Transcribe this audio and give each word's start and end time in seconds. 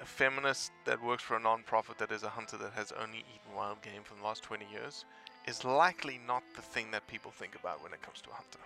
a 0.00 0.04
feminist 0.04 0.70
that 0.84 1.02
works 1.02 1.22
for 1.22 1.36
a 1.36 1.40
non-profit 1.40 1.98
that 1.98 2.12
is 2.12 2.22
a 2.22 2.28
hunter 2.28 2.56
that 2.56 2.72
has 2.72 2.92
only 2.92 3.18
eaten 3.18 3.56
wild 3.56 3.82
game 3.82 4.02
for 4.04 4.14
the 4.14 4.22
last 4.22 4.42
20 4.42 4.64
years 4.72 5.04
is 5.46 5.64
likely 5.64 6.20
not 6.26 6.42
the 6.54 6.62
thing 6.62 6.90
that 6.90 7.06
people 7.08 7.30
think 7.30 7.54
about 7.58 7.82
when 7.82 7.92
it 7.92 8.02
comes 8.02 8.20
to 8.20 8.30
a 8.30 8.34
hunter. 8.34 8.58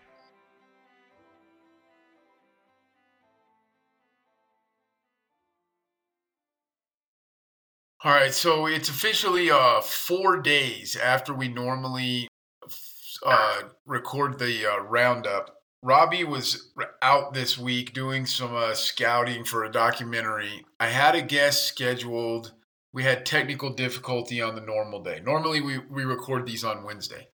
All 8.04 8.12
right, 8.12 8.34
so 8.34 8.66
it's 8.66 8.88
officially 8.88 9.50
uh 9.50 9.80
four 9.80 10.40
days 10.40 10.96
after 10.96 11.32
we 11.32 11.46
normally 11.46 12.26
uh 13.24 13.62
record 13.86 14.40
the 14.40 14.66
uh, 14.66 14.80
roundup. 14.80 15.61
Robbie 15.82 16.24
was 16.24 16.70
out 17.00 17.34
this 17.34 17.58
week 17.58 17.92
doing 17.92 18.24
some 18.24 18.54
uh, 18.54 18.74
scouting 18.74 19.44
for 19.44 19.64
a 19.64 19.72
documentary. 19.72 20.64
I 20.78 20.86
had 20.86 21.14
a 21.14 21.22
guest 21.22 21.66
scheduled. 21.66 22.52
We 22.92 23.02
had 23.02 23.26
technical 23.26 23.70
difficulty 23.70 24.40
on 24.40 24.54
the 24.54 24.60
normal 24.60 25.02
day. 25.02 25.20
Normally 25.24 25.60
we 25.60 25.78
we 25.78 26.04
record 26.04 26.46
these 26.46 26.64
on 26.64 26.84
Wednesday. 26.84 27.28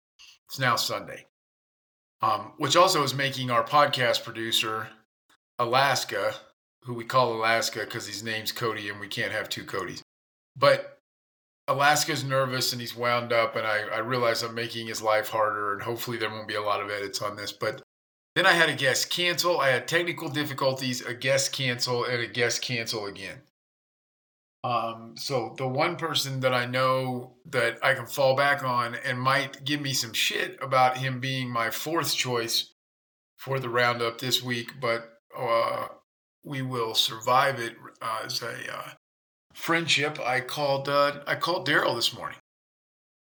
It's 0.47 0.59
now 0.59 0.75
Sunday. 0.75 1.25
Um, 2.21 2.53
which 2.57 2.75
also 2.75 3.03
is 3.03 3.13
making 3.13 3.51
our 3.51 3.63
podcast 3.63 4.23
producer 4.23 4.87
Alaska, 5.59 6.33
who 6.83 6.93
we 6.95 7.05
call 7.05 7.33
Alaska 7.33 7.81
because 7.81 8.07
his 8.07 8.23
name's 8.23 8.51
Cody 8.51 8.89
and 8.89 8.99
we 8.99 9.07
can't 9.07 9.31
have 9.31 9.49
two 9.49 9.63
Codys 9.63 10.01
but 10.57 10.99
Alaska's 11.67 12.23
nervous 12.23 12.71
and 12.71 12.81
he's 12.81 12.95
wound 12.95 13.31
up, 13.31 13.55
and 13.55 13.67
I, 13.67 13.79
I 13.93 13.99
realize 13.99 14.41
I'm 14.41 14.55
making 14.55 14.87
his 14.87 15.01
life 15.01 15.29
harder, 15.29 15.73
and 15.73 15.81
hopefully 15.81 16.17
there 16.17 16.29
won't 16.29 16.47
be 16.47 16.55
a 16.55 16.61
lot 16.61 16.81
of 16.81 16.89
edits 16.89 17.21
on 17.21 17.35
this. 17.35 17.51
But 17.51 17.81
then 18.37 18.45
I 18.45 18.53
had 18.53 18.69
a 18.69 18.75
guest 18.75 19.09
cancel. 19.09 19.59
I 19.59 19.69
had 19.69 19.87
technical 19.87 20.29
difficulties, 20.29 21.01
a 21.01 21.15
guest 21.15 21.51
cancel, 21.51 22.03
and 22.03 22.21
a 22.21 22.27
guest 22.27 22.61
cancel 22.61 23.07
again. 23.07 23.41
Um, 24.63 25.15
so 25.17 25.55
the 25.57 25.67
one 25.67 25.95
person 25.95 26.41
that 26.41 26.53
I 26.53 26.65
know 26.65 27.37
that 27.45 27.79
I 27.81 27.95
can 27.95 28.05
fall 28.05 28.35
back 28.35 28.63
on 28.63 28.95
and 28.95 29.19
might 29.19 29.65
give 29.65 29.81
me 29.81 29.93
some 29.93 30.13
shit 30.13 30.57
about 30.61 30.97
him 30.97 31.19
being 31.19 31.49
my 31.49 31.71
fourth 31.71 32.13
choice 32.13 32.73
for 33.37 33.59
the 33.59 33.69
roundup 33.69 34.19
this 34.19 34.43
week, 34.43 34.73
but 34.79 35.19
uh, 35.35 35.87
we 36.43 36.61
will 36.61 36.93
survive 36.93 37.59
it 37.59 37.75
uh, 38.01 38.19
as 38.25 38.41
a 38.43 38.53
uh, 38.71 38.89
friendship, 39.57 40.19
I 40.19 40.41
called 40.41 40.87
uh, 40.87 41.21
I 41.25 41.35
called 41.35 41.67
Daryl 41.67 41.95
this 41.95 42.13
morning, 42.13 42.37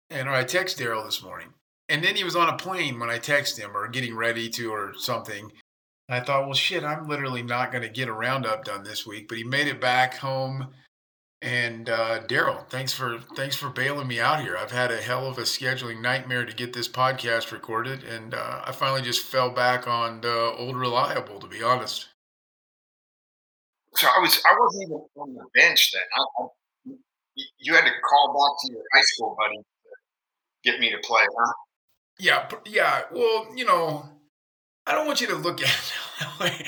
and 0.09 0.27
or 0.27 0.31
I 0.31 0.43
text 0.43 0.79
Daryl 0.79 1.05
this 1.05 1.21
morning, 1.21 1.49
and 1.89 2.03
then 2.03 2.15
he 2.15 2.23
was 2.23 2.35
on 2.35 2.49
a 2.49 2.57
plane 2.57 2.99
when 2.99 3.09
I 3.09 3.19
texted 3.19 3.59
him 3.59 3.75
or 3.75 3.87
getting 3.87 4.15
ready 4.15 4.49
to 4.49 4.71
or 4.71 4.93
something. 4.97 5.51
And 6.09 6.21
I 6.21 6.21
thought, 6.21 6.45
well, 6.45 6.53
shit, 6.53 6.83
I'm 6.83 7.07
literally 7.07 7.43
not 7.43 7.71
going 7.71 7.83
to 7.83 7.89
get 7.89 8.07
a 8.07 8.13
roundup 8.13 8.65
done 8.65 8.83
this 8.83 9.05
week. 9.05 9.27
But 9.27 9.37
he 9.37 9.43
made 9.43 9.67
it 9.67 9.79
back 9.79 10.15
home, 10.17 10.73
and 11.41 11.89
uh, 11.89 12.23
Daryl, 12.23 12.67
thanks 12.69 12.93
for 12.93 13.19
thanks 13.35 13.55
for 13.55 13.69
bailing 13.69 14.07
me 14.07 14.19
out 14.19 14.41
here. 14.41 14.57
I've 14.57 14.71
had 14.71 14.91
a 14.91 15.01
hell 15.01 15.27
of 15.27 15.37
a 15.37 15.41
scheduling 15.41 16.01
nightmare 16.01 16.45
to 16.45 16.55
get 16.55 16.71
this 16.71 16.87
podcast 16.87 17.51
recorded, 17.51 18.03
and 18.03 18.33
uh, 18.33 18.61
I 18.65 18.71
finally 18.71 19.01
just 19.01 19.25
fell 19.25 19.49
back 19.49 19.87
on 19.87 20.21
uh, 20.23 20.51
old 20.57 20.77
reliable, 20.77 21.39
to 21.39 21.47
be 21.47 21.61
honest. 21.61 22.07
So 23.95 24.07
I 24.07 24.19
was 24.21 24.41
I 24.49 24.55
wasn't 24.57 24.83
even 24.83 25.01
on 25.17 25.33
the 25.33 25.45
bench 25.53 25.91
then. 25.91 26.01
I, 26.15 26.43
I, 26.43 26.47
you 27.59 27.73
had 27.73 27.83
to 27.83 27.91
call 28.09 28.27
back 28.33 28.61
to 28.61 28.73
your 28.73 28.83
high 28.93 29.01
school 29.01 29.35
buddy 29.37 29.57
to 29.57 30.71
get 30.71 30.79
me 30.79 30.91
to 30.91 30.97
play, 31.03 31.23
huh? 31.37 31.53
Yeah, 32.19 32.47
yeah. 32.65 33.01
Well, 33.11 33.47
you 33.55 33.65
know, 33.65 34.09
I 34.87 34.93
don't 34.93 35.07
want 35.07 35.21
you 35.21 35.27
to 35.27 35.35
look 35.35 35.61
at 35.63 35.69
it 35.69 36.39
way. 36.39 36.65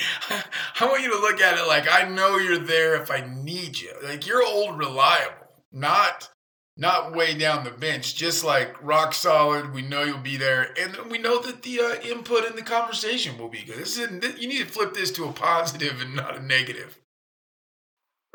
I 0.79 0.85
want 0.85 1.03
you 1.03 1.11
to 1.13 1.19
look 1.21 1.41
at 1.41 1.57
it 1.59 1.67
like 1.67 1.87
I 1.91 2.07
know 2.09 2.37
you're 2.37 2.59
there 2.59 3.01
if 3.01 3.11
I 3.11 3.21
need 3.21 3.79
you. 3.79 3.93
Like 4.03 4.27
you're 4.27 4.45
old 4.45 4.77
reliable, 4.77 5.47
not 5.71 6.29
not 6.77 7.13
way 7.15 7.33
down 7.37 7.63
the 7.63 7.71
bench, 7.71 8.15
just 8.15 8.43
like 8.43 8.75
rock 8.83 9.13
solid. 9.13 9.73
We 9.73 9.81
know 9.81 10.03
you'll 10.03 10.17
be 10.19 10.37
there, 10.37 10.73
and 10.79 10.97
we 11.11 11.17
know 11.19 11.41
that 11.41 11.63
the 11.63 11.79
uh, 11.81 12.01
input 12.03 12.45
in 12.45 12.55
the 12.55 12.63
conversation 12.63 13.37
will 13.37 13.49
be 13.49 13.63
good. 13.63 13.77
This 13.77 13.97
is 13.97 14.09
you 14.39 14.47
need 14.47 14.59
to 14.59 14.73
flip 14.73 14.93
this 14.93 15.11
to 15.13 15.25
a 15.25 15.33
positive 15.33 16.01
and 16.01 16.15
not 16.15 16.37
a 16.37 16.41
negative. 16.43 16.99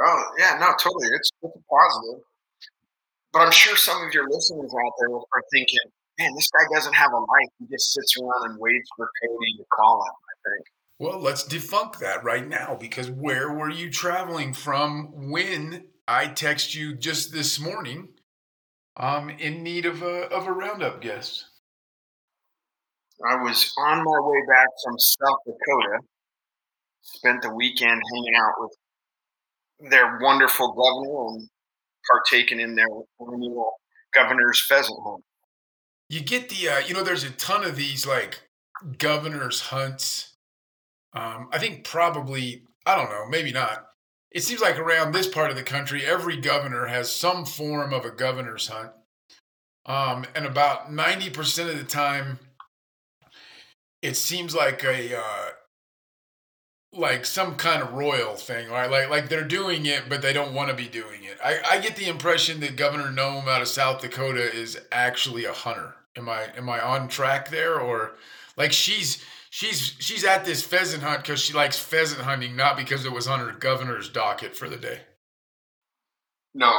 Oh 0.00 0.24
yeah, 0.38 0.58
no, 0.58 0.66
totally. 0.82 1.06
It's, 1.14 1.30
it's 1.42 1.56
a 1.56 1.60
positive. 1.70 2.24
But 3.32 3.40
I'm 3.42 3.52
sure 3.52 3.76
some 3.76 4.06
of 4.06 4.12
your 4.14 4.28
listeners 4.28 4.72
out 4.72 4.92
there 4.98 5.10
are 5.14 5.42
thinking, 5.52 5.78
man, 6.20 6.34
this 6.34 6.50
guy 6.50 6.76
doesn't 6.76 6.94
have 6.94 7.12
a 7.12 7.18
life. 7.18 7.48
He 7.58 7.66
just 7.70 7.92
sits 7.92 8.16
around 8.18 8.50
and 8.50 8.60
waits 8.60 8.88
for 8.96 9.10
Cody 9.22 9.56
to 9.58 9.64
call 9.72 10.04
him. 10.04 10.12
I 10.12 10.50
think. 10.50 10.66
Well, 10.98 11.18
let's 11.18 11.44
debunk 11.44 11.98
that 11.98 12.22
right 12.22 12.46
now 12.46 12.76
because 12.78 13.10
where 13.10 13.52
were 13.52 13.70
you 13.70 13.90
traveling 13.90 14.52
from 14.52 15.30
when 15.30 15.86
I 16.06 16.26
text 16.26 16.74
you 16.74 16.94
just 16.94 17.32
this 17.32 17.58
morning 17.58 18.08
um, 18.96 19.30
in 19.30 19.62
need 19.62 19.86
of 19.86 20.02
a 20.02 20.28
of 20.28 20.46
a 20.46 20.52
roundup 20.52 21.00
guest. 21.00 21.46
I 23.26 23.36
was 23.36 23.72
on 23.78 23.98
my 23.98 24.20
way 24.20 24.40
back 24.48 24.68
from 24.84 24.98
South 24.98 25.38
Dakota. 25.46 25.98
Spent 27.02 27.42
the 27.42 27.54
weekend 27.54 28.00
hanging 28.12 28.34
out 28.36 28.52
with 28.58 29.90
their 29.90 30.18
wonderful 30.20 30.72
governor 30.72 31.28
and 31.28 31.48
partaking 32.10 32.60
in 32.60 32.74
their 32.74 32.88
annual 33.20 33.72
governor's 34.14 34.64
pheasant 34.66 34.98
hunt. 35.04 35.24
You 36.10 36.20
get 36.20 36.48
the, 36.48 36.68
uh, 36.68 36.78
you 36.80 36.92
know, 36.92 37.04
there's 37.04 37.22
a 37.22 37.30
ton 37.30 37.62
of 37.62 37.76
these 37.76 38.04
like 38.04 38.42
governor's 38.98 39.60
hunts. 39.60 40.34
Um, 41.12 41.48
I 41.52 41.58
think 41.58 41.84
probably, 41.84 42.64
I 42.84 42.96
don't 42.96 43.10
know, 43.10 43.26
maybe 43.28 43.52
not. 43.52 43.86
It 44.32 44.42
seems 44.42 44.60
like 44.60 44.76
around 44.76 45.12
this 45.12 45.28
part 45.28 45.50
of 45.50 45.56
the 45.56 45.62
country, 45.62 46.04
every 46.04 46.36
governor 46.36 46.86
has 46.86 47.14
some 47.14 47.44
form 47.44 47.92
of 47.92 48.04
a 48.04 48.10
governor's 48.10 48.66
hunt. 48.66 48.90
Um, 49.86 50.24
and 50.34 50.46
about 50.46 50.90
90% 50.90 51.70
of 51.70 51.78
the 51.78 51.84
time, 51.84 52.40
it 54.02 54.16
seems 54.16 54.52
like 54.52 54.82
a, 54.82 55.16
uh, 55.16 55.50
like 56.92 57.24
some 57.24 57.54
kind 57.54 57.82
of 57.82 57.92
royal 57.92 58.34
thing, 58.34 58.68
right? 58.68 58.90
Like 58.90 59.10
like 59.10 59.28
they're 59.28 59.44
doing 59.44 59.86
it, 59.86 60.08
but 60.08 60.22
they 60.22 60.32
don't 60.32 60.54
want 60.54 60.70
to 60.70 60.74
be 60.74 60.88
doing 60.88 61.22
it. 61.22 61.38
I, 61.44 61.60
I 61.70 61.78
get 61.78 61.94
the 61.94 62.08
impression 62.08 62.58
that 62.60 62.74
Governor 62.74 63.12
Noem 63.12 63.46
out 63.46 63.62
of 63.62 63.68
South 63.68 64.00
Dakota 64.00 64.52
is 64.52 64.76
actually 64.90 65.44
a 65.44 65.52
hunter. 65.52 65.94
Am 66.16 66.28
I 66.28 66.48
am 66.56 66.68
I 66.68 66.80
on 66.80 67.08
track 67.08 67.50
there, 67.50 67.78
or 67.80 68.16
like 68.56 68.72
she's 68.72 69.24
she's 69.50 69.94
she's 69.98 70.24
at 70.24 70.44
this 70.44 70.62
pheasant 70.62 71.02
hunt 71.02 71.22
because 71.22 71.40
she 71.40 71.52
likes 71.52 71.78
pheasant 71.78 72.22
hunting, 72.22 72.56
not 72.56 72.76
because 72.76 73.04
it 73.04 73.12
was 73.12 73.28
on 73.28 73.40
her 73.40 73.52
governor's 73.52 74.08
docket 74.08 74.56
for 74.56 74.68
the 74.68 74.76
day. 74.76 75.00
No, 76.54 76.72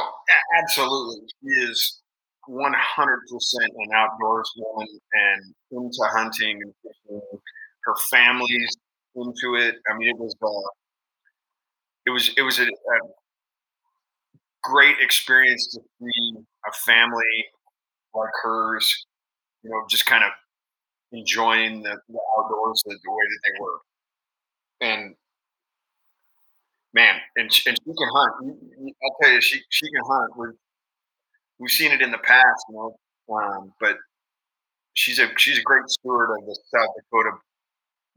absolutely. 0.62 1.26
She 1.42 1.48
is 1.62 2.02
100% 2.48 2.74
an 3.74 3.88
outdoors 3.94 4.52
woman 4.56 4.88
and 5.12 5.54
into 5.70 6.02
hunting 6.10 6.60
and 6.62 6.74
fishing. 6.82 7.20
Her 7.84 7.94
family's 8.10 8.76
into 9.14 9.54
it. 9.56 9.76
I 9.90 9.96
mean, 9.96 10.10
it 10.10 10.18
was 10.18 10.34
uh, 10.42 10.68
it 12.06 12.10
was 12.10 12.30
it 12.36 12.42
was 12.42 12.58
a, 12.58 12.64
a 12.64 12.98
great 14.62 14.96
experience 15.00 15.68
to 15.68 15.80
see 15.80 16.34
a 16.66 16.72
family 16.84 17.46
like 18.14 18.30
hers, 18.42 19.06
you 19.62 19.70
know, 19.70 19.84
just 19.88 20.06
kind 20.06 20.24
of 20.24 20.30
enjoying 21.12 21.82
the, 21.82 21.96
the 22.08 22.18
outdoors 22.38 22.82
the, 22.86 22.98
the 23.02 23.10
way 23.10 23.24
that 23.30 23.40
they 23.44 23.60
were. 23.60 23.78
And 24.80 25.14
man, 26.94 27.20
and 27.36 27.52
she, 27.52 27.68
and 27.68 27.78
she 27.78 27.92
can 27.92 28.08
hunt. 28.14 28.58
I'll 29.04 29.16
tell 29.22 29.32
you, 29.32 29.40
she 29.40 29.60
she 29.68 29.86
can 29.86 30.02
hunt. 30.06 30.36
We've 30.36 30.58
we've 31.58 31.70
seen 31.70 31.92
it 31.92 32.02
in 32.02 32.10
the 32.10 32.18
past, 32.18 32.64
you 32.68 32.74
know, 32.74 32.96
um, 33.34 33.72
but 33.80 33.96
she's 34.94 35.18
a 35.18 35.28
she's 35.36 35.58
a 35.58 35.62
great 35.62 35.88
steward 35.88 36.30
of 36.38 36.46
the 36.46 36.58
South 36.74 36.88
Dakota 36.96 37.36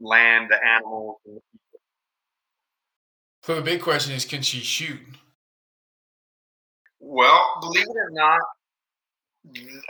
land, 0.00 0.48
the 0.50 0.64
animals, 0.64 1.16
and 1.26 1.36
the 1.36 1.40
people. 1.52 1.80
So 3.42 3.54
the 3.54 3.62
big 3.62 3.80
question 3.80 4.14
is, 4.14 4.24
can 4.24 4.42
she 4.42 4.58
shoot? 4.58 4.98
Well, 6.98 7.58
believe 7.60 7.84
it 7.84 7.96
or 7.96 8.10
not, 8.10 8.40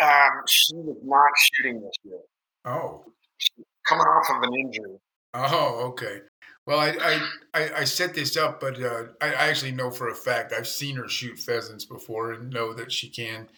um, 0.03 0.43
she 0.49 0.75
was 0.75 0.97
not 1.05 1.31
shooting 1.39 1.81
this 1.81 1.93
year. 2.05 2.19
Oh, 2.65 3.05
She's 3.39 3.65
coming 3.87 4.07
off 4.07 4.27
of 4.37 4.43
an 4.49 4.55
injury. 4.55 4.99
Oh, 5.35 5.89
okay. 5.91 6.21
Well, 6.67 6.79
I 6.81 6.89
I, 7.01 7.29
I, 7.55 7.71
I 7.81 7.85
set 7.85 8.15
this 8.15 8.37
up, 8.37 8.61
but 8.61 8.83
uh, 8.83 9.05
I, 9.21 9.29
I 9.29 9.49
actually 9.49 9.73
know 9.73 9.91
for 9.91 10.09
a 10.09 10.15
fact 10.15 10.53
I've 10.53 10.67
seen 10.67 10.97
her 10.97 11.09
shoot 11.09 11.39
pheasants 11.39 11.85
before 11.85 12.33
and 12.33 12.51
know 12.51 12.73
that 12.73 12.91
she 12.93 13.09
can. 13.09 13.49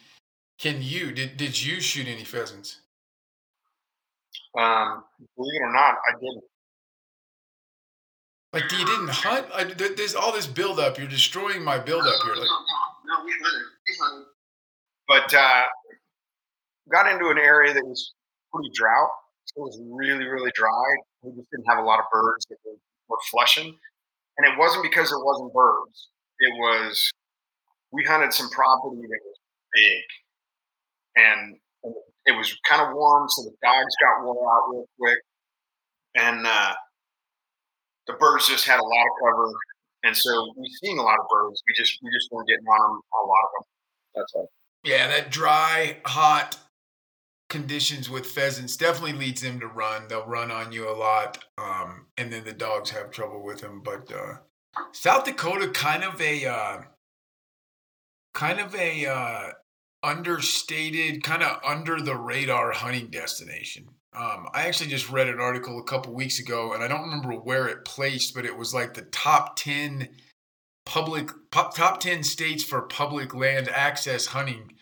Can 0.59 0.81
you? 0.81 1.11
Did 1.11 1.37
did 1.37 1.61
you 1.61 1.79
shoot 1.81 2.07
any 2.07 2.23
pheasants? 2.25 2.81
Um, 4.57 5.03
believe 5.37 5.53
it 5.61 5.63
or 5.65 5.73
not, 5.73 5.95
I 6.07 6.13
didn't. 6.19 6.43
Like 8.51 8.71
you 8.71 8.85
didn't 8.85 9.09
hunt? 9.09 9.47
I, 9.53 9.63
there- 9.65 9.95
there's 9.95 10.15
all 10.15 10.31
this 10.31 10.47
buildup. 10.47 10.97
You're 10.97 11.07
destroying 11.07 11.63
my 11.63 11.77
buildup 11.79 12.21
here. 12.23 12.35
Like, 12.35 12.49
No, 13.05 13.23
we 13.25 13.31
hunted. 13.31 13.67
We 13.87 13.95
hunted. 14.01 14.25
But 15.07 15.33
uh, 15.33 15.63
got 16.91 17.11
into 17.11 17.29
an 17.29 17.37
area 17.37 17.73
that 17.73 17.85
was 17.85 18.13
pretty 18.53 18.69
drought. 18.73 19.09
So 19.45 19.61
it 19.61 19.65
was 19.65 19.81
really, 19.89 20.25
really 20.25 20.51
dry. 20.53 20.89
We 21.21 21.31
just 21.31 21.49
didn't 21.51 21.65
have 21.67 21.79
a 21.79 21.87
lot 21.87 21.99
of 21.99 22.05
birds 22.11 22.45
that 22.49 22.57
were, 22.65 22.77
were 23.09 23.17
flushing. 23.31 23.75
And 24.37 24.47
it 24.47 24.57
wasn't 24.57 24.83
because 24.83 25.09
there 25.09 25.19
wasn't 25.19 25.53
birds. 25.53 26.09
It 26.39 26.53
was 26.53 27.11
we 27.91 28.03
hunted 28.03 28.33
some 28.33 28.49
property 28.49 29.01
that 29.01 29.19
was 29.25 29.37
big, 29.73 30.03
and, 31.15 31.57
it 32.25 32.37
was 32.37 32.55
kind 32.67 32.81
of 32.81 32.93
warm, 32.93 33.27
so 33.29 33.41
the 33.41 33.55
dogs 33.63 33.93
got 34.01 34.23
wore 34.23 34.45
out 34.53 34.69
real 34.69 34.85
quick, 34.99 35.17
and 36.15 36.45
uh, 36.45 36.73
the 38.05 38.13
birds 38.13 38.47
just 38.47 38.67
had 38.67 38.79
a 38.79 38.83
lot 38.83 39.05
of 39.05 39.11
cover. 39.23 39.51
And 40.03 40.15
so 40.15 40.53
we've 40.55 40.71
seen 40.83 40.99
a 40.99 41.01
lot 41.01 41.17
of 41.17 41.25
birds. 41.29 41.63
We 41.67 41.73
just 41.73 41.97
we 42.03 42.11
just 42.11 42.29
weren't 42.31 42.47
getting 42.47 42.65
on 42.65 42.91
them, 42.91 43.01
a 43.13 43.25
lot 43.25 43.43
of 43.45 43.49
them. 43.55 43.65
That's 44.15 44.33
all. 44.35 44.49
yeah, 44.83 45.07
that 45.07 45.31
dry, 45.31 45.97
hot 46.05 46.57
conditions 47.49 48.09
with 48.09 48.25
pheasants 48.25 48.77
definitely 48.77 49.13
leads 49.13 49.41
them 49.41 49.59
to 49.59 49.67
run. 49.67 50.07
They'll 50.07 50.25
run 50.25 50.51
on 50.51 50.71
you 50.71 50.89
a 50.89 50.93
lot, 50.93 51.43
um, 51.57 52.05
and 52.17 52.31
then 52.31 52.43
the 52.43 52.53
dogs 52.53 52.91
have 52.91 53.11
trouble 53.11 53.43
with 53.43 53.59
them. 53.59 53.81
But 53.83 54.11
uh, 54.11 54.35
South 54.91 55.25
Dakota, 55.25 55.69
kind 55.69 56.03
of 56.03 56.21
a 56.21 56.45
uh, 56.45 56.77
kind 58.33 58.59
of 58.59 58.73
a 58.75 59.05
uh, 59.05 59.47
understated, 60.03 61.23
kind 61.23 61.43
of 61.43 61.59
under 61.65 61.99
the 61.99 62.15
radar 62.15 62.71
hunting 62.71 63.09
destination. 63.09 63.89
Um, 64.13 64.47
I 64.53 64.67
actually 64.67 64.89
just 64.89 65.11
read 65.11 65.27
an 65.27 65.39
article 65.39 65.79
a 65.79 65.83
couple 65.83 66.13
weeks 66.13 66.39
ago, 66.39 66.73
and 66.73 66.83
I 66.83 66.87
don't 66.87 67.03
remember 67.03 67.33
where 67.33 67.67
it 67.67 67.85
placed, 67.85 68.33
but 68.33 68.45
it 68.45 68.57
was 68.57 68.73
like 68.73 68.93
the 68.93 69.03
top 69.03 69.55
ten 69.55 70.09
public 70.85 71.29
top 71.51 71.99
ten 71.99 72.23
states 72.23 72.63
for 72.63 72.81
public 72.83 73.35
land 73.35 73.69
access 73.69 74.27
hunting. 74.27 74.73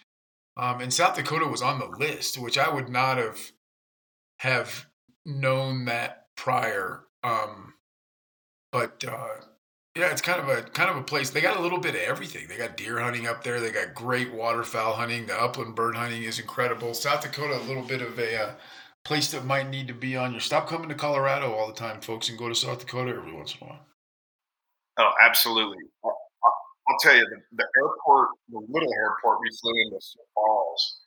Um, 0.57 0.81
and 0.81 0.93
South 0.93 1.15
Dakota 1.15 1.45
was 1.45 1.61
on 1.61 1.79
the 1.79 1.85
list, 1.85 2.37
which 2.37 2.57
I 2.57 2.73
would 2.73 2.89
not 2.89 3.17
have 3.17 3.39
have 4.39 4.87
known 5.25 5.85
that 5.85 6.25
prior. 6.35 7.03
Um, 7.23 7.75
but 8.71 9.03
uh, 9.07 9.27
yeah, 9.95 10.11
it's 10.11 10.21
kind 10.21 10.39
of 10.39 10.49
a 10.49 10.63
kind 10.63 10.89
of 10.89 10.97
a 10.97 11.03
place. 11.03 11.29
They 11.29 11.41
got 11.41 11.57
a 11.57 11.61
little 11.61 11.79
bit 11.79 11.95
of 11.95 12.01
everything. 12.01 12.47
They 12.47 12.57
got 12.57 12.75
deer 12.75 12.99
hunting 12.99 13.27
up 13.27 13.43
there. 13.43 13.59
They 13.59 13.71
got 13.71 13.93
great 13.93 14.33
waterfowl 14.33 14.93
hunting. 14.93 15.27
The 15.27 15.39
upland 15.39 15.75
bird 15.75 15.95
hunting 15.95 16.23
is 16.23 16.39
incredible. 16.39 16.93
South 16.93 17.21
Dakota, 17.21 17.57
a 17.57 17.67
little 17.67 17.83
bit 17.83 18.01
of 18.01 18.17
a 18.17 18.43
uh, 18.43 18.51
place 19.05 19.31
that 19.31 19.45
might 19.45 19.69
need 19.69 19.87
to 19.87 19.93
be 19.93 20.15
on 20.15 20.31
your. 20.31 20.41
Stop 20.41 20.67
coming 20.67 20.89
to 20.89 20.95
Colorado 20.95 21.53
all 21.53 21.67
the 21.67 21.73
time, 21.73 22.01
folks, 22.01 22.29
and 22.29 22.37
go 22.37 22.49
to 22.49 22.55
South 22.55 22.79
Dakota 22.79 23.11
every 23.11 23.33
once 23.33 23.55
in 23.59 23.67
a 23.67 23.69
while. 23.69 23.79
Oh, 24.99 25.11
absolutely. 25.21 25.83
I'll 26.89 26.99
tell 26.99 27.15
you, 27.15 27.25
the, 27.25 27.39
the 27.51 27.67
airport, 27.77 28.29
the 28.49 28.59
little 28.69 28.93
airport 28.93 29.39
we 29.41 29.49
flew 29.61 29.73
into 29.85 29.99
Sioux 29.99 30.23
Falls 30.33 30.99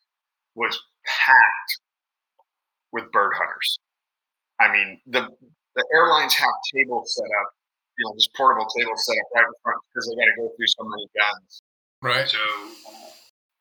was 0.54 0.78
packed 1.06 1.80
with 2.92 3.10
bird 3.12 3.32
hunters. 3.34 3.78
I 4.60 4.72
mean, 4.72 5.00
the 5.06 5.28
the 5.74 5.84
airlines 5.94 6.34
have 6.34 6.54
tables 6.74 7.14
set 7.14 7.30
up, 7.40 7.48
you 7.96 8.04
know, 8.04 8.14
just 8.14 8.34
portable 8.36 8.66
tables 8.76 9.06
set 9.06 9.16
up 9.16 9.28
right 9.34 9.46
in 9.46 9.56
front 9.62 9.80
because 9.88 10.04
they 10.08 10.16
got 10.20 10.28
to 10.28 10.36
go 10.36 10.46
through 10.56 10.66
so 10.68 10.84
many 10.84 11.06
guns. 11.16 11.62
Right. 12.02 12.28
So, 12.28 12.42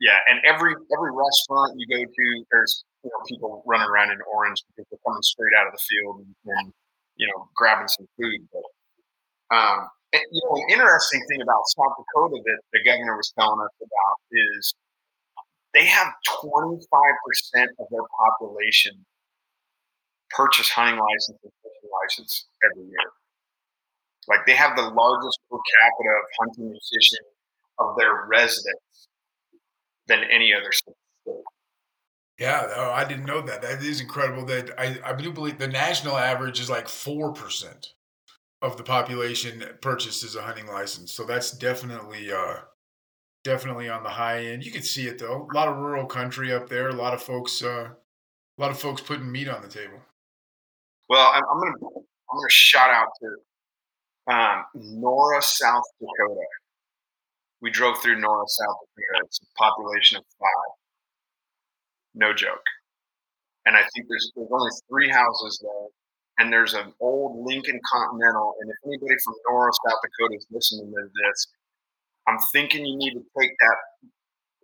yeah, 0.02 0.20
and 0.28 0.40
every 0.44 0.74
every 0.92 1.12
restaurant 1.12 1.78
you 1.78 1.88
go 1.88 2.04
to, 2.04 2.26
there's 2.52 2.84
you 3.04 3.12
know 3.12 3.22
people 3.28 3.64
running 3.66 3.88
around 3.88 4.12
in 4.12 4.20
orange 4.28 4.64
because 4.68 4.88
they're 4.92 5.04
coming 5.06 5.22
straight 5.22 5.56
out 5.56 5.68
of 5.68 5.74
the 5.74 5.84
field 5.88 6.26
and, 6.26 6.36
and 6.58 6.74
you 7.16 7.28
know 7.28 7.48
grabbing 7.56 7.88
some 7.88 8.08
food. 8.20 8.42
But 8.52 9.56
um, 9.56 9.88
and, 10.14 10.24
you 10.32 10.42
know, 10.46 10.56
an 10.56 10.70
interesting 10.72 11.22
thing 11.30 11.42
about 11.42 11.62
South 11.68 11.94
Dakota 11.98 12.42
that 12.44 12.60
the 12.74 12.80
governor 12.84 13.16
was 13.16 13.32
telling 13.38 13.62
us 13.62 13.76
about 13.78 14.18
is 14.32 14.74
they 15.74 15.86
have 15.86 16.08
25% 16.42 16.50
of 17.80 17.86
their 17.92 18.02
population 18.18 19.06
purchase 20.32 20.70
hunting 20.70 21.00
license 21.00 21.38
and 21.44 21.54
fishing 21.62 21.90
license 22.02 22.48
every 22.64 22.90
year. 22.90 23.12
Like 24.28 24.46
they 24.46 24.56
have 24.56 24.76
the 24.76 24.84
largest 24.84 25.40
per 25.50 25.58
capita 25.58 26.10
of 26.10 26.26
hunting 26.42 26.66
and 26.72 26.80
fishing 26.92 27.26
of 27.80 27.96
their 27.98 28.26
residents 28.28 29.08
than 30.08 30.24
any 30.32 30.54
other 30.54 30.72
state. 30.72 30.96
Yeah, 32.40 32.68
oh, 32.76 32.92
I 32.92 33.04
didn't 33.04 33.26
know 33.26 33.42
that. 33.42 33.62
That 33.62 33.84
is 33.84 34.00
incredible. 34.00 34.46
That 34.46 34.72
I, 34.80 34.98
I 35.04 35.14
do 35.14 35.32
believe 35.32 35.58
the 35.58 35.68
national 35.68 36.18
average 36.18 36.60
is 36.60 36.70
like 36.70 36.88
four 36.88 37.34
percent 37.34 37.94
of 38.62 38.78
the 38.78 38.84
population 38.84 39.64
purchases 39.82 40.36
a 40.36 40.42
hunting 40.42 40.68
license. 40.68 41.12
So 41.14 41.24
that's 41.24 41.52
definitely 41.52 42.32
uh 42.32 42.58
definitely 43.44 43.90
on 43.90 44.04
the 44.04 44.10
high 44.10 44.46
end. 44.46 44.66
You 44.66 44.72
can 44.72 44.84
see 44.84 45.08
it 45.08 45.20
though. 45.20 45.48
A 45.50 45.56
lot 45.56 45.68
of 45.68 45.78
rural 45.78 46.06
country 46.06 46.54
up 46.54 46.70
there. 46.70 46.90
A 46.90 46.96
lot 46.96 47.14
of 47.14 47.22
folks 47.22 47.64
uh 47.64 47.90
a 48.58 48.62
lot 48.62 48.72
of 48.72 48.80
folks 48.80 49.02
putting 49.02 49.32
meat 49.32 49.48
on 49.48 49.62
the 49.62 49.70
table. 49.70 50.00
Well, 51.08 51.32
I'm, 51.34 51.44
I'm 51.52 51.60
gonna 51.60 51.96
I'm 51.96 52.38
gonna 52.38 52.50
shout 52.50 52.90
out 52.90 53.08
to 53.22 54.34
um, 54.34 54.66
Nora, 54.76 55.42
South 55.42 55.84
Dakota. 56.00 56.46
We 57.62 57.72
drove 57.72 58.02
through 58.02 58.20
Nora, 58.20 58.44
South 58.48 58.78
Dakota. 58.96 59.26
It's 59.26 59.40
a 59.40 59.58
population 59.58 60.18
of 60.18 60.24
five. 60.40 60.76
No 62.14 62.34
joke. 62.34 62.64
And 63.66 63.76
I 63.76 63.82
think 63.82 64.08
there's 64.08 64.32
there's 64.36 64.50
only 64.52 64.72
three 64.90 65.10
houses 65.10 65.60
there, 65.62 65.88
and 66.40 66.52
there's 66.52 66.74
an 66.74 66.94
old 67.00 67.46
Lincoln 67.46 67.80
Continental. 67.92 68.56
And 68.62 68.72
if 68.72 68.78
anybody 68.88 69.16
from 69.24 69.36
Nora, 69.48 69.72
South 69.86 70.00
Dakota 70.02 70.36
is 70.36 70.48
listening 70.50 70.88
to 70.90 71.04
this, 71.04 71.48
I'm 72.28 72.40
thinking 72.52 72.86
you 72.86 72.98
need 72.98 73.14
to 73.14 73.24
take 73.38 73.52
that 73.60 73.78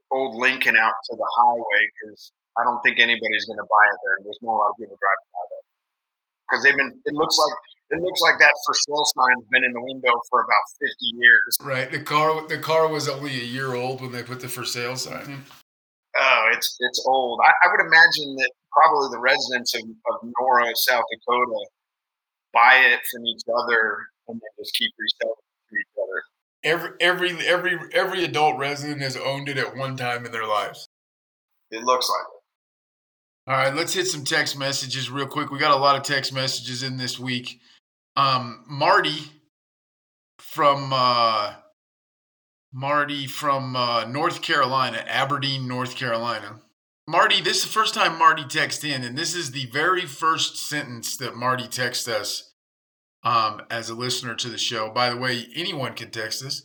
old 0.10 0.40
Lincoln 0.40 0.78
out 0.78 0.96
to 1.12 1.16
the 1.16 1.30
highway 1.38 1.84
because 1.94 2.32
I 2.58 2.64
don't 2.64 2.80
think 2.82 3.00
anybody's 3.00 3.46
going 3.46 3.60
to 3.60 3.68
buy 3.68 3.86
it 3.92 3.98
there. 4.08 4.16
And 4.18 4.26
there's 4.26 4.40
not 4.42 4.56
a 4.56 4.58
lot 4.58 4.70
of 4.72 4.78
people 4.80 4.96
driving 4.96 5.30
by 5.36 5.44
there 5.52 5.66
because 6.48 6.64
they've 6.64 6.80
been. 6.80 6.92
It 7.06 7.14
looks 7.14 7.38
like 7.38 7.56
it 7.92 8.00
looks 8.02 8.22
like 8.22 8.40
that 8.40 8.56
for 8.66 8.74
sale 8.74 9.04
sign's 9.04 9.46
been 9.52 9.64
in 9.64 9.74
the 9.74 9.84
window 9.84 10.16
for 10.32 10.42
about 10.42 10.66
50 10.80 10.96
years. 11.20 11.58
Right. 11.62 11.92
The 11.92 12.00
car 12.00 12.48
the 12.48 12.58
car 12.58 12.88
was 12.88 13.10
only 13.10 13.36
a 13.36 13.44
year 13.44 13.76
old 13.76 14.00
when 14.02 14.14
they 14.14 14.24
put 14.24 14.40
the 14.40 14.48
for 14.48 14.64
sale 14.64 14.96
sign. 14.96 15.44
Oh, 16.18 16.50
it's 16.54 16.78
it's 16.80 17.04
old. 17.06 17.40
I, 17.44 17.52
I 17.68 17.72
would 17.72 17.82
imagine 17.82 18.36
that 18.38 18.52
probably 18.72 19.10
the 19.12 19.20
residents 19.20 19.76
of, 19.76 19.82
of 19.82 20.32
Nora, 20.40 20.72
South 20.76 21.04
Dakota, 21.12 21.66
buy 22.54 22.76
it 22.76 23.02
from 23.12 23.26
each 23.26 23.44
other 23.50 24.08
and 24.28 24.36
then 24.36 24.50
just 24.58 24.74
keep 24.76 24.92
reselling 24.98 25.36
it 25.38 25.70
to 25.70 25.76
each 25.78 25.96
other. 26.02 26.24
Every 26.64 26.92
every 27.00 27.48
every 27.48 27.80
every 27.94 28.24
adult 28.24 28.58
resident 28.58 29.02
has 29.02 29.18
owned 29.18 29.50
it 29.50 29.58
at 29.58 29.76
one 29.76 29.98
time 29.98 30.26
in 30.26 30.32
their 30.32 30.48
lives. 30.48 30.88
It 31.72 31.84
looks 31.84 32.10
like 32.10 32.26
it. 32.28 33.52
All 33.52 33.58
right, 33.58 33.76
let's 33.76 33.94
hit 33.94 34.08
some 34.08 34.24
text 34.24 34.58
messages 34.58 35.12
real 35.12 35.28
quick. 35.28 35.52
We 35.52 35.60
got 35.60 35.76
a 35.76 35.80
lot 35.80 35.96
of 35.96 36.04
text 36.04 36.34
messages 36.34 36.82
in 36.82 36.98
this 36.98 37.20
week. 37.20 37.60
Um, 38.16 38.64
Marty 38.68 39.20
from 40.40 40.92
uh, 40.92 41.54
Marty 42.78 43.26
from 43.26 43.74
uh, 43.78 44.04
North 44.04 44.42
Carolina, 44.42 45.02
Aberdeen, 45.08 45.66
North 45.66 45.96
Carolina. 45.96 46.60
Marty, 47.08 47.40
this 47.40 47.60
is 47.60 47.64
the 47.64 47.70
first 47.70 47.94
time 47.94 48.20
Marty 48.20 48.44
texted 48.44 48.94
in, 48.94 49.06
and 49.06 49.18
this 49.18 49.34
is 49.34 49.52
the 49.52 49.68
very 49.68 50.06
first 50.06 50.58
sentence 50.58 51.16
that 51.16 51.38
Marty 51.38 51.70
texted 51.70 52.10
us 52.10 52.52
um, 53.24 53.62
as 53.72 53.90
a 53.90 53.96
listener 53.96 54.36
to 54.36 54.50
the 54.50 54.58
show. 54.58 54.90
By 54.90 55.10
the 55.10 55.16
way, 55.16 55.48
anyone 55.56 55.94
can 55.94 56.12
text 56.12 56.44
us 56.44 56.64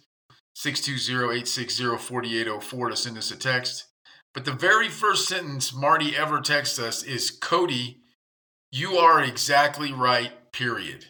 620-860-4804 0.56 2.90
to 2.90 2.96
send 2.96 3.16
us 3.16 3.30
a 3.30 3.36
text. 3.36 3.86
But 4.34 4.44
the 4.44 4.52
very 4.52 4.88
first 4.88 5.28
sentence 5.28 5.72
Marty 5.72 6.16
ever 6.16 6.40
texts 6.40 6.80
us 6.80 7.04
is 7.04 7.30
Cody, 7.30 8.00
you 8.72 8.96
are 8.96 9.22
exactly 9.22 9.92
right, 9.92 10.50
period. 10.50 11.04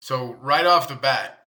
So 0.00 0.32
right 0.40 0.66
off 0.66 0.88
the 0.88 0.96
bat, 0.96 1.43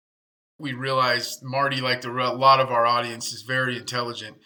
we 0.58 0.72
realized 0.72 1.42
Marty, 1.42 1.80
like 1.80 2.00
the, 2.00 2.10
a 2.10 2.34
lot 2.34 2.60
of 2.60 2.70
our 2.70 2.86
audience, 2.86 3.32
is 3.32 3.42
very 3.42 3.76
intelligent. 3.76 4.36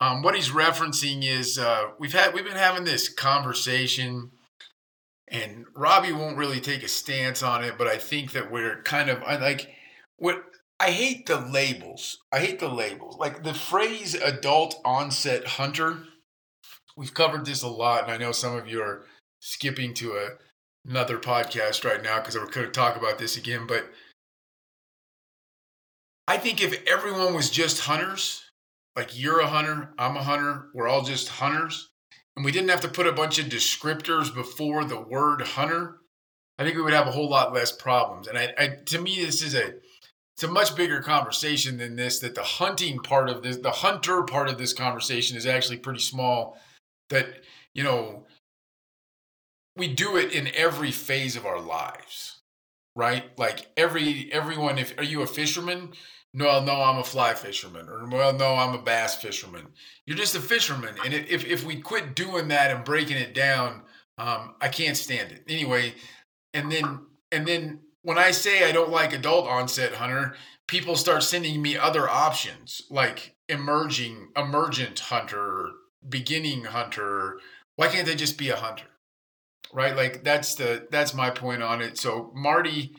Um, 0.00 0.22
what 0.22 0.34
he's 0.34 0.50
referencing 0.50 1.24
is 1.24 1.58
uh, 1.58 1.90
we've 1.98 2.12
had 2.12 2.32
we've 2.34 2.44
been 2.44 2.54
having 2.56 2.84
this 2.84 3.08
conversation, 3.08 4.30
and 5.28 5.66
Robbie 5.76 6.12
won't 6.12 6.38
really 6.38 6.60
take 6.60 6.82
a 6.82 6.88
stance 6.88 7.42
on 7.42 7.62
it, 7.62 7.76
but 7.76 7.86
I 7.86 7.98
think 7.98 8.32
that 8.32 8.50
we're 8.50 8.82
kind 8.82 9.10
of 9.10 9.22
I 9.22 9.36
like 9.36 9.68
what 10.16 10.42
I 10.80 10.90
hate 10.92 11.26
the 11.26 11.38
labels. 11.38 12.18
I 12.32 12.40
hate 12.40 12.58
the 12.58 12.68
labels. 12.68 13.18
Like 13.18 13.44
the 13.44 13.52
phrase 13.52 14.14
adult 14.14 14.80
onset 14.84 15.46
hunter. 15.46 15.98
We've 16.96 17.12
covered 17.14 17.44
this 17.44 17.62
a 17.62 17.68
lot, 17.68 18.04
and 18.04 18.12
I 18.12 18.16
know 18.16 18.32
some 18.32 18.56
of 18.56 18.66
you 18.66 18.82
are 18.82 19.04
skipping 19.40 19.92
to 19.94 20.12
a, 20.12 20.28
another 20.88 21.18
podcast 21.18 21.84
right 21.84 22.02
now 22.02 22.18
because 22.18 22.34
we're 22.34 22.46
going 22.46 22.66
to 22.66 22.72
talk 22.72 22.96
about 22.96 23.18
this 23.18 23.36
again. 23.36 23.66
But 23.66 23.90
I 26.30 26.38
think 26.38 26.62
if 26.62 26.86
everyone 26.86 27.34
was 27.34 27.50
just 27.50 27.80
hunters, 27.80 28.44
like 28.94 29.18
you're 29.18 29.40
a 29.40 29.48
hunter, 29.48 29.92
I'm 29.98 30.16
a 30.16 30.22
hunter, 30.22 30.66
we're 30.72 30.86
all 30.86 31.02
just 31.02 31.28
hunters, 31.28 31.90
and 32.36 32.44
we 32.44 32.52
didn't 32.52 32.68
have 32.68 32.82
to 32.82 32.88
put 32.88 33.08
a 33.08 33.12
bunch 33.12 33.40
of 33.40 33.46
descriptors 33.46 34.32
before 34.32 34.84
the 34.84 35.00
word 35.00 35.42
hunter, 35.42 35.96
I 36.56 36.62
think 36.62 36.76
we 36.76 36.82
would 36.82 36.92
have 36.92 37.08
a 37.08 37.10
whole 37.10 37.28
lot 37.28 37.52
less 37.52 37.72
problems. 37.72 38.28
And 38.28 38.38
I, 38.38 38.54
I 38.56 38.68
to 38.86 39.00
me, 39.00 39.24
this 39.24 39.42
is 39.42 39.56
a 39.56 39.72
it's 40.36 40.44
a 40.44 40.48
much 40.48 40.76
bigger 40.76 41.02
conversation 41.02 41.78
than 41.78 41.96
this 41.96 42.20
that 42.20 42.36
the 42.36 42.44
hunting 42.44 43.00
part 43.00 43.28
of 43.28 43.42
this 43.42 43.56
the 43.56 43.72
hunter 43.72 44.22
part 44.22 44.48
of 44.48 44.56
this 44.56 44.72
conversation 44.72 45.36
is 45.36 45.46
actually 45.46 45.78
pretty 45.78 45.98
small 45.98 46.60
that 47.08 47.26
you 47.74 47.82
know 47.82 48.24
we 49.76 49.88
do 49.88 50.16
it 50.16 50.32
in 50.32 50.48
every 50.54 50.92
phase 50.92 51.34
of 51.34 51.44
our 51.44 51.60
lives 51.60 52.39
right 53.00 53.36
like 53.38 53.66
every 53.76 54.30
everyone 54.32 54.78
if 54.78 54.96
are 54.98 55.04
you 55.04 55.22
a 55.22 55.26
fisherman 55.26 55.92
no 56.34 56.62
no 56.62 56.82
i'm 56.82 56.98
a 56.98 57.04
fly 57.04 57.32
fisherman 57.34 57.88
or 57.88 58.06
well 58.08 58.32
no 58.32 58.54
i'm 58.54 58.74
a 58.74 58.82
bass 58.82 59.16
fisherman 59.16 59.66
you're 60.06 60.16
just 60.16 60.36
a 60.36 60.40
fisherman 60.40 60.94
and 61.04 61.14
if 61.14 61.46
if 61.46 61.64
we 61.64 61.80
quit 61.80 62.14
doing 62.14 62.48
that 62.48 62.70
and 62.70 62.84
breaking 62.84 63.16
it 63.16 63.34
down 63.34 63.82
um, 64.18 64.54
i 64.60 64.68
can't 64.68 64.96
stand 64.96 65.32
it 65.32 65.42
anyway 65.48 65.94
and 66.52 66.70
then 66.70 67.00
and 67.32 67.46
then 67.46 67.80
when 68.02 68.18
I 68.18 68.30
say 68.30 68.68
I 68.68 68.72
don't 68.72 68.90
like 68.90 69.12
adult 69.12 69.46
onset 69.46 69.94
hunter, 69.94 70.34
people 70.66 70.96
start 70.96 71.22
sending 71.22 71.60
me 71.60 71.76
other 71.76 72.08
options 72.08 72.82
like 72.90 73.36
emerging, 73.48 74.28
emergent 74.36 74.98
hunter, 74.98 75.70
beginning 76.08 76.64
hunter. 76.64 77.38
Why 77.76 77.88
can't 77.88 78.06
they 78.06 78.14
just 78.14 78.38
be 78.38 78.50
a 78.50 78.56
hunter? 78.56 78.86
Right? 79.72 79.96
Like 79.96 80.24
that's 80.24 80.54
the 80.54 80.86
that's 80.90 81.14
my 81.14 81.30
point 81.30 81.62
on 81.62 81.80
it. 81.80 81.98
So 81.98 82.32
Marty, 82.34 82.92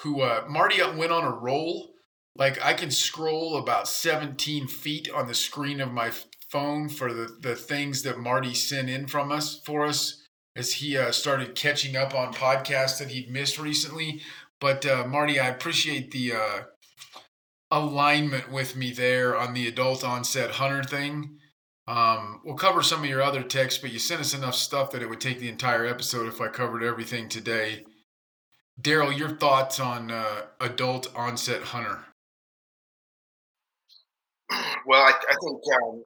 who 0.00 0.22
uh, 0.22 0.44
Marty 0.48 0.80
went 0.96 1.12
on 1.12 1.24
a 1.24 1.34
roll. 1.34 1.90
Like 2.36 2.64
I 2.64 2.74
can 2.74 2.90
scroll 2.90 3.56
about 3.56 3.88
17 3.88 4.66
feet 4.66 5.10
on 5.10 5.26
the 5.26 5.34
screen 5.34 5.80
of 5.80 5.92
my 5.92 6.10
phone 6.50 6.88
for 6.88 7.12
the 7.12 7.36
the 7.40 7.54
things 7.54 8.02
that 8.02 8.18
Marty 8.18 8.54
sent 8.54 8.88
in 8.88 9.06
from 9.06 9.32
us 9.32 9.60
for 9.64 9.84
us 9.84 10.22
as 10.54 10.74
he 10.74 10.96
uh, 10.96 11.10
started 11.10 11.54
catching 11.54 11.96
up 11.96 12.14
on 12.14 12.34
podcasts 12.34 12.98
that 12.98 13.10
he'd 13.10 13.30
missed 13.30 13.58
recently. 13.58 14.20
But 14.60 14.86
uh, 14.86 15.06
Marty, 15.06 15.40
I 15.40 15.48
appreciate 15.48 16.10
the 16.10 16.34
uh, 16.34 16.62
alignment 17.70 18.52
with 18.52 18.76
me 18.76 18.92
there 18.92 19.36
on 19.36 19.54
the 19.54 19.66
adult 19.66 20.04
onset 20.04 20.52
hunter 20.52 20.84
thing. 20.84 21.38
Um, 21.86 22.40
we'll 22.44 22.54
cover 22.54 22.82
some 22.82 23.02
of 23.02 23.08
your 23.08 23.22
other 23.22 23.42
texts, 23.42 23.80
but 23.80 23.92
you 23.92 23.98
sent 23.98 24.20
us 24.20 24.34
enough 24.34 24.54
stuff 24.54 24.92
that 24.92 25.02
it 25.02 25.08
would 25.08 25.20
take 25.20 25.40
the 25.40 25.48
entire 25.48 25.84
episode 25.84 26.28
if 26.28 26.40
I 26.40 26.48
covered 26.48 26.82
everything 26.82 27.28
today. 27.28 27.84
Daryl, 28.80 29.16
your 29.16 29.36
thoughts 29.36 29.80
on 29.80 30.10
uh, 30.10 30.42
adult 30.60 31.14
onset 31.14 31.62
hunter? 31.62 32.04
Well, 34.86 35.02
I, 35.02 35.10
I 35.10 35.36
think 35.40 35.60
um, 35.82 36.04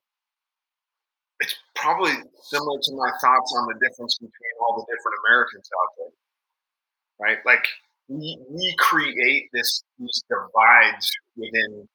it's 1.40 1.54
probably 1.75 2.12
similar 2.42 2.78
to 2.80 2.92
my 2.95 3.11
thoughts 3.21 3.54
on 3.56 3.66
the 3.66 3.87
difference 3.87 4.16
between 4.18 4.54
all 4.61 4.76
the 4.76 4.87
different 4.92 5.16
Americans 5.26 5.68
out 5.80 5.90
there, 5.99 7.28
right? 7.28 7.38
Like 7.45 7.66
we, 8.09 8.38
we 8.49 8.75
create 8.78 9.49
this 9.52 9.83
these 9.99 10.23
divides 10.28 11.11
within 11.37 11.88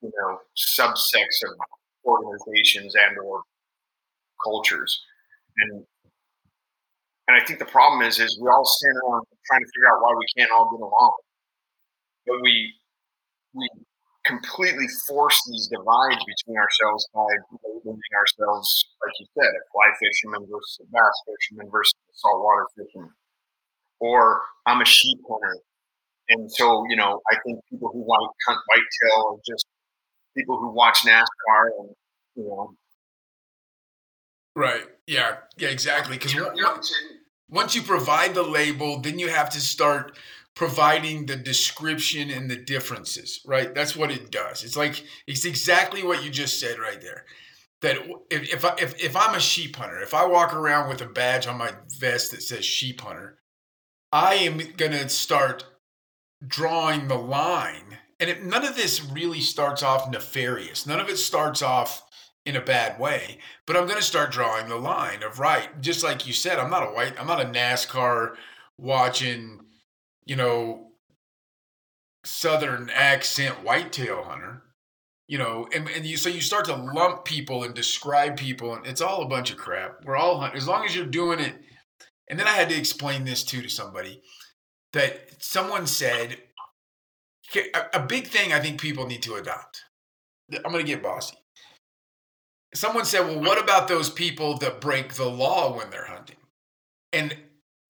you 0.00 0.10
know 0.16 0.38
subsects 0.56 1.42
of 1.44 1.56
organizations 2.04 2.94
and 2.94 3.18
or 3.18 3.42
cultures. 4.42 5.00
And 5.58 5.84
and 7.28 7.36
I 7.40 7.44
think 7.44 7.58
the 7.58 7.70
problem 7.70 8.02
is 8.02 8.18
is 8.18 8.38
we 8.42 8.48
all 8.48 8.64
stand 8.64 8.96
around 8.98 9.24
trying 9.46 9.62
to 9.62 9.70
figure 9.74 9.88
out 9.88 10.02
why 10.02 10.12
we 10.18 10.26
can't 10.36 10.50
all 10.50 10.70
get 10.70 10.82
along. 10.82 11.14
But 12.26 12.42
we 12.42 12.74
we 13.54 13.68
completely 14.24 14.86
force 15.08 15.40
these 15.50 15.68
divides 15.68 16.22
between 16.24 16.56
ourselves 16.56 17.06
by 17.12 17.26
labeling 17.64 17.98
ourselves 18.14 18.70
like 19.02 19.12
you 19.18 19.26
said 19.34 19.50
a 19.50 19.62
fly 19.74 19.90
fisherman 19.98 20.46
versus 20.46 20.78
a 20.80 20.86
bass 20.94 21.16
fisherman 21.26 21.68
versus 21.70 21.94
a 22.10 22.14
saltwater 22.14 22.66
fisherman. 22.76 23.10
Or 23.98 24.42
I'm 24.66 24.80
a 24.80 24.84
sheep 24.84 25.18
hunter. 25.28 25.58
And 26.28 26.50
so, 26.50 26.84
you 26.88 26.96
know, 26.96 27.20
I 27.30 27.36
think 27.44 27.60
people 27.70 27.90
who 27.92 28.00
want 28.00 28.30
hunt 28.46 28.60
whitetail 28.66 29.34
are 29.34 29.42
just 29.46 29.66
people 30.36 30.58
who 30.58 30.70
watch 30.70 30.98
NASCAR 31.04 31.70
and, 31.78 31.90
you 32.36 32.44
know. 32.44 32.74
Right. 34.54 34.84
Yeah. 35.06 35.36
Yeah, 35.56 35.68
exactly. 35.68 36.18
Because 36.18 36.36
once 37.48 37.74
you 37.74 37.82
provide 37.82 38.34
the 38.34 38.42
label, 38.42 39.00
then 39.00 39.18
you 39.18 39.28
have 39.28 39.50
to 39.50 39.60
start 39.60 40.18
providing 40.54 41.26
the 41.26 41.36
description 41.36 42.30
and 42.30 42.50
the 42.50 42.56
differences, 42.56 43.40
right? 43.46 43.74
That's 43.74 43.96
what 43.96 44.10
it 44.10 44.30
does. 44.30 44.64
It's 44.64 44.76
like, 44.76 45.04
it's 45.26 45.44
exactly 45.44 46.04
what 46.04 46.22
you 46.22 46.30
just 46.30 46.60
said 46.60 46.78
right 46.78 47.00
there. 47.00 47.24
That 47.80 47.96
if, 48.30 48.52
if, 48.52 48.64
I, 48.64 48.74
if, 48.78 49.02
if 49.02 49.16
I'm 49.16 49.34
a 49.34 49.40
sheep 49.40 49.76
hunter, 49.76 50.00
if 50.00 50.14
I 50.14 50.26
walk 50.26 50.54
around 50.54 50.88
with 50.88 51.00
a 51.00 51.06
badge 51.06 51.46
on 51.46 51.58
my 51.58 51.72
vest 51.98 52.30
that 52.30 52.42
says 52.42 52.64
sheep 52.64 53.00
hunter, 53.00 53.38
I 54.12 54.34
am 54.34 54.58
to 54.58 55.08
start 55.08 55.64
drawing 56.46 57.08
the 57.08 57.16
line. 57.16 57.98
And 58.22 58.30
it, 58.30 58.44
none 58.44 58.64
of 58.64 58.76
this 58.76 59.04
really 59.04 59.40
starts 59.40 59.82
off 59.82 60.08
nefarious. 60.08 60.86
None 60.86 61.00
of 61.00 61.08
it 61.08 61.18
starts 61.18 61.60
off 61.60 62.04
in 62.46 62.54
a 62.54 62.60
bad 62.60 63.00
way. 63.00 63.38
But 63.66 63.76
I'm 63.76 63.86
going 63.86 63.98
to 63.98 64.04
start 64.04 64.30
drawing 64.30 64.68
the 64.68 64.76
line 64.76 65.24
of 65.24 65.40
right. 65.40 65.80
Just 65.80 66.04
like 66.04 66.24
you 66.24 66.32
said, 66.32 66.60
I'm 66.60 66.70
not 66.70 66.84
a 66.88 66.92
white, 66.94 67.18
I'm 67.20 67.26
not 67.26 67.40
a 67.42 67.46
NASCAR 67.46 68.36
watching, 68.78 69.62
you 70.24 70.36
know, 70.36 70.92
Southern 72.24 72.90
accent 72.90 73.64
whitetail 73.64 74.22
hunter. 74.22 74.62
you 75.32 75.38
know, 75.38 75.66
and, 75.74 75.88
and 75.88 76.04
you 76.04 76.18
so 76.18 76.28
you 76.28 76.42
start 76.42 76.66
to 76.66 76.76
lump 76.76 77.24
people 77.24 77.64
and 77.64 77.74
describe 77.74 78.36
people, 78.36 78.74
and 78.74 78.86
it's 78.86 79.00
all 79.00 79.22
a 79.22 79.28
bunch 79.28 79.50
of 79.50 79.56
crap. 79.56 80.04
We're 80.04 80.14
all 80.16 80.44
as 80.44 80.68
long 80.68 80.84
as 80.84 80.94
you're 80.94 81.06
doing 81.06 81.40
it. 81.40 81.54
And 82.28 82.38
then 82.38 82.46
I 82.46 82.50
had 82.50 82.68
to 82.68 82.76
explain 82.76 83.24
this 83.24 83.42
too 83.42 83.62
to 83.62 83.68
somebody 83.70 84.20
that 84.92 85.42
someone 85.42 85.86
said 85.86 86.36
a, 87.56 88.00
a 88.00 88.06
big 88.06 88.26
thing 88.26 88.52
I 88.52 88.60
think 88.60 88.80
people 88.80 89.06
need 89.06 89.22
to 89.22 89.34
adopt. 89.34 89.82
I'm 90.52 90.72
going 90.72 90.84
to 90.84 90.92
get 90.92 91.02
bossy. 91.02 91.36
Someone 92.74 93.04
said, 93.04 93.26
"Well, 93.26 93.40
what 93.40 93.62
about 93.62 93.88
those 93.88 94.10
people 94.10 94.58
that 94.58 94.80
break 94.80 95.14
the 95.14 95.28
law 95.28 95.76
when 95.76 95.90
they're 95.90 96.06
hunting?" 96.06 96.36
And 97.12 97.36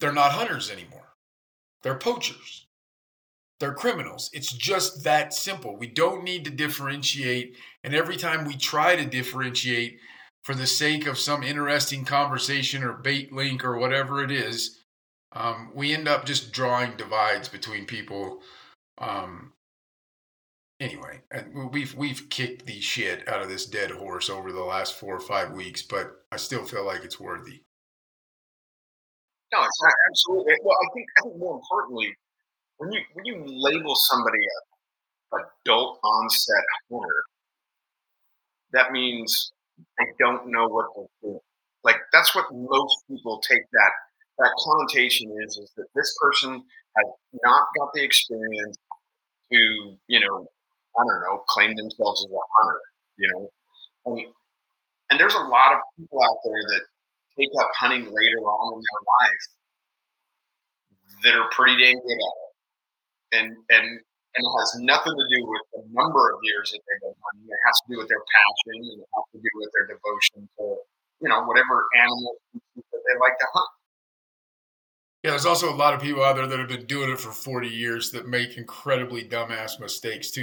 they're 0.00 0.12
not 0.12 0.32
hunters 0.32 0.70
anymore. 0.70 1.14
They're 1.82 1.98
poachers. 1.98 2.66
They're 3.60 3.74
criminals. 3.74 4.28
It's 4.32 4.52
just 4.52 5.04
that 5.04 5.32
simple. 5.32 5.76
We 5.76 5.86
don't 5.86 6.24
need 6.24 6.44
to 6.46 6.50
differentiate. 6.50 7.54
And 7.84 7.94
every 7.94 8.16
time 8.16 8.44
we 8.44 8.56
try 8.56 8.96
to 8.96 9.04
differentiate 9.04 10.00
for 10.42 10.54
the 10.54 10.66
sake 10.66 11.06
of 11.06 11.18
some 11.18 11.44
interesting 11.44 12.04
conversation 12.04 12.82
or 12.82 12.92
bait 12.92 13.32
link 13.32 13.64
or 13.64 13.78
whatever 13.78 14.24
it 14.24 14.32
is, 14.32 14.80
um, 15.30 15.70
we 15.74 15.94
end 15.94 16.08
up 16.08 16.24
just 16.26 16.52
drawing 16.52 16.96
divides 16.96 17.48
between 17.48 17.86
people. 17.86 18.40
Um, 19.02 19.52
anyway, 20.80 21.20
we've 21.70 21.94
we've 21.94 22.28
kicked 22.30 22.66
the 22.66 22.80
shit 22.80 23.28
out 23.28 23.42
of 23.42 23.48
this 23.48 23.66
dead 23.66 23.90
horse 23.90 24.30
over 24.30 24.52
the 24.52 24.62
last 24.62 24.94
four 24.94 25.14
or 25.16 25.20
five 25.20 25.50
weeks, 25.50 25.82
but 25.82 26.24
I 26.30 26.36
still 26.36 26.64
feel 26.64 26.86
like 26.86 27.04
it's 27.04 27.20
worthy. 27.20 27.62
No, 29.52 29.62
it's 29.62 29.82
not 29.82 29.92
absolutely. 30.08 30.54
Well, 30.62 30.76
I 30.80 30.86
think 30.94 31.06
I 31.18 31.22
think 31.22 31.36
more 31.36 31.56
importantly, 31.56 32.14
when 32.78 32.92
you 32.92 33.00
when 33.14 33.24
you 33.24 33.44
label 33.44 33.94
somebody 33.94 34.38
a 34.38 35.36
adult 35.66 35.98
onset 36.04 36.64
hunter, 36.90 37.24
that 38.72 38.92
means 38.92 39.52
they 39.98 40.06
don't 40.18 40.46
know 40.46 40.68
what 40.68 40.86
they're 40.94 41.06
doing. 41.22 41.40
Like 41.82 41.96
that's 42.12 42.34
what 42.34 42.46
most 42.52 43.04
people 43.10 43.40
take 43.40 43.62
that 43.72 43.90
that 44.38 44.52
connotation 44.64 45.30
is 45.44 45.58
is 45.58 45.70
that 45.76 45.86
this 45.94 46.14
person 46.20 46.54
has 46.96 47.06
not 47.44 47.66
got 47.78 47.90
the 47.94 48.02
experience 48.02 48.76
to 49.52 49.96
you 50.08 50.20
know 50.20 50.46
I 50.98 51.02
don't 51.04 51.20
know 51.22 51.44
claim 51.48 51.76
themselves 51.76 52.24
as 52.26 52.32
a 52.32 52.44
hunter. 52.60 52.80
You 53.18 53.28
know, 53.32 53.50
and, 54.06 54.26
and 55.10 55.20
there's 55.20 55.34
a 55.34 55.46
lot 55.46 55.74
of 55.74 55.80
people 55.98 56.22
out 56.24 56.38
there 56.44 56.62
that 56.68 56.82
take 57.38 57.50
up 57.60 57.70
hunting 57.78 58.04
later 58.12 58.40
on 58.40 58.74
in 58.74 58.80
their 58.80 59.02
life 59.20 59.44
that 61.24 61.34
are 61.38 61.48
pretty 61.52 61.76
dang 61.82 61.94
good 61.96 62.12
at 62.18 62.36
it 62.36 62.52
and 63.32 63.48
and 63.70 63.86
and 64.32 64.42
it 64.48 64.54
has 64.64 64.70
nothing 64.80 65.12
to 65.12 65.26
do 65.28 65.40
with 65.44 65.64
the 65.76 65.82
number 65.92 66.32
of 66.32 66.40
years 66.40 66.72
that 66.72 66.80
they've 66.88 67.04
been 67.04 67.16
hunting. 67.20 67.44
It 67.52 67.62
has 67.68 67.76
to 67.84 67.86
do 67.92 67.96
with 68.00 68.08
their 68.08 68.24
passion 68.32 68.80
and 68.80 69.00
it 69.04 69.10
has 69.12 69.26
to 69.36 69.38
do 69.44 69.52
with 69.60 69.70
their 69.76 69.86
devotion 69.92 70.48
to 70.56 70.64
you 71.20 71.28
know 71.28 71.44
whatever 71.44 71.84
animal 72.00 72.36
that 72.56 73.02
they 73.04 73.16
like 73.20 73.36
to 73.40 73.48
hunt. 73.52 73.72
Yeah, 75.22 75.30
there's 75.30 75.46
also 75.46 75.72
a 75.72 75.76
lot 75.76 75.94
of 75.94 76.00
people 76.00 76.24
out 76.24 76.34
there 76.34 76.46
that 76.46 76.58
have 76.58 76.68
been 76.68 76.86
doing 76.86 77.10
it 77.10 77.20
for 77.20 77.30
40 77.30 77.68
years 77.68 78.10
that 78.10 78.26
make 78.26 78.56
incredibly 78.56 79.22
dumbass 79.22 79.78
mistakes 79.78 80.30
too. 80.32 80.42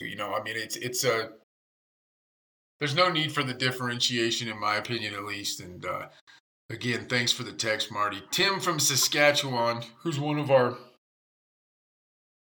You 0.00 0.16
know, 0.16 0.34
I 0.34 0.42
mean, 0.42 0.56
it's 0.56 0.76
it's 0.76 1.04
a 1.04 1.30
there's 2.78 2.94
no 2.94 3.10
need 3.10 3.32
for 3.32 3.42
the 3.42 3.52
differentiation, 3.54 4.48
in 4.48 4.58
my 4.58 4.76
opinion, 4.76 5.14
at 5.14 5.24
least. 5.24 5.60
And 5.60 5.84
uh, 5.84 6.06
again, 6.70 7.06
thanks 7.08 7.32
for 7.32 7.42
the 7.42 7.52
text, 7.52 7.92
Marty. 7.92 8.22
Tim 8.30 8.58
from 8.60 8.80
Saskatchewan, 8.80 9.82
who's 10.02 10.18
one 10.18 10.38
of 10.38 10.50
our 10.50 10.76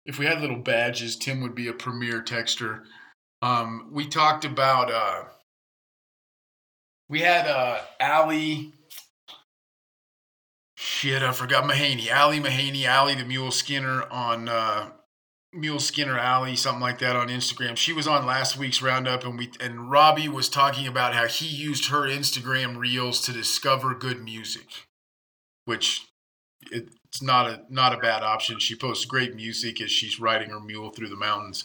if 0.05 0.19
we 0.19 0.27
had 0.27 0.41
little 0.41 0.59
badges, 0.59 1.17
Tim 1.17 1.41
would 1.41 1.55
be 1.55 1.69
a 1.69 1.73
premier 1.73 2.23
texter. 2.23 2.83
Um, 3.43 3.89
we 3.93 4.07
talked 4.07 4.45
about 4.45 4.91
uh, 4.91 5.25
we 7.09 7.21
had 7.21 7.47
uh, 7.47 7.81
Ali. 8.01 8.73
Shit, 10.77 11.23
I 11.23 11.33
forgot 11.33 11.65
Mahaney. 11.65 12.15
Ali 12.15 12.41
Mahaney, 12.41 12.89
Ali 12.89 13.15
the 13.15 13.25
Mule 13.25 13.51
Skinner 13.51 14.05
on 14.11 14.49
uh, 14.49 14.91
Mule 15.57 15.81
Skinner 15.81 16.19
Alley, 16.19 16.57
something 16.57 16.81
like 16.81 16.99
that 16.99 17.17
on 17.17 17.29
Instagram. 17.29 17.77
She 17.77 17.93
was 17.93 18.07
on 18.07 18.27
last 18.27 18.57
week's 18.57 18.83
roundup, 18.83 19.25
and 19.25 19.39
we 19.39 19.51
and 19.61 19.91
Robbie 19.91 20.29
was 20.29 20.49
talking 20.49 20.87
about 20.87 21.15
how 21.15 21.27
he 21.27 21.47
used 21.47 21.87
her 21.87 22.03
Instagram 22.03 22.77
reels 22.77 23.21
to 23.23 23.33
discover 23.33 23.95
good 23.95 24.23
music, 24.23 24.87
which 25.65 26.07
it's 26.71 27.23
not 27.23 27.47
a 27.47 27.63
not 27.69 27.95
a 27.95 27.99
bad 27.99 28.23
option. 28.23 28.59
She 28.59 28.77
posts 28.77 29.05
great 29.05 29.35
music 29.35 29.81
as 29.81 29.91
she's 29.91 30.21
riding 30.21 30.51
her 30.51 30.61
mule 30.61 30.91
through 30.91 31.09
the 31.09 31.17
mountains. 31.17 31.65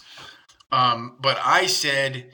Um, 0.71 1.17
but 1.19 1.37
I 1.43 1.65
said 1.65 2.31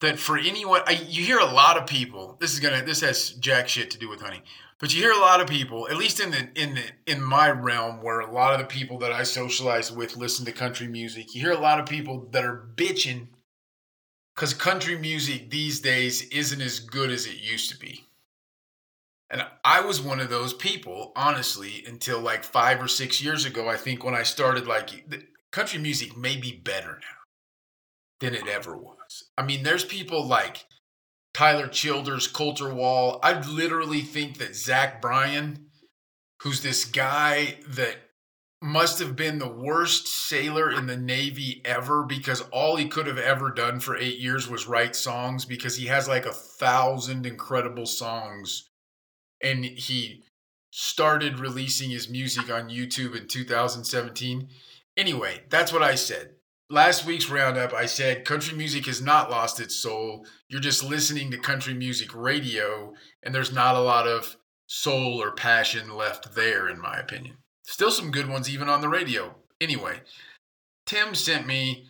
that 0.00 0.18
for 0.18 0.36
anyone, 0.36 0.82
I, 0.86 0.92
you 1.08 1.24
hear 1.24 1.38
a 1.38 1.46
lot 1.46 1.78
of 1.78 1.86
people. 1.86 2.36
This 2.40 2.52
is 2.52 2.60
gonna 2.60 2.82
this 2.84 3.00
has 3.00 3.30
jack 3.30 3.68
shit 3.68 3.90
to 3.92 3.98
do 3.98 4.08
with 4.08 4.20
hunting. 4.20 4.42
But 4.82 4.92
you 4.92 5.00
hear 5.00 5.12
a 5.12 5.20
lot 5.20 5.40
of 5.40 5.46
people, 5.46 5.86
at 5.88 5.96
least 5.96 6.18
in 6.18 6.32
the 6.32 6.48
in 6.56 6.74
the 6.74 6.82
in 7.06 7.22
my 7.22 7.48
realm, 7.48 8.02
where 8.02 8.18
a 8.18 8.32
lot 8.32 8.52
of 8.52 8.58
the 8.58 8.66
people 8.66 8.98
that 8.98 9.12
I 9.12 9.22
socialize 9.22 9.92
with 9.92 10.16
listen 10.16 10.44
to 10.44 10.50
country 10.52 10.88
music. 10.88 11.36
You 11.36 11.40
hear 11.40 11.52
a 11.52 11.60
lot 11.60 11.78
of 11.78 11.86
people 11.86 12.26
that 12.32 12.44
are 12.44 12.68
bitching 12.74 13.28
because 14.34 14.52
country 14.54 14.98
music 14.98 15.50
these 15.50 15.78
days 15.78 16.22
isn't 16.30 16.60
as 16.60 16.80
good 16.80 17.12
as 17.12 17.26
it 17.26 17.36
used 17.36 17.70
to 17.70 17.78
be. 17.78 18.06
And 19.30 19.46
I 19.64 19.82
was 19.82 20.02
one 20.02 20.18
of 20.18 20.30
those 20.30 20.52
people, 20.52 21.12
honestly, 21.14 21.84
until 21.86 22.20
like 22.20 22.42
five 22.42 22.82
or 22.82 22.88
six 22.88 23.22
years 23.22 23.44
ago. 23.44 23.68
I 23.68 23.76
think 23.76 24.02
when 24.02 24.16
I 24.16 24.24
started, 24.24 24.66
like, 24.66 24.90
country 25.52 25.78
music 25.78 26.16
may 26.16 26.36
be 26.36 26.50
better 26.52 26.98
now 27.00 27.18
than 28.18 28.34
it 28.34 28.48
ever 28.48 28.76
was. 28.76 29.30
I 29.38 29.44
mean, 29.44 29.62
there's 29.62 29.84
people 29.84 30.26
like 30.26 30.66
Tyler 31.34 31.68
Childers, 31.68 32.26
Colter 32.26 32.72
Wall. 32.72 33.18
I 33.22 33.40
literally 33.40 34.02
think 34.02 34.38
that 34.38 34.54
Zach 34.54 35.00
Bryan, 35.00 35.66
who's 36.42 36.62
this 36.62 36.84
guy 36.84 37.58
that 37.68 37.96
must 38.60 39.00
have 39.00 39.16
been 39.16 39.38
the 39.38 39.48
worst 39.48 40.06
sailor 40.06 40.70
in 40.70 40.86
the 40.86 40.96
Navy 40.96 41.60
ever 41.64 42.04
because 42.04 42.42
all 42.52 42.76
he 42.76 42.86
could 42.86 43.06
have 43.06 43.18
ever 43.18 43.50
done 43.50 43.80
for 43.80 43.96
eight 43.96 44.18
years 44.18 44.48
was 44.48 44.68
write 44.68 44.94
songs 44.94 45.44
because 45.44 45.76
he 45.76 45.86
has 45.86 46.06
like 46.06 46.26
a 46.26 46.32
thousand 46.32 47.26
incredible 47.26 47.86
songs. 47.86 48.68
And 49.42 49.64
he 49.64 50.22
started 50.70 51.40
releasing 51.40 51.90
his 51.90 52.08
music 52.08 52.50
on 52.50 52.68
YouTube 52.68 53.16
in 53.16 53.26
2017. 53.26 54.48
Anyway, 54.96 55.40
that's 55.48 55.72
what 55.72 55.82
I 55.82 55.96
said 55.96 56.34
last 56.72 57.04
week's 57.04 57.28
roundup, 57.28 57.74
I 57.74 57.86
said 57.86 58.24
country 58.24 58.56
music 58.56 58.86
has 58.86 59.02
not 59.02 59.30
lost 59.30 59.60
its 59.60 59.76
soul. 59.76 60.26
You're 60.48 60.60
just 60.60 60.82
listening 60.82 61.30
to 61.30 61.38
country 61.38 61.74
music 61.74 62.14
radio, 62.14 62.94
and 63.22 63.34
there's 63.34 63.52
not 63.52 63.76
a 63.76 63.80
lot 63.80 64.08
of 64.08 64.36
soul 64.66 65.22
or 65.22 65.32
passion 65.32 65.94
left 65.94 66.34
there, 66.34 66.68
in 66.68 66.80
my 66.80 66.96
opinion. 66.96 67.36
Still 67.64 67.90
some 67.90 68.10
good 68.10 68.28
ones, 68.28 68.48
even 68.48 68.70
on 68.70 68.80
the 68.80 68.88
radio. 68.88 69.34
Anyway, 69.60 70.00
Tim 70.86 71.14
sent 71.14 71.46
me. 71.46 71.88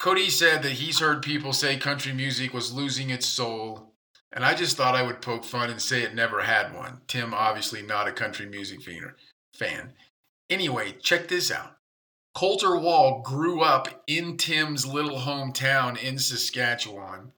Cody 0.00 0.30
said 0.30 0.62
that 0.62 0.72
he's 0.72 0.98
heard 0.98 1.22
people 1.22 1.52
say 1.52 1.76
country 1.76 2.12
music 2.12 2.54
was 2.54 2.72
losing 2.72 3.10
its 3.10 3.26
soul, 3.26 3.92
and 4.32 4.44
I 4.44 4.54
just 4.54 4.76
thought 4.76 4.96
I 4.96 5.02
would 5.02 5.20
poke 5.20 5.44
fun 5.44 5.70
and 5.70 5.80
say 5.80 6.02
it 6.02 6.14
never 6.14 6.40
had 6.40 6.74
one. 6.74 7.02
Tim, 7.06 7.34
obviously 7.34 7.82
not 7.82 8.08
a 8.08 8.12
country 8.12 8.46
music 8.46 8.80
fan. 9.54 9.92
Anyway, 10.50 10.92
check 11.02 11.28
this 11.28 11.50
out. 11.52 11.76
Colter 12.34 12.76
Wall 12.76 13.20
grew 13.20 13.60
up 13.60 14.02
in 14.06 14.36
Tim's 14.36 14.86
little 14.86 15.20
hometown 15.20 16.02
in 16.02 16.18
Saskatchewan. 16.18 17.32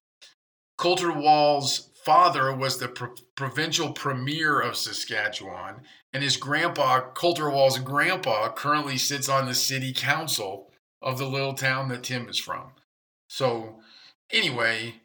Colter 0.77 1.13
Wall's 1.13 1.91
father 2.05 2.55
was 2.55 2.79
the 2.79 2.89
pro- 2.89 3.15
provincial 3.35 3.93
premier 3.93 4.61
of 4.61 4.77
Saskatchewan, 4.77 5.83
and 6.13 6.23
his 6.23 6.37
grandpa, 6.37 7.01
Colter 7.13 7.51
Wall's 7.51 7.79
grandpa, 7.79 8.53
currently 8.53 8.97
sits 8.97 9.29
on 9.29 9.47
the 9.47 9.55
city 9.55 9.93
council 9.93 10.71
of 11.03 11.19
the 11.19 11.27
little 11.27 11.55
town 11.55 11.89
that 11.89 12.05
Tim 12.05 12.29
is 12.29 12.39
from. 12.39 12.73
So, 13.29 13.81
anyway, 14.31 15.03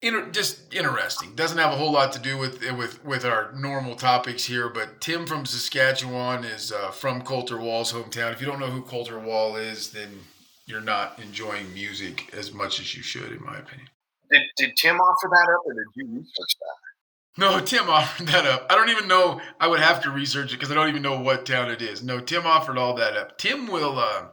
Inter- 0.00 0.30
just 0.30 0.72
interesting. 0.72 1.34
Doesn't 1.34 1.58
have 1.58 1.72
a 1.72 1.76
whole 1.76 1.90
lot 1.90 2.12
to 2.12 2.20
do 2.20 2.38
with 2.38 2.62
with 2.76 3.04
with 3.04 3.24
our 3.24 3.52
normal 3.52 3.96
topics 3.96 4.44
here, 4.44 4.68
but 4.68 5.00
Tim 5.00 5.26
from 5.26 5.44
Saskatchewan 5.44 6.44
is 6.44 6.70
uh, 6.70 6.90
from 6.90 7.22
Colter 7.22 7.58
Wall's 7.58 7.92
hometown. 7.92 8.32
If 8.32 8.40
you 8.40 8.46
don't 8.46 8.60
know 8.60 8.70
who 8.70 8.82
Colter 8.82 9.18
Wall 9.18 9.56
is, 9.56 9.90
then 9.90 10.20
you're 10.66 10.80
not 10.80 11.18
enjoying 11.18 11.72
music 11.74 12.32
as 12.32 12.52
much 12.52 12.78
as 12.78 12.94
you 12.94 13.02
should, 13.02 13.32
in 13.32 13.44
my 13.44 13.58
opinion. 13.58 13.88
Did, 14.30 14.42
did 14.56 14.76
Tim 14.76 14.96
offer 15.00 15.28
that 15.28 15.52
up 15.52 15.62
or 15.64 15.72
did 15.72 15.86
you 15.94 16.06
research 16.06 16.56
that? 16.60 17.38
No, 17.38 17.60
Tim 17.60 17.88
offered 17.88 18.26
that 18.28 18.46
up. 18.46 18.66
I 18.70 18.74
don't 18.74 18.90
even 18.90 19.08
know. 19.08 19.40
I 19.58 19.66
would 19.68 19.80
have 19.80 20.02
to 20.02 20.10
research 20.10 20.52
it 20.52 20.56
because 20.56 20.70
I 20.70 20.74
don't 20.74 20.88
even 20.88 21.02
know 21.02 21.20
what 21.20 21.46
town 21.46 21.70
it 21.70 21.80
is. 21.80 22.02
No, 22.02 22.20
Tim 22.20 22.46
offered 22.46 22.78
all 22.78 22.94
that 22.94 23.16
up. 23.16 23.38
Tim 23.38 23.66
will. 23.66 23.98
Uh, 23.98 24.26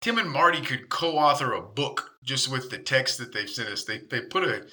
Tim 0.00 0.18
and 0.18 0.30
Marty 0.30 0.60
could 0.60 0.88
co-author 0.88 1.52
a 1.52 1.60
book 1.60 2.12
just 2.28 2.50
with 2.50 2.68
the 2.68 2.76
text 2.76 3.16
that 3.18 3.32
they've 3.32 3.48
sent 3.48 3.70
us. 3.70 3.84
They 3.84 3.98
they 3.98 4.20
put 4.20 4.44
a. 4.44 4.66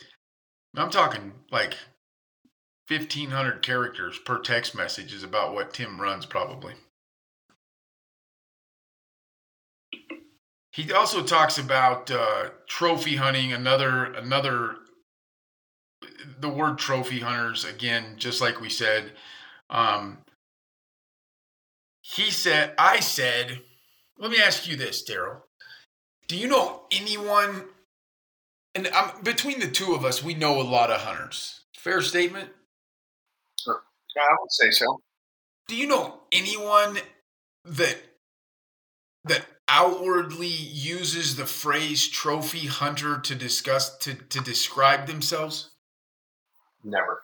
I'm 0.76 0.90
talking 0.92 1.32
like 1.52 1.76
1500 2.90 3.62
characters 3.62 4.20
per 4.20 4.40
text 4.40 4.76
message 4.76 5.14
is 5.14 5.24
about 5.24 5.54
what 5.54 5.74
Tim 5.74 6.00
runs 6.00 6.26
probably. 6.26 6.74
He 10.74 10.92
also 10.92 11.24
talks 11.24 11.58
about 11.58 12.12
uh, 12.12 12.50
trophy 12.68 13.16
hunting. 13.16 13.54
Another 13.54 14.04
another 14.04 14.76
the 16.38 16.50
word 16.50 16.78
trophy 16.78 17.22
hunters 17.22 17.64
again, 17.64 18.16
just 18.18 18.42
like 18.42 18.60
we 18.60 18.70
said. 18.70 19.14
Um, 19.70 20.18
he 22.02 22.30
said, 22.30 22.76
I 22.78 23.00
said, 23.00 23.62
let 24.20 24.30
me 24.30 24.38
ask 24.38 24.68
you 24.68 24.76
this, 24.76 25.10
Daryl. 25.10 25.45
Do 26.28 26.38
you 26.38 26.48
know 26.48 26.82
anyone? 26.92 27.66
And 28.74 28.88
um, 28.88 29.12
between 29.24 29.60
the 29.60 29.68
two 29.68 29.94
of 29.94 30.04
us, 30.04 30.24
we 30.24 30.34
know 30.34 30.60
a 30.60 30.64
lot 30.64 30.92
of 30.92 31.02
hunters. 31.02 31.62
Fair 31.76 32.02
statement. 32.02 32.50
Sure. 33.60 33.82
Yeah, 34.16 34.24
I 34.24 34.36
would 34.40 34.52
say 34.52 34.72
so. 34.72 35.02
Do 35.68 35.76
you 35.76 35.88
know 35.88 36.22
anyone 36.32 36.98
that 37.64 37.98
that 39.24 39.46
outwardly 39.68 40.48
uses 40.48 41.36
the 41.36 41.46
phrase 41.46 42.08
trophy 42.08 42.68
hunter 42.68 43.20
to 43.20 43.36
discuss 43.36 43.98
to, 44.00 44.14
to 44.14 44.40
describe 44.42 45.08
themselves? 45.08 45.72
Never. 46.84 47.24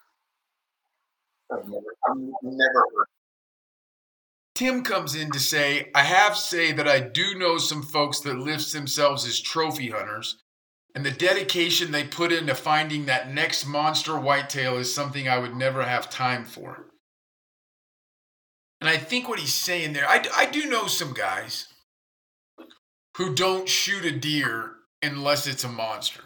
I've 1.52 1.66
never, 1.66 1.96
I've 2.10 2.18
never 2.18 2.84
heard. 2.96 3.08
Tim 4.62 4.84
comes 4.84 5.16
in 5.16 5.32
to 5.32 5.40
say, 5.40 5.90
I 5.96 6.04
have 6.04 6.36
to 6.36 6.40
say 6.40 6.72
that 6.72 6.88
I 6.88 7.00
do 7.00 7.34
know 7.34 7.58
some 7.58 7.82
folks 7.82 8.20
that 8.20 8.38
list 8.38 8.74
themselves 8.74 9.26
as 9.26 9.40
trophy 9.40 9.90
hunters, 9.90 10.38
and 10.94 11.04
the 11.04 11.10
dedication 11.10 11.92
they 11.92 12.04
put 12.04 12.32
into 12.32 12.54
finding 12.54 13.08
that 13.08 13.34
next 13.34 13.66
monster 13.66 14.20
whitetail 14.20 14.78
is 14.78 14.94
something 14.94 15.28
I 15.28 15.40
would 15.40 15.56
never 15.56 15.82
have 15.82 16.12
time 16.12 16.46
for. 16.46 16.86
And 18.80 18.88
I 18.88 18.98
think 18.98 19.28
what 19.28 19.40
he's 19.40 19.52
saying 19.52 19.94
there, 19.94 20.08
I, 20.08 20.24
I 20.36 20.46
do 20.46 20.70
know 20.70 20.86
some 20.86 21.16
guys 21.16 21.66
who 23.18 23.34
don't 23.34 23.68
shoot 23.68 24.06
a 24.06 24.12
deer 24.12 24.74
unless 25.02 25.48
it's 25.48 25.64
a 25.64 25.70
monster. 25.70 26.22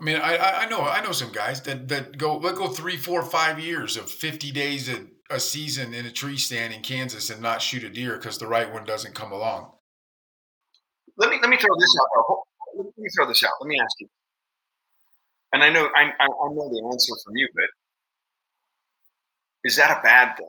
I 0.00 0.04
mean, 0.04 0.16
I, 0.16 0.62
I 0.62 0.68
know 0.68 0.80
I 0.80 1.02
know 1.02 1.12
some 1.12 1.32
guys 1.32 1.60
that, 1.62 1.88
that 1.88 2.18
go 2.18 2.36
let 2.36 2.54
go 2.54 2.68
three, 2.68 2.96
four, 2.96 3.22
five 3.22 3.58
years 3.58 3.96
of 3.96 4.08
fifty 4.10 4.52
days 4.52 4.88
a, 4.88 5.06
a 5.28 5.40
season 5.40 5.92
in 5.92 6.06
a 6.06 6.12
tree 6.12 6.36
stand 6.36 6.72
in 6.72 6.82
Kansas 6.82 7.30
and 7.30 7.42
not 7.42 7.60
shoot 7.62 7.82
a 7.82 7.90
deer 7.90 8.16
because 8.16 8.38
the 8.38 8.46
right 8.46 8.72
one 8.72 8.84
doesn't 8.84 9.14
come 9.14 9.32
along. 9.32 9.72
Let 11.16 11.30
me 11.30 11.38
let 11.42 11.50
me 11.50 11.56
throw 11.56 11.74
this 11.78 11.96
out. 12.00 12.08
Though. 12.14 12.42
Let 12.76 12.96
me 12.96 13.08
throw 13.16 13.26
this 13.26 13.42
out. 13.42 13.50
Let 13.60 13.66
me 13.66 13.80
ask 13.80 13.98
you. 13.98 14.08
And 15.52 15.64
I 15.64 15.70
know 15.70 15.88
I, 15.96 16.12
I 16.20 16.24
I 16.26 16.48
know 16.52 16.68
the 16.70 16.88
answer 16.92 17.14
from 17.24 17.36
you, 17.36 17.48
but 17.54 17.64
is 19.64 19.76
that 19.76 19.98
a 19.98 20.00
bad 20.02 20.36
thing? 20.36 20.46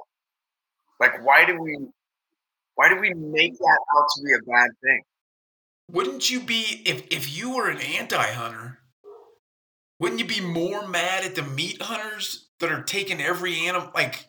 Like, 1.00 1.26
why 1.26 1.46
do 1.46 1.60
we 1.60 1.76
why 2.76 2.90
do 2.90 3.00
we 3.00 3.14
make 3.16 3.58
that 3.58 3.80
out 3.98 4.06
to 4.16 4.24
be 4.24 4.34
a 4.34 4.52
bad 4.52 4.70
thing? 4.84 5.02
Wouldn't 5.92 6.30
you 6.30 6.42
be 6.42 6.84
if 6.86 7.08
if 7.10 7.36
you 7.36 7.56
were 7.56 7.68
an 7.68 7.80
anti-hunter? 7.80 8.79
Wouldn't 10.00 10.20
you 10.20 10.26
be 10.26 10.42
more 10.42 10.88
mad 10.88 11.26
at 11.26 11.36
the 11.36 11.44
meat 11.44 11.82
hunters 11.82 12.48
that 12.60 12.72
are 12.72 12.84
taking 12.84 13.22
every 13.22 13.68
animal 13.68 13.92
like 13.94 14.26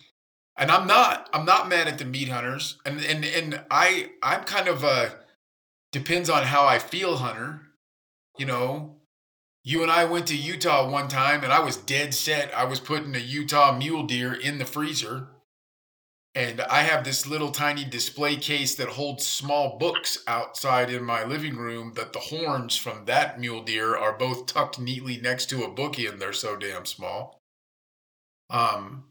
and 0.57 0.71
I'm 0.71 0.87
not 0.87 1.29
I'm 1.33 1.45
not 1.45 1.69
mad 1.69 1.89
at 1.89 1.99
the 1.99 2.05
meat 2.05 2.29
hunters 2.29 2.79
and 2.85 3.01
and 3.01 3.25
and 3.25 3.63
I 3.71 4.11
I'm 4.23 4.45
kind 4.45 4.69
of 4.69 4.85
a 4.85 5.17
depends 5.93 6.29
on 6.29 6.45
how 6.45 6.67
I 6.67 6.79
feel 6.79 7.17
hunter. 7.17 7.63
You 8.39 8.47
know, 8.47 8.97
you 9.65 9.83
and 9.83 9.91
I 9.91 10.05
went 10.05 10.27
to 10.29 10.37
Utah 10.37 10.89
one 10.91 11.09
time 11.09 11.43
and 11.45 11.53
I 11.53 11.61
was 11.61 11.77
dead 11.77 12.15
set 12.15 12.55
I 12.55 12.65
was 12.65 12.81
putting 12.81 13.15
a 13.15 13.21
Utah 13.21 13.77
mule 13.77 14.05
deer 14.05 14.33
in 14.33 14.59
the 14.59 14.65
freezer. 14.65 15.29
And 16.35 16.61
I 16.61 16.83
have 16.83 17.03
this 17.03 17.27
little 17.27 17.51
tiny 17.51 17.85
display 17.85 18.37
case 18.37 18.77
that 18.77 18.89
holds 18.89 19.27
small 19.27 19.79
books 19.79 20.19
outside 20.29 20.89
in 20.89 21.03
my 21.03 21.25
living 21.25 21.57
room 21.57 21.95
that 21.97 22.13
the 22.13 22.21
horns 22.21 22.77
from 22.77 23.05
that 23.07 23.41
mule 23.41 23.63
deer 23.63 23.97
are 23.97 24.17
both 24.17 24.47
tucked 24.47 24.79
neatly 24.79 25.17
next 25.17 25.47
to 25.47 25.65
a 25.65 25.71
bookie 25.71 26.07
and 26.07 26.21
they're 26.21 26.33
so 26.33 26.57
damn 26.57 26.87
small. 26.87 27.41
Um 28.49 29.05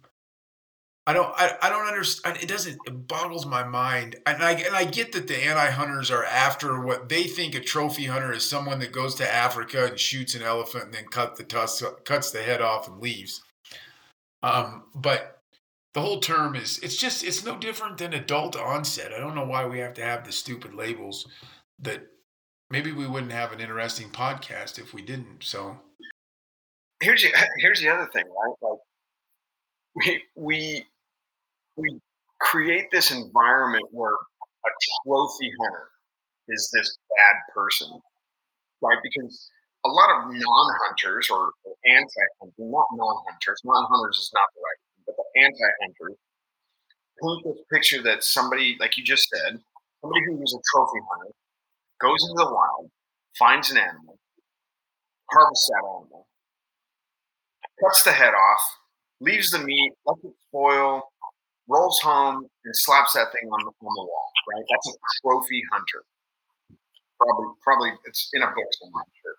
I 1.06 1.14
don't 1.14 1.34
I, 1.36 1.58
I 1.62 1.70
don't 1.70 1.88
understand 1.88 2.38
it 2.42 2.48
doesn't 2.48 2.78
it 2.86 3.08
boggles 3.08 3.46
my 3.46 3.66
mind. 3.66 4.16
And 4.26 4.42
I 4.42 4.52
and 4.52 4.76
I 4.76 4.86
get 4.86 5.12
that 5.12 5.28
the 5.28 5.44
anti-hunters 5.44 6.12
are 6.12 6.24
after 6.24 6.80
what 6.80 7.10
they 7.10 7.24
think 7.24 7.54
a 7.54 7.60
trophy 7.60 8.06
hunter 8.06 8.32
is 8.32 8.50
someone 8.50 8.80
that 8.80 8.94
goes 8.94 9.16
to 9.16 9.30
Africa 9.34 9.88
and 9.88 10.00
shoots 10.00 10.36
an 10.36 10.44
elephant 10.44 10.86
and 10.86 10.94
then 10.94 11.08
cut 11.08 11.36
the 11.36 11.44
tusk, 11.44 11.84
cuts 12.06 12.32
the 12.32 12.44
head 12.44 12.62
off 12.62 12.88
and 12.88 13.02
leaves. 13.02 13.42
Um 14.42 14.84
but 14.96 15.39
the 15.94 16.02
whole 16.02 16.20
term 16.20 16.56
is 16.56 16.80
it's 16.80 16.98
just 16.98 17.24
it's 17.24 17.44
no 17.44 17.58
different 17.58 17.98
than 17.98 18.14
adult 18.14 18.56
onset. 18.56 19.14
I 19.14 19.20
don't 19.20 19.36
know 19.36 19.46
why 19.46 19.66
we 19.66 19.80
have 19.80 19.94
to 19.96 20.04
have 20.04 20.26
the 20.26 20.32
stupid 20.32 20.74
labels 20.74 21.28
that 21.80 22.08
maybe 22.70 22.92
we 22.92 23.08
wouldn't 23.08 23.32
have 23.32 23.52
an 23.52 23.60
interesting 23.60 24.10
podcast 24.10 24.78
if 24.78 24.94
we 24.94 25.02
didn't. 25.02 25.44
So 25.44 25.80
here's 27.02 27.24
the, 27.24 27.30
here's 27.60 27.82
the 27.82 27.90
other 27.90 28.08
thing, 28.14 28.26
right? 28.26 28.56
Like 28.62 28.80
we 29.96 30.24
we 30.36 30.86
we 31.76 32.00
create 32.40 32.92
this 32.92 33.12
environment 33.12 33.86
where 33.92 34.14
a 34.14 34.70
trophy 35.04 35.52
hunter 35.62 35.90
is 36.50 36.70
this 36.74 36.98
bad 37.18 37.36
person, 37.54 37.90
right? 38.82 38.98
Because 39.02 39.50
a 39.86 39.90
lot 39.90 40.10
of 40.12 40.34
non-hunters 40.34 41.30
or, 41.30 41.52
anti-hunting, 41.86 42.72
not 42.72 42.86
non-hunters, 42.92 43.62
non-hunters 43.64 44.18
is 44.18 44.32
not 44.34 44.44
the 44.54 44.60
right 44.60 44.89
anti-hunters 45.36 46.18
paint 47.22 47.44
this 47.46 47.64
picture 47.72 48.02
that 48.04 48.24
somebody, 48.24 48.78
like 48.80 48.98
you 48.98 49.04
just 49.04 49.30
said, 49.30 49.60
somebody 50.02 50.26
who 50.26 50.42
is 50.42 50.54
a 50.54 50.62
trophy 50.72 51.00
hunter 51.12 51.34
goes 52.02 52.24
into 52.24 52.44
the 52.44 52.54
wild, 52.54 52.90
finds 53.38 53.72
an 53.72 53.78
animal, 53.78 54.18
harvests 55.32 55.70
that 55.70 55.84
animal, 55.86 56.28
cuts 57.84 58.04
the 58.04 58.12
head 58.12 58.34
off, 58.34 58.62
leaves 59.20 59.52
the 59.52 59.60
meat, 59.60 59.92
lets 60.06 60.24
it 60.24 60.34
spoil, 60.48 61.04
rolls 61.68 62.00
home, 62.00 62.46
and 62.66 62.76
slaps 62.76 63.14
that 63.14 63.32
thing 63.32 63.50
on 63.50 63.60
the, 63.66 63.72
on 63.86 63.96
the 63.96 64.04
wall. 64.04 64.32
Right? 64.50 64.64
That's 64.70 64.90
a 64.90 64.98
trophy 65.22 65.62
hunter. 65.72 66.04
Probably, 67.20 67.54
probably 67.62 67.92
it's 68.06 68.30
in 68.34 68.42
a 68.42 68.48
book 68.48 68.70
somewhere. 68.82 69.04
Sure. 69.22 69.36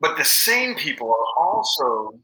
But 0.00 0.18
the 0.18 0.24
same 0.24 0.74
people 0.74 1.08
are 1.08 1.44
also 1.46 2.18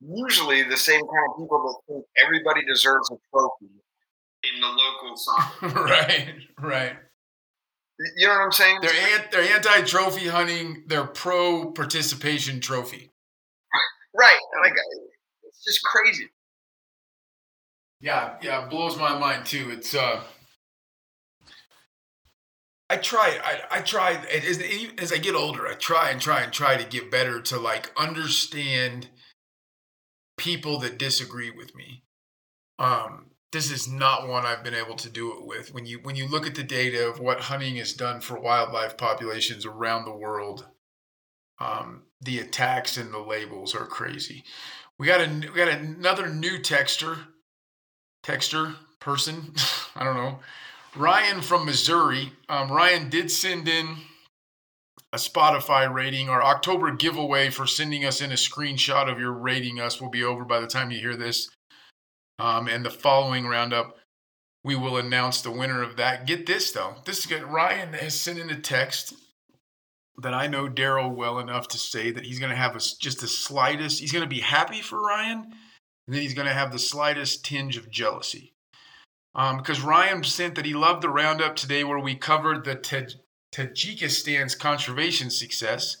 usually 0.00 0.62
the 0.62 0.76
same 0.76 1.00
kind 1.00 1.30
of 1.30 1.38
people 1.38 1.58
that 1.66 1.92
think 1.92 2.04
everybody 2.24 2.64
deserves 2.64 3.10
a 3.10 3.16
trophy 3.30 3.72
in 4.54 4.60
the 4.60 4.66
local 4.66 5.16
soccer. 5.16 5.68
right, 5.84 6.34
right. 6.60 6.96
You 8.16 8.26
know 8.26 8.34
what 8.34 8.42
I'm 8.42 8.52
saying? 8.52 8.78
They're 8.82 8.90
an, 8.90 9.24
they're 9.30 9.54
anti-trophy 9.54 10.26
hunting. 10.26 10.84
They're 10.88 11.06
pro 11.06 11.70
participation 11.70 12.60
trophy. 12.60 13.10
Right. 14.16 14.38
Like 14.62 14.74
it's 15.44 15.64
just 15.64 15.82
crazy. 15.84 16.28
Yeah, 18.00 18.34
yeah, 18.42 18.64
it 18.64 18.70
blows 18.70 18.98
my 18.98 19.18
mind 19.18 19.46
too. 19.46 19.70
It's 19.70 19.94
uh 19.94 20.22
I 22.90 22.96
try 22.96 23.38
I 23.42 23.78
I 23.78 23.80
try 23.80 24.12
as, 24.32 24.62
as 24.98 25.12
I 25.12 25.18
get 25.18 25.34
older, 25.34 25.66
I 25.66 25.74
try 25.74 26.10
and 26.10 26.20
try 26.20 26.42
and 26.42 26.52
try 26.52 26.76
to 26.76 26.84
get 26.84 27.10
better 27.10 27.40
to 27.40 27.58
like 27.58 27.90
understand 27.96 29.08
people 30.36 30.78
that 30.80 30.98
disagree 30.98 31.50
with 31.50 31.74
me. 31.74 32.02
Um, 32.78 33.26
this 33.52 33.70
is 33.70 33.86
not 33.86 34.26
one 34.28 34.44
I've 34.44 34.64
been 34.64 34.74
able 34.74 34.96
to 34.96 35.08
do 35.08 35.32
it 35.32 35.46
with. 35.46 35.72
When 35.72 35.86
you 35.86 36.00
when 36.02 36.16
you 36.16 36.26
look 36.26 36.46
at 36.46 36.56
the 36.56 36.64
data 36.64 37.08
of 37.08 37.20
what 37.20 37.40
hunting 37.40 37.76
has 37.76 37.92
done 37.92 38.20
for 38.20 38.38
wildlife 38.38 38.96
populations 38.96 39.64
around 39.64 40.04
the 40.04 40.16
world, 40.16 40.66
um, 41.60 42.02
the 42.20 42.40
attacks 42.40 42.96
and 42.96 43.14
the 43.14 43.18
labels 43.18 43.74
are 43.74 43.86
crazy. 43.86 44.42
We 44.98 45.06
got 45.06 45.20
a 45.20 45.28
we 45.28 45.56
got 45.56 45.68
another 45.68 46.28
new 46.28 46.58
texter, 46.58 47.18
texter 48.24 48.74
person. 48.98 49.54
I 49.94 50.02
don't 50.02 50.16
know, 50.16 50.40
Ryan 50.96 51.40
from 51.40 51.64
Missouri. 51.64 52.32
Um, 52.48 52.72
Ryan 52.72 53.08
did 53.08 53.30
send 53.30 53.68
in 53.68 53.98
a 55.14 55.16
Spotify 55.16 55.90
rating. 55.90 56.28
Our 56.28 56.42
October 56.42 56.90
giveaway 56.90 57.48
for 57.48 57.68
sending 57.68 58.04
us 58.04 58.20
in 58.20 58.32
a 58.32 58.34
screenshot 58.34 59.10
of 59.10 59.20
your 59.20 59.30
rating 59.32 59.78
us 59.78 60.00
will 60.00 60.10
be 60.10 60.24
over 60.24 60.44
by 60.44 60.58
the 60.58 60.66
time 60.66 60.90
you 60.90 60.98
hear 60.98 61.14
this. 61.14 61.48
Um, 62.40 62.66
and 62.66 62.84
the 62.84 62.90
following 62.90 63.46
roundup, 63.46 63.96
we 64.64 64.74
will 64.74 64.96
announce 64.96 65.40
the 65.40 65.52
winner 65.52 65.84
of 65.84 65.96
that. 65.98 66.26
Get 66.26 66.46
this 66.46 66.72
though, 66.72 66.96
this 67.04 67.20
is 67.20 67.26
good. 67.26 67.44
Ryan 67.44 67.92
has 67.92 68.20
sent 68.20 68.40
in 68.40 68.50
a 68.50 68.58
text 68.58 69.14
that 70.18 70.34
I 70.34 70.48
know 70.48 70.68
Daryl 70.68 71.14
well 71.14 71.38
enough 71.38 71.68
to 71.68 71.78
say 71.78 72.10
that 72.10 72.26
he's 72.26 72.40
going 72.40 72.50
to 72.50 72.56
have 72.56 72.74
a, 72.74 72.80
just 72.80 73.20
the 73.20 73.28
slightest. 73.28 74.00
He's 74.00 74.12
going 74.12 74.24
to 74.24 74.28
be 74.28 74.40
happy 74.40 74.80
for 74.80 75.00
Ryan, 75.00 75.44
and 75.44 76.14
then 76.14 76.22
he's 76.22 76.34
going 76.34 76.48
to 76.48 76.54
have 76.54 76.72
the 76.72 76.78
slightest 76.80 77.44
tinge 77.44 77.76
of 77.76 77.88
jealousy. 77.88 78.52
Um, 79.36 79.58
because 79.58 79.80
Ryan 79.80 80.24
sent 80.24 80.56
that 80.56 80.66
he 80.66 80.74
loved 80.74 81.02
the 81.02 81.08
roundup 81.08 81.54
today 81.54 81.84
where 81.84 81.98
we 82.00 82.16
covered 82.16 82.64
the 82.64 82.74
Taj- 82.74 83.16
Tajikistan's 83.54 84.56
conservation 84.56 85.30
success 85.30 85.98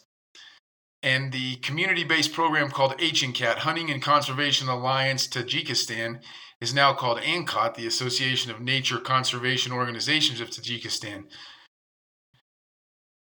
and 1.04 1.32
the 1.32 1.56
community-based 1.56 2.32
program 2.32 2.68
called 2.68 2.98
HNCAT, 2.98 3.58
Hunting 3.58 3.90
and 3.90 4.02
Conservation 4.02 4.68
Alliance 4.68 5.28
Tajikistan, 5.28 6.20
is 6.60 6.74
now 6.74 6.92
called 6.94 7.18
ANCOT, 7.18 7.76
the 7.76 7.86
Association 7.86 8.50
of 8.50 8.60
Nature 8.60 8.98
Conservation 8.98 9.70
Organizations 9.70 10.40
of 10.40 10.50
Tajikistan. 10.50 11.26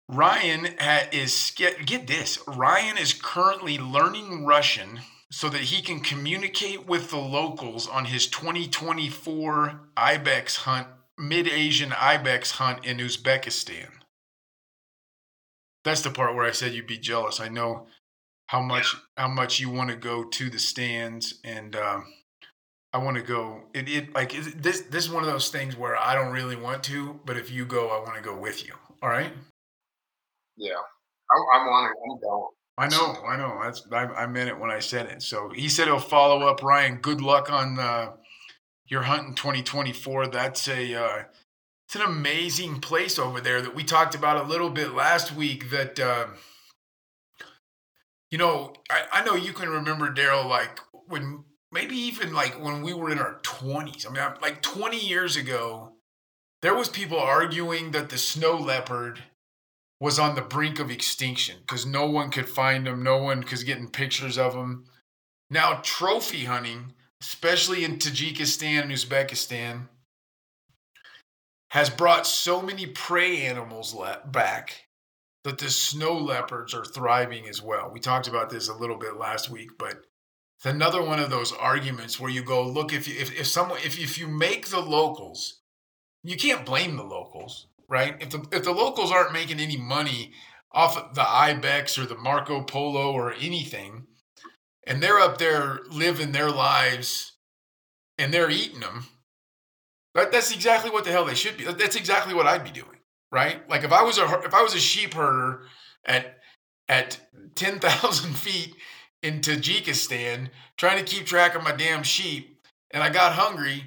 Ryan 0.08 0.68
is 1.10 1.52
get, 1.56 1.84
get 1.84 2.06
this. 2.06 2.38
Ryan 2.46 2.98
is 2.98 3.14
currently 3.14 3.78
learning 3.78 4.46
Russian 4.46 5.00
so 5.32 5.48
that 5.48 5.62
he 5.62 5.82
can 5.82 5.98
communicate 5.98 6.86
with 6.86 7.10
the 7.10 7.16
locals 7.16 7.88
on 7.88 8.04
his 8.04 8.28
2024 8.28 9.80
ibex 9.96 10.56
hunt, 10.58 10.86
mid-Asian 11.18 11.92
ibex 11.94 12.52
hunt 12.52 12.84
in 12.84 12.98
Uzbekistan. 12.98 13.88
That's 15.84 16.02
the 16.02 16.10
part 16.10 16.34
where 16.34 16.44
I 16.44 16.50
said 16.50 16.72
you'd 16.72 16.86
be 16.86 16.98
jealous. 16.98 17.40
I 17.40 17.48
know 17.48 17.86
how 18.46 18.60
much 18.60 18.94
how 19.16 19.28
much 19.28 19.60
you 19.60 19.70
want 19.70 19.90
to 19.90 19.96
go 19.96 20.24
to 20.24 20.50
the 20.50 20.58
Stans, 20.58 21.40
and 21.44 21.76
um, 21.76 22.06
I 22.92 22.98
want 22.98 23.16
to 23.16 23.22
go. 23.22 23.64
It, 23.74 23.88
it 23.88 24.14
like 24.14 24.34
it, 24.34 24.62
this 24.62 24.82
this 24.82 25.04
is 25.04 25.10
one 25.10 25.22
of 25.22 25.30
those 25.30 25.50
things 25.50 25.76
where 25.76 25.96
I 25.96 26.14
don't 26.14 26.32
really 26.32 26.56
want 26.56 26.82
to, 26.84 27.20
but 27.24 27.36
if 27.36 27.50
you 27.50 27.64
go, 27.66 27.88
I 27.88 27.98
want 28.00 28.16
to 28.16 28.22
go 28.22 28.36
with 28.36 28.66
you. 28.66 28.74
All 29.02 29.08
right. 29.08 29.32
Yeah, 30.56 30.74
I, 31.30 31.58
I 31.58 31.66
want 31.66 31.92
to. 31.92 32.12
I'm 32.12 32.20
going. 32.20 32.48
I 32.76 32.88
know, 32.88 33.14
I 33.24 33.36
know. 33.36 33.60
That's 33.62 33.86
I, 33.92 34.06
I 34.22 34.26
meant 34.26 34.48
it 34.48 34.58
when 34.58 34.70
I 34.70 34.80
said 34.80 35.06
it. 35.06 35.22
So 35.22 35.50
he 35.54 35.68
said 35.68 35.86
he'll 35.86 36.00
follow 36.00 36.46
up. 36.46 36.62
Ryan, 36.62 36.96
good 36.96 37.20
luck 37.20 37.50
on 37.50 37.78
uh, 37.78 38.12
your 38.86 39.02
hunt 39.02 39.28
in 39.28 39.34
2024. 39.34 40.28
That's 40.28 40.66
a 40.68 40.94
uh, 40.94 41.22
it's 41.86 41.96
an 41.96 42.02
amazing 42.02 42.80
place 42.80 43.18
over 43.18 43.40
there 43.40 43.60
that 43.62 43.74
we 43.74 43.84
talked 43.84 44.14
about 44.14 44.44
a 44.44 44.48
little 44.48 44.70
bit 44.70 44.94
last 44.94 45.34
week. 45.34 45.70
That 45.70 46.00
uh, 46.00 46.26
you 48.30 48.38
know, 48.38 48.74
I, 48.90 49.20
I 49.20 49.24
know 49.24 49.34
you 49.34 49.52
can 49.52 49.68
remember 49.68 50.12
Daryl, 50.12 50.48
like 50.48 50.78
when 51.06 51.44
maybe 51.70 51.96
even 51.96 52.32
like 52.32 52.62
when 52.62 52.82
we 52.82 52.94
were 52.94 53.10
in 53.10 53.18
our 53.18 53.40
20s. 53.42 54.06
I 54.06 54.10
mean, 54.10 54.22
I'm- 54.22 54.38
like 54.40 54.62
20 54.62 54.98
years 54.98 55.36
ago, 55.36 55.92
there 56.62 56.74
was 56.74 56.88
people 56.88 57.18
arguing 57.18 57.90
that 57.90 58.08
the 58.08 58.18
snow 58.18 58.56
leopard 58.56 59.24
was 60.00 60.18
on 60.18 60.34
the 60.34 60.42
brink 60.42 60.78
of 60.78 60.90
extinction 60.90 61.58
because 61.60 61.84
no 61.84 62.06
one 62.06 62.30
could 62.30 62.48
find 62.48 62.86
them, 62.86 63.02
no 63.02 63.18
one 63.18 63.44
was 63.50 63.64
getting 63.64 63.88
pictures 63.90 64.38
of 64.38 64.52
them. 64.52 64.84
Now, 65.50 65.80
trophy 65.82 66.44
hunting, 66.44 66.94
especially 67.20 67.84
in 67.84 67.98
Tajikistan 67.98 68.82
and 68.82 68.92
Uzbekistan, 68.92 69.88
has 71.74 71.90
brought 71.90 72.24
so 72.24 72.62
many 72.62 72.86
prey 72.86 73.42
animals 73.42 73.92
le- 73.92 74.20
back 74.26 74.86
that 75.42 75.58
the 75.58 75.68
snow 75.68 76.16
leopards 76.16 76.72
are 76.72 76.84
thriving 76.84 77.48
as 77.48 77.60
well. 77.60 77.90
We 77.92 77.98
talked 77.98 78.28
about 78.28 78.48
this 78.48 78.68
a 78.68 78.74
little 78.74 78.96
bit 78.96 79.16
last 79.16 79.50
week, 79.50 79.70
but 79.76 79.96
it's 80.56 80.66
another 80.66 81.02
one 81.02 81.18
of 81.18 81.30
those 81.30 81.50
arguments 81.52 82.20
where 82.20 82.30
you 82.30 82.44
go, 82.44 82.64
look, 82.64 82.92
if 82.92 83.08
you, 83.08 83.16
if, 83.18 83.36
if 83.40 83.48
someone 83.48 83.80
if, 83.84 83.98
if 83.98 84.18
you 84.18 84.28
make 84.28 84.68
the 84.68 84.78
locals, 84.78 85.62
you 86.22 86.36
can't 86.36 86.64
blame 86.64 86.94
the 86.94 87.02
locals, 87.02 87.66
right? 87.88 88.22
If 88.22 88.30
the 88.30 88.46
if 88.52 88.62
the 88.62 88.70
locals 88.70 89.10
aren't 89.10 89.32
making 89.32 89.58
any 89.58 89.76
money 89.76 90.30
off 90.70 90.96
of 90.96 91.16
the 91.16 91.28
ibex 91.28 91.98
or 91.98 92.06
the 92.06 92.16
Marco 92.16 92.62
Polo 92.62 93.10
or 93.10 93.32
anything, 93.32 94.06
and 94.86 95.02
they're 95.02 95.18
up 95.18 95.38
there 95.38 95.80
living 95.90 96.30
their 96.30 96.52
lives 96.52 97.32
and 98.16 98.32
they're 98.32 98.48
eating 98.48 98.78
them, 98.78 99.08
that, 100.14 100.32
that's 100.32 100.52
exactly 100.54 100.90
what 100.90 101.04
the 101.04 101.10
hell 101.10 101.24
they 101.24 101.34
should 101.34 101.56
be. 101.56 101.64
That's 101.64 101.96
exactly 101.96 102.34
what 102.34 102.46
I'd 102.46 102.64
be 102.64 102.70
doing, 102.70 102.98
right? 103.32 103.68
Like 103.68 103.84
if 103.84 103.92
I 103.92 104.02
was 104.02 104.18
a 104.18 104.24
if 104.44 104.54
I 104.54 104.62
was 104.62 104.74
a 104.74 104.80
sheep 104.80 105.14
herder 105.14 105.62
at 106.04 106.38
at 106.88 107.18
ten 107.54 107.78
thousand 107.78 108.32
feet 108.36 108.74
in 109.22 109.40
Tajikistan 109.40 110.50
trying 110.76 111.04
to 111.04 111.04
keep 111.04 111.26
track 111.26 111.54
of 111.54 111.62
my 111.62 111.72
damn 111.72 112.02
sheep, 112.02 112.60
and 112.90 113.02
I 113.02 113.10
got 113.10 113.32
hungry. 113.32 113.84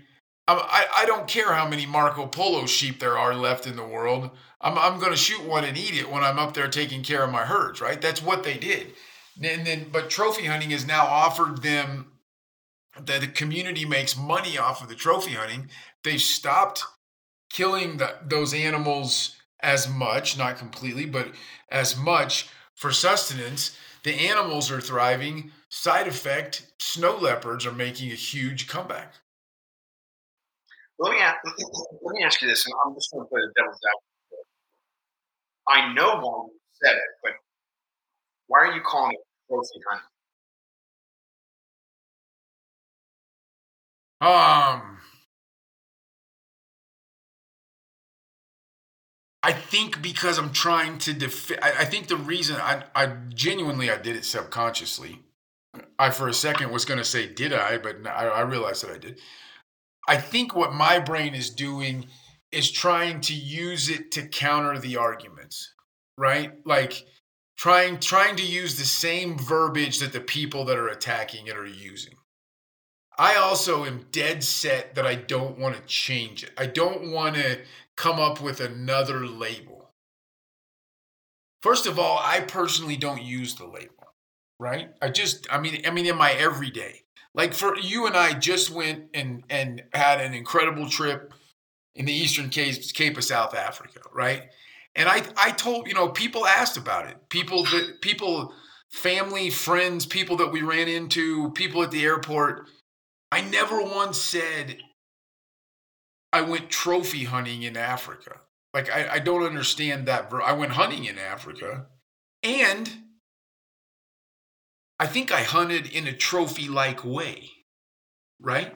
I'm, 0.48 0.60
I 0.60 0.86
I 0.96 1.06
don't 1.06 1.28
care 1.28 1.54
how 1.54 1.68
many 1.68 1.86
Marco 1.86 2.28
Polo 2.28 2.66
sheep 2.66 3.00
there 3.00 3.18
are 3.18 3.34
left 3.34 3.68
in 3.68 3.76
the 3.76 3.86
world. 3.86 4.32
I'm 4.60 4.78
I'm 4.78 5.00
going 5.00 5.12
to 5.12 5.18
shoot 5.18 5.44
one 5.44 5.64
and 5.64 5.78
eat 5.78 5.96
it 5.96 6.12
when 6.12 6.24
I'm 6.24 6.40
up 6.40 6.54
there 6.54 6.68
taking 6.68 7.04
care 7.04 7.24
of 7.24 7.32
my 7.32 7.46
herds, 7.46 7.82
right? 7.82 8.02
That's 8.02 8.22
what 8.22 8.44
they 8.44 8.58
did. 8.58 8.94
And 9.42 9.68
then, 9.68 9.88
but 9.92 10.10
trophy 10.10 10.46
hunting 10.46 10.72
has 10.72 10.86
now 10.88 11.06
offered 11.06 11.62
them 11.62 12.12
that 13.00 13.22
the 13.22 13.28
community 13.28 13.86
makes 13.86 14.18
money 14.18 14.58
off 14.58 14.82
of 14.82 14.90
the 14.90 14.96
trophy 14.96 15.32
hunting. 15.32 15.70
They've 16.08 16.22
stopped 16.22 16.86
killing 17.50 17.98
the, 17.98 18.16
those 18.26 18.54
animals 18.54 19.36
as 19.60 19.90
much, 19.90 20.38
not 20.38 20.58
completely, 20.58 21.06
but 21.06 21.34
as 21.70 21.98
much 21.98 22.48
for 22.76 22.94
sustenance. 22.94 23.78
The 24.04 24.14
animals 24.14 24.72
are 24.72 24.80
thriving. 24.80 25.52
Side 25.68 26.08
effect: 26.08 26.72
snow 26.80 27.18
leopards 27.18 27.66
are 27.66 27.74
making 27.74 28.10
a 28.14 28.16
huge 28.16 28.70
comeback. 28.70 29.16
Let 30.98 31.12
me 31.12 31.20
ask, 31.20 31.40
let 32.02 32.14
me 32.14 32.24
ask 32.24 32.42
you 32.42 32.48
this, 32.48 32.66
and 32.66 32.74
I'm 32.86 32.94
just 32.94 33.12
going 33.12 33.26
to 33.26 33.30
play 33.30 33.42
the 33.42 33.52
devil's 33.58 33.82
advocate. 33.84 34.48
I 35.68 35.94
know 35.94 36.22
why 36.22 36.46
you 36.46 36.60
said 36.86 36.96
it, 36.96 37.04
but 37.22 37.34
why 38.48 38.60
are 38.60 38.72
you 38.72 38.82
calling 38.82 39.12
it 39.12 39.20
trophy 39.50 39.82
hunting? 39.90 40.08
Um, 44.22 44.98
I 49.48 49.54
think 49.54 50.02
because 50.02 50.38
I'm 50.38 50.52
trying 50.52 50.98
to 51.00 51.14
defend. 51.14 51.62
I, 51.64 51.70
I 51.80 51.86
think 51.86 52.08
the 52.08 52.18
reason 52.18 52.58
I, 52.58 52.84
I 52.94 53.06
genuinely 53.34 53.90
I 53.90 53.98
did 53.98 54.18
it 54.18 54.26
subconsciously. 54.26 55.22
I 55.98 56.10
for 56.10 56.28
a 56.28 56.34
second 56.34 56.70
was 56.70 56.84
going 56.84 56.98
to 56.98 57.06
say 57.06 57.32
did 57.34 57.54
I, 57.54 57.78
but 57.78 58.06
I, 58.06 58.28
I 58.28 58.42
realized 58.42 58.84
that 58.84 58.94
I 58.94 58.98
did. 58.98 59.22
I 60.06 60.18
think 60.18 60.54
what 60.54 60.74
my 60.74 61.00
brain 61.00 61.34
is 61.34 61.50
doing 61.50 62.08
is 62.52 62.70
trying 62.70 63.22
to 63.22 63.34
use 63.34 63.88
it 63.90 64.12
to 64.12 64.28
counter 64.28 64.78
the 64.80 64.98
arguments, 64.98 65.74
right? 66.18 66.52
Like 66.66 67.06
trying 67.58 68.02
trying 68.02 68.36
to 68.36 68.46
use 68.46 68.78
the 68.78 68.84
same 68.84 69.40
verbiage 69.40 70.00
that 70.00 70.12
the 70.12 70.20
people 70.20 70.66
that 70.66 70.78
are 70.78 70.90
attacking 70.90 71.48
it 71.48 71.56
are 71.56 71.66
using. 71.66 72.16
I 73.18 73.38
also 73.38 73.86
am 73.86 74.08
dead 74.12 74.44
set 74.44 74.96
that 74.96 75.08
I 75.08 75.16
don't 75.16 75.58
want 75.58 75.78
to 75.78 75.82
change 75.84 76.44
it. 76.44 76.52
I 76.58 76.66
don't 76.66 77.12
want 77.12 77.36
to 77.36 77.60
come 77.98 78.20
up 78.20 78.42
with 78.42 78.62
another 78.62 79.26
label. 79.28 79.92
First 81.62 81.88
of 81.88 82.00
all, 82.00 82.20
I 82.24 82.42
personally 82.42 82.96
don't 82.96 83.22
use 83.22 83.56
the 83.56 83.66
label, 83.66 84.14
right? 84.60 84.92
I 85.02 85.10
just 85.10 85.48
I 85.52 85.60
mean 85.60 85.82
I 85.86 85.90
mean 85.90 86.06
in 86.06 86.18
my 86.18 86.32
everyday. 86.32 87.04
Like 87.34 87.54
for 87.54 87.78
you 87.78 88.08
and 88.08 88.16
I 88.16 88.34
just 88.34 88.72
went 88.72 89.06
and 89.14 89.44
and 89.50 89.84
had 89.94 90.22
an 90.22 90.34
incredible 90.34 90.90
trip 90.90 91.34
in 91.96 92.06
the 92.06 92.14
eastern 92.14 92.50
Cape, 92.50 92.76
Cape 92.94 93.18
of 93.18 93.24
South 93.24 93.56
Africa, 93.56 94.02
right? 94.14 94.44
And 94.96 95.10
I 95.10 95.24
I 95.36 95.52
told, 95.52 95.88
you 95.88 95.94
know, 95.94 96.10
people 96.10 96.46
asked 96.46 96.78
about 96.78 97.08
it. 97.08 97.18
People 97.30 97.64
that 97.66 97.98
people 98.02 98.54
family, 98.90 99.50
friends, 99.50 100.06
people 100.06 100.38
that 100.38 100.52
we 100.52 100.62
ran 100.62 100.88
into, 100.88 101.52
people 101.52 101.84
at 101.84 101.92
the 101.92 102.06
airport 102.06 102.68
I 103.32 103.42
never 103.42 103.82
once 103.82 104.18
said 104.18 104.78
I 106.34 106.42
went 106.42 106.70
trophy 106.70 107.24
hunting 107.24 107.64
in 107.64 107.78
Africa. 107.78 108.42
Like 108.74 108.92
I, 108.92 109.14
I 109.14 109.20
don't 109.20 109.44
understand 109.44 110.08
that. 110.08 110.30
Ver- 110.30 110.42
I 110.42 110.54
went 110.54 110.74
hunting 110.74 111.06
in 111.06 111.18
Africa, 111.18 111.88
and 112.44 112.90
I 115.00 115.08
think 115.08 115.32
I 115.32 115.44
hunted 115.44 115.88
in 115.88 116.08
a 116.08 116.14
trophy-like 116.14 117.06
way, 117.06 117.50
right? 118.42 118.76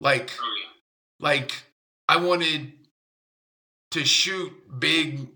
Like, 0.00 0.30
oh, 0.40 0.54
like 1.20 1.52
I 2.08 2.18
wanted 2.18 2.72
to 3.92 4.04
shoot 4.04 4.52
big 4.78 5.28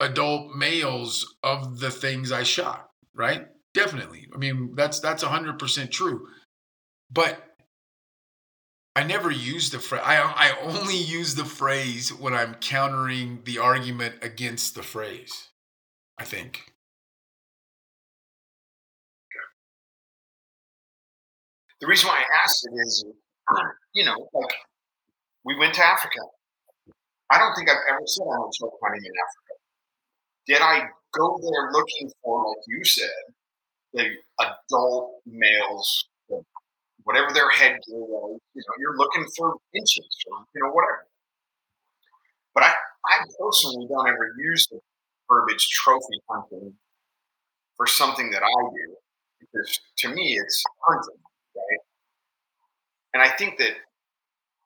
adult 0.00 0.54
males 0.54 1.36
of 1.42 1.80
the 1.80 1.90
things 1.90 2.32
I 2.32 2.42
shot, 2.44 2.88
right? 3.14 3.48
Definitely. 3.74 4.28
I 4.34 4.38
mean, 4.38 4.74
that's 4.74 5.00
that's 5.00 5.22
hundred 5.22 5.58
percent 5.58 5.90
true. 5.90 6.28
But 7.10 7.47
I 8.98 9.04
never 9.04 9.30
use 9.30 9.70
the 9.70 9.78
phrase. 9.78 10.02
I 10.04 10.16
I 10.16 10.58
only 10.60 10.96
use 10.96 11.36
the 11.36 11.44
phrase 11.44 12.12
when 12.12 12.34
I'm 12.34 12.54
countering 12.54 13.42
the 13.44 13.58
argument 13.58 14.16
against 14.22 14.74
the 14.74 14.82
phrase. 14.82 15.50
I 16.18 16.24
think. 16.24 16.72
The 21.80 21.86
reason 21.86 22.08
why 22.08 22.16
I 22.16 22.42
asked 22.42 22.66
it 22.68 22.74
is 22.74 23.04
you 23.94 24.04
know, 24.04 24.28
like 24.34 24.56
we 25.44 25.56
went 25.56 25.74
to 25.74 25.84
Africa. 25.84 26.18
I 27.30 27.38
don't 27.38 27.54
think 27.54 27.70
I've 27.70 27.76
ever 27.88 28.00
said 28.04 28.24
I 28.24 28.40
went 28.40 28.54
truck 28.58 28.72
hunting 28.82 29.04
in 29.04 29.12
Africa. 29.26 29.54
Did 30.48 30.60
I 30.60 30.88
go 31.16 31.38
there 31.40 31.70
looking 31.70 32.10
for, 32.24 32.48
like 32.48 32.64
you 32.66 32.84
said, 32.84 33.10
the 33.92 34.08
adult 34.40 35.20
males, 35.24 36.08
whatever 37.08 37.32
their 37.32 37.48
headgear 37.48 38.04
was? 38.04 38.38
You 38.52 38.60
know, 38.60 38.74
you're 38.78 38.98
looking 38.98 39.24
for 39.34 39.56
inches 39.72 40.12
or 40.28 40.44
you 40.54 40.60
know 40.62 40.70
whatever. 40.70 41.08
But 42.54 42.64
I, 42.64 42.72
I 43.06 43.24
personally 43.40 43.86
don't 43.88 44.06
ever 44.06 44.28
use 44.36 44.66
the 44.70 44.78
verbiage 45.30 45.66
trophy 45.70 46.20
hunting 46.28 46.74
for 47.78 47.86
something 47.86 48.30
that 48.32 48.42
I 48.42 48.52
do 48.74 48.96
because 49.40 49.80
to 49.98 50.08
me 50.12 50.36
it's 50.38 50.62
hunting, 50.86 51.20
right? 51.56 51.82
And 53.14 53.22
I 53.22 53.30
think 53.30 53.56
that 53.56 53.72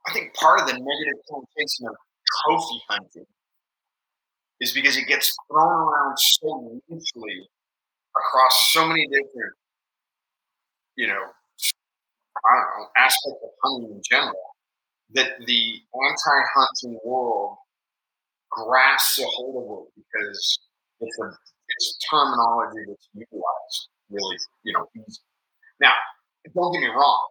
I 0.09 0.12
think 0.12 0.35
part 0.35 0.61
of 0.61 0.66
the 0.66 0.72
negative 0.72 1.20
connotation 1.31 1.87
of 1.87 1.94
trophy 2.42 2.83
hunting 2.90 3.26
is 4.61 4.72
because 4.72 4.96
it 4.96 5.07
gets 5.07 5.33
thrown 5.48 5.70
around 5.70 6.16
so 6.18 6.81
loosely 6.88 7.48
across 8.16 8.72
so 8.72 8.87
many 8.87 9.07
different, 9.07 9.55
you 10.96 11.07
know, 11.07 11.22
Don't 12.50 12.81
know, 12.81 12.88
aspects 12.96 13.40
of 13.42 13.50
hunting 13.62 13.90
in 13.92 14.02
general 14.09 14.57
that 15.14 15.33
the 15.46 15.81
anti-hunting 15.94 16.98
world 17.05 17.57
grasps 18.50 19.20
a 19.20 19.24
hold 19.26 19.57
of 19.57 19.87
it 19.87 20.05
because 20.05 20.59
it's 21.00 21.18
a 21.20 21.26
it's 21.68 21.98
terminology 22.11 22.85
that's 22.88 23.09
utilized 23.14 23.88
really, 24.11 24.37
you 24.64 24.72
know, 24.74 24.87
easy. 24.96 25.20
Now, 25.81 25.92
don't 26.55 26.72
get 26.72 26.81
me 26.81 26.88
wrong. 26.88 27.28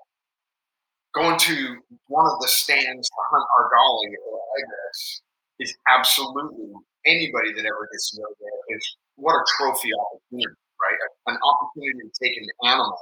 Going 1.13 1.37
to 1.39 1.77
one 2.07 2.25
of 2.25 2.39
the 2.41 2.47
stands 2.47 3.07
to 3.09 3.15
hunt 3.31 3.45
argali 3.59 4.15
or 4.25 4.39
ibex 4.57 5.21
is 5.59 5.75
absolutely 5.89 6.71
anybody 7.05 7.53
that 7.53 7.65
ever 7.65 7.87
gets 7.91 8.11
to 8.11 8.21
go 8.21 8.27
there 8.39 8.77
is 8.77 8.97
what 9.15 9.33
a 9.33 9.43
trophy 9.57 9.91
opportunity, 9.93 10.57
right? 10.79 10.97
An 11.27 11.37
opportunity 11.37 11.99
to 12.07 12.11
take 12.23 12.37
an 12.37 12.47
animal, 12.65 12.97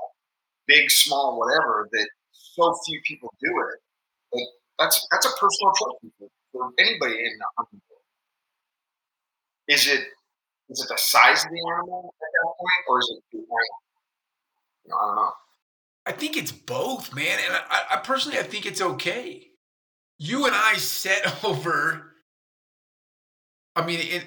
big, 0.69 0.89
small, 0.89 1.38
whatever, 1.38 1.89
that 1.91 2.08
so 2.32 2.73
few 2.86 3.01
people 3.05 3.34
do 3.41 3.49
it. 3.49 4.47
That's 4.77 5.05
that's 5.12 5.25
a 5.25 5.32
personal 5.32 5.73
trophy 5.75 6.13
for, 6.17 6.27
for 6.53 6.69
anybody 6.79 7.15
in 7.15 7.38
the 7.38 7.45
hunting 7.58 7.82
world. 7.89 8.03
Is 9.67 9.88
it 9.88 10.01
is 10.69 10.82
it 10.82 10.88
the 10.88 10.97
size 10.97 11.43
of 11.43 11.51
the 11.51 11.73
animal 11.73 12.13
at 12.21 12.29
that 12.32 12.53
point, 12.58 12.86
or 12.88 12.99
is 12.99 13.13
it 13.17 13.23
the 13.34 13.38
animal? 13.39 13.79
You 14.86 14.91
know, 14.91 14.97
I 14.97 15.05
don't 15.08 15.15
know. 15.15 15.32
I 16.05 16.12
think 16.13 16.38
it's 16.38 16.51
both, 16.51 17.13
man. 17.13 17.39
And 17.45 17.55
I, 17.69 17.95
I 17.95 17.97
personally, 17.97 18.39
I 18.39 18.43
think 18.43 18.65
it's 18.65 18.82
okay. 18.82 19.47
You 20.17 20.45
and 20.45 20.55
I 20.55 20.75
set 20.75 21.43
over. 21.43 22.13
I 23.75 23.86
mean, 23.86 23.99
it. 24.01 24.25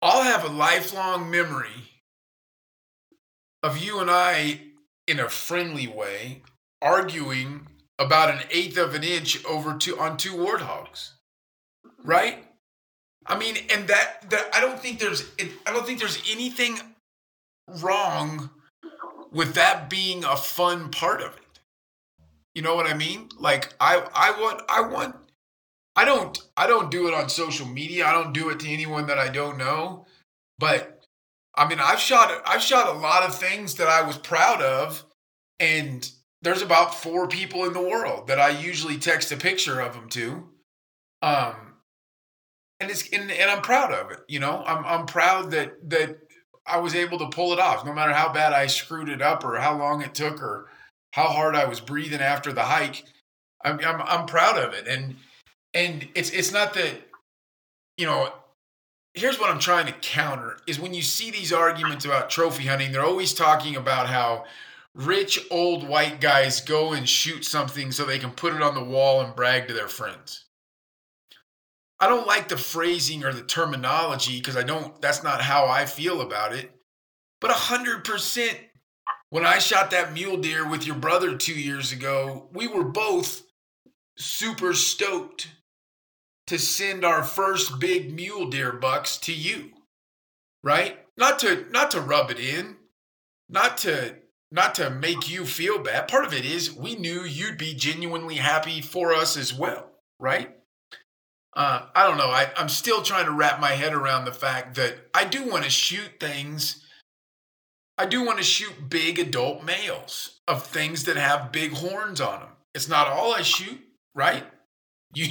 I'll 0.00 0.22
have 0.22 0.44
a 0.44 0.52
lifelong 0.52 1.30
memory 1.30 1.93
of 3.64 3.78
you 3.78 3.98
and 3.98 4.10
I, 4.10 4.60
in 5.08 5.18
a 5.18 5.28
friendly 5.30 5.86
way, 5.86 6.42
arguing 6.82 7.66
about 7.98 8.28
an 8.28 8.42
eighth 8.50 8.76
of 8.76 8.94
an 8.94 9.02
inch 9.02 9.42
over 9.46 9.74
two 9.74 9.98
on 9.98 10.18
two 10.18 10.34
warthogs, 10.34 11.12
right? 12.04 12.44
I 13.26 13.38
mean, 13.38 13.56
and 13.72 13.88
that 13.88 14.28
that 14.28 14.50
I 14.54 14.60
don't 14.60 14.78
think 14.78 14.98
there's 14.98 15.24
I 15.66 15.72
don't 15.72 15.86
think 15.86 15.98
there's 15.98 16.22
anything 16.30 16.78
wrong 17.80 18.50
with 19.32 19.54
that 19.54 19.88
being 19.88 20.24
a 20.24 20.36
fun 20.36 20.90
part 20.90 21.22
of 21.22 21.34
it. 21.34 21.58
You 22.54 22.60
know 22.60 22.74
what 22.74 22.86
I 22.86 22.92
mean? 22.92 23.30
Like 23.38 23.72
I 23.80 24.06
I 24.14 24.38
want 24.38 24.62
I 24.68 24.82
want 24.82 25.16
I 25.96 26.04
don't 26.04 26.38
I 26.54 26.66
don't 26.66 26.90
do 26.90 27.08
it 27.08 27.14
on 27.14 27.30
social 27.30 27.66
media. 27.66 28.06
I 28.06 28.12
don't 28.12 28.34
do 28.34 28.50
it 28.50 28.60
to 28.60 28.68
anyone 28.68 29.06
that 29.06 29.18
I 29.18 29.28
don't 29.28 29.56
know. 29.56 30.04
But 30.58 30.93
I 31.56 31.68
mean, 31.68 31.78
I've 31.80 32.00
shot 32.00 32.42
I've 32.46 32.62
shot 32.62 32.94
a 32.94 32.98
lot 32.98 33.22
of 33.22 33.34
things 33.34 33.76
that 33.76 33.88
I 33.88 34.02
was 34.02 34.18
proud 34.18 34.62
of 34.62 35.04
and 35.60 36.08
there's 36.42 36.62
about 36.62 36.94
4 36.94 37.28
people 37.28 37.64
in 37.64 37.72
the 37.72 37.80
world 37.80 38.26
that 38.26 38.38
I 38.40 38.50
usually 38.50 38.98
text 38.98 39.32
a 39.32 39.36
picture 39.36 39.80
of 39.80 39.94
them 39.94 40.08
to. 40.10 40.48
Um 41.22 41.74
and 42.80 42.90
it's 42.90 43.08
and, 43.10 43.30
and 43.30 43.50
I'm 43.50 43.62
proud 43.62 43.92
of 43.92 44.10
it. 44.10 44.20
You 44.28 44.40
know, 44.40 44.62
I'm 44.66 44.84
I'm 44.84 45.06
proud 45.06 45.50
that 45.52 45.72
that 45.90 46.18
I 46.66 46.78
was 46.78 46.94
able 46.94 47.18
to 47.18 47.28
pull 47.28 47.52
it 47.52 47.58
off, 47.58 47.84
no 47.84 47.92
matter 47.92 48.12
how 48.12 48.32
bad 48.32 48.52
I 48.52 48.66
screwed 48.66 49.08
it 49.08 49.22
up 49.22 49.44
or 49.44 49.56
how 49.56 49.76
long 49.78 50.02
it 50.02 50.14
took 50.14 50.42
or 50.42 50.70
how 51.12 51.24
hard 51.28 51.54
I 51.54 51.66
was 51.66 51.80
breathing 51.80 52.20
after 52.20 52.52
the 52.52 52.62
hike. 52.62 53.04
I'm 53.64 53.78
I'm, 53.80 54.02
I'm 54.02 54.26
proud 54.26 54.58
of 54.58 54.74
it, 54.74 54.86
and 54.88 55.16
and 55.72 56.08
it's 56.14 56.30
it's 56.30 56.52
not 56.52 56.74
that 56.74 56.94
you 57.96 58.06
know. 58.06 58.32
Here's 59.14 59.38
what 59.38 59.48
I'm 59.48 59.60
trying 59.60 59.86
to 59.86 59.92
counter 59.92 60.58
is 60.66 60.80
when 60.80 60.92
you 60.92 61.02
see 61.02 61.30
these 61.30 61.52
arguments 61.52 62.04
about 62.04 62.30
trophy 62.30 62.66
hunting, 62.66 62.90
they're 62.90 63.04
always 63.04 63.32
talking 63.32 63.76
about 63.76 64.08
how 64.08 64.44
rich 64.92 65.38
old 65.52 65.88
white 65.88 66.20
guys 66.20 66.60
go 66.60 66.92
and 66.92 67.08
shoot 67.08 67.44
something 67.44 67.92
so 67.92 68.04
they 68.04 68.18
can 68.18 68.32
put 68.32 68.54
it 68.54 68.62
on 68.62 68.74
the 68.74 68.82
wall 68.82 69.20
and 69.20 69.36
brag 69.36 69.68
to 69.68 69.74
their 69.74 69.86
friends. 69.86 70.46
I 72.00 72.08
don't 72.08 72.26
like 72.26 72.48
the 72.48 72.56
phrasing 72.56 73.22
or 73.22 73.32
the 73.32 73.42
terminology 73.42 74.38
because 74.38 74.56
I 74.56 74.64
don't, 74.64 75.00
that's 75.00 75.22
not 75.22 75.40
how 75.40 75.66
I 75.66 75.86
feel 75.86 76.20
about 76.20 76.52
it. 76.52 76.72
But 77.40 77.52
100%, 77.52 78.58
when 79.30 79.46
I 79.46 79.58
shot 79.58 79.92
that 79.92 80.12
mule 80.12 80.38
deer 80.38 80.68
with 80.68 80.86
your 80.86 80.96
brother 80.96 81.36
two 81.36 81.54
years 81.54 81.92
ago, 81.92 82.48
we 82.52 82.66
were 82.66 82.84
both 82.84 83.42
super 84.16 84.74
stoked 84.74 85.48
to 86.46 86.58
send 86.58 87.04
our 87.04 87.22
first 87.22 87.78
big 87.78 88.14
mule 88.14 88.48
deer 88.48 88.72
bucks 88.72 89.16
to 89.18 89.32
you. 89.32 89.70
Right? 90.62 90.98
Not 91.16 91.38
to 91.40 91.66
not 91.70 91.90
to 91.92 92.00
rub 92.00 92.30
it 92.30 92.38
in, 92.38 92.76
not 93.48 93.78
to 93.78 94.16
not 94.50 94.74
to 94.76 94.90
make 94.90 95.30
you 95.30 95.44
feel 95.44 95.78
bad. 95.78 96.08
Part 96.08 96.24
of 96.24 96.32
it 96.32 96.44
is 96.44 96.74
we 96.74 96.96
knew 96.96 97.22
you'd 97.22 97.58
be 97.58 97.74
genuinely 97.74 98.36
happy 98.36 98.80
for 98.80 99.12
us 99.12 99.36
as 99.36 99.52
well, 99.52 99.90
right? 100.18 100.54
uh, 101.56 101.86
I 101.94 102.06
don't 102.06 102.18
know. 102.18 102.30
I, 102.30 102.50
I'm 102.56 102.68
still 102.68 103.02
trying 103.02 103.26
to 103.26 103.32
wrap 103.32 103.60
my 103.60 103.70
head 103.70 103.94
around 103.94 104.24
the 104.24 104.32
fact 104.32 104.74
that 104.74 104.96
I 105.14 105.24
do 105.24 105.48
want 105.48 105.64
to 105.64 105.70
shoot 105.70 106.18
things. 106.18 106.84
I 107.96 108.06
do 108.06 108.24
want 108.24 108.38
to 108.38 108.44
shoot 108.44 108.88
big 108.88 109.20
adult 109.20 109.64
males 109.64 110.40
of 110.48 110.66
things 110.66 111.04
that 111.04 111.16
have 111.16 111.52
big 111.52 111.72
horns 111.72 112.20
on 112.20 112.40
them. 112.40 112.48
It's 112.74 112.88
not 112.88 113.06
all 113.06 113.32
I 113.32 113.42
shoot, 113.42 113.80
right? 114.14 114.42
You 115.14 115.28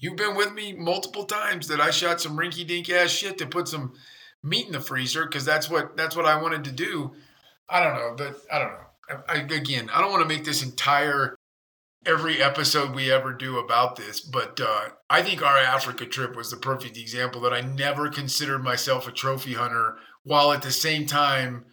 you've 0.00 0.16
been 0.16 0.34
with 0.34 0.52
me 0.52 0.72
multiple 0.72 1.24
times 1.24 1.68
that 1.68 1.80
I 1.80 1.90
shot 1.90 2.20
some 2.20 2.36
rinky 2.36 2.66
dink 2.66 2.90
ass 2.90 3.10
shit 3.10 3.38
to 3.38 3.46
put 3.46 3.68
some 3.68 3.92
meat 4.42 4.66
in 4.66 4.72
the 4.72 4.80
freezer 4.80 5.26
because 5.26 5.44
that's 5.44 5.70
what 5.70 5.96
that's 5.96 6.16
what 6.16 6.26
I 6.26 6.40
wanted 6.40 6.64
to 6.64 6.72
do. 6.72 7.12
I 7.68 7.84
don't 7.84 7.94
know, 7.94 8.14
but 8.16 8.40
I 8.52 8.58
don't 8.58 8.72
know. 8.72 9.22
I, 9.28 9.36
again, 9.54 9.90
I 9.92 10.00
don't 10.00 10.10
want 10.10 10.22
to 10.22 10.28
make 10.28 10.44
this 10.44 10.62
entire 10.62 11.36
every 12.06 12.42
episode 12.42 12.94
we 12.94 13.12
ever 13.12 13.32
do 13.32 13.58
about 13.58 13.96
this, 13.96 14.20
but 14.20 14.58
uh, 14.60 14.88
I 15.10 15.22
think 15.22 15.42
our 15.42 15.58
Africa 15.58 16.06
trip 16.06 16.34
was 16.34 16.50
the 16.50 16.56
perfect 16.56 16.96
example 16.96 17.40
that 17.42 17.52
I 17.52 17.60
never 17.60 18.08
considered 18.08 18.64
myself 18.64 19.06
a 19.06 19.12
trophy 19.12 19.54
hunter, 19.54 19.96
while 20.22 20.52
at 20.52 20.62
the 20.62 20.70
same 20.70 21.06
time 21.06 21.66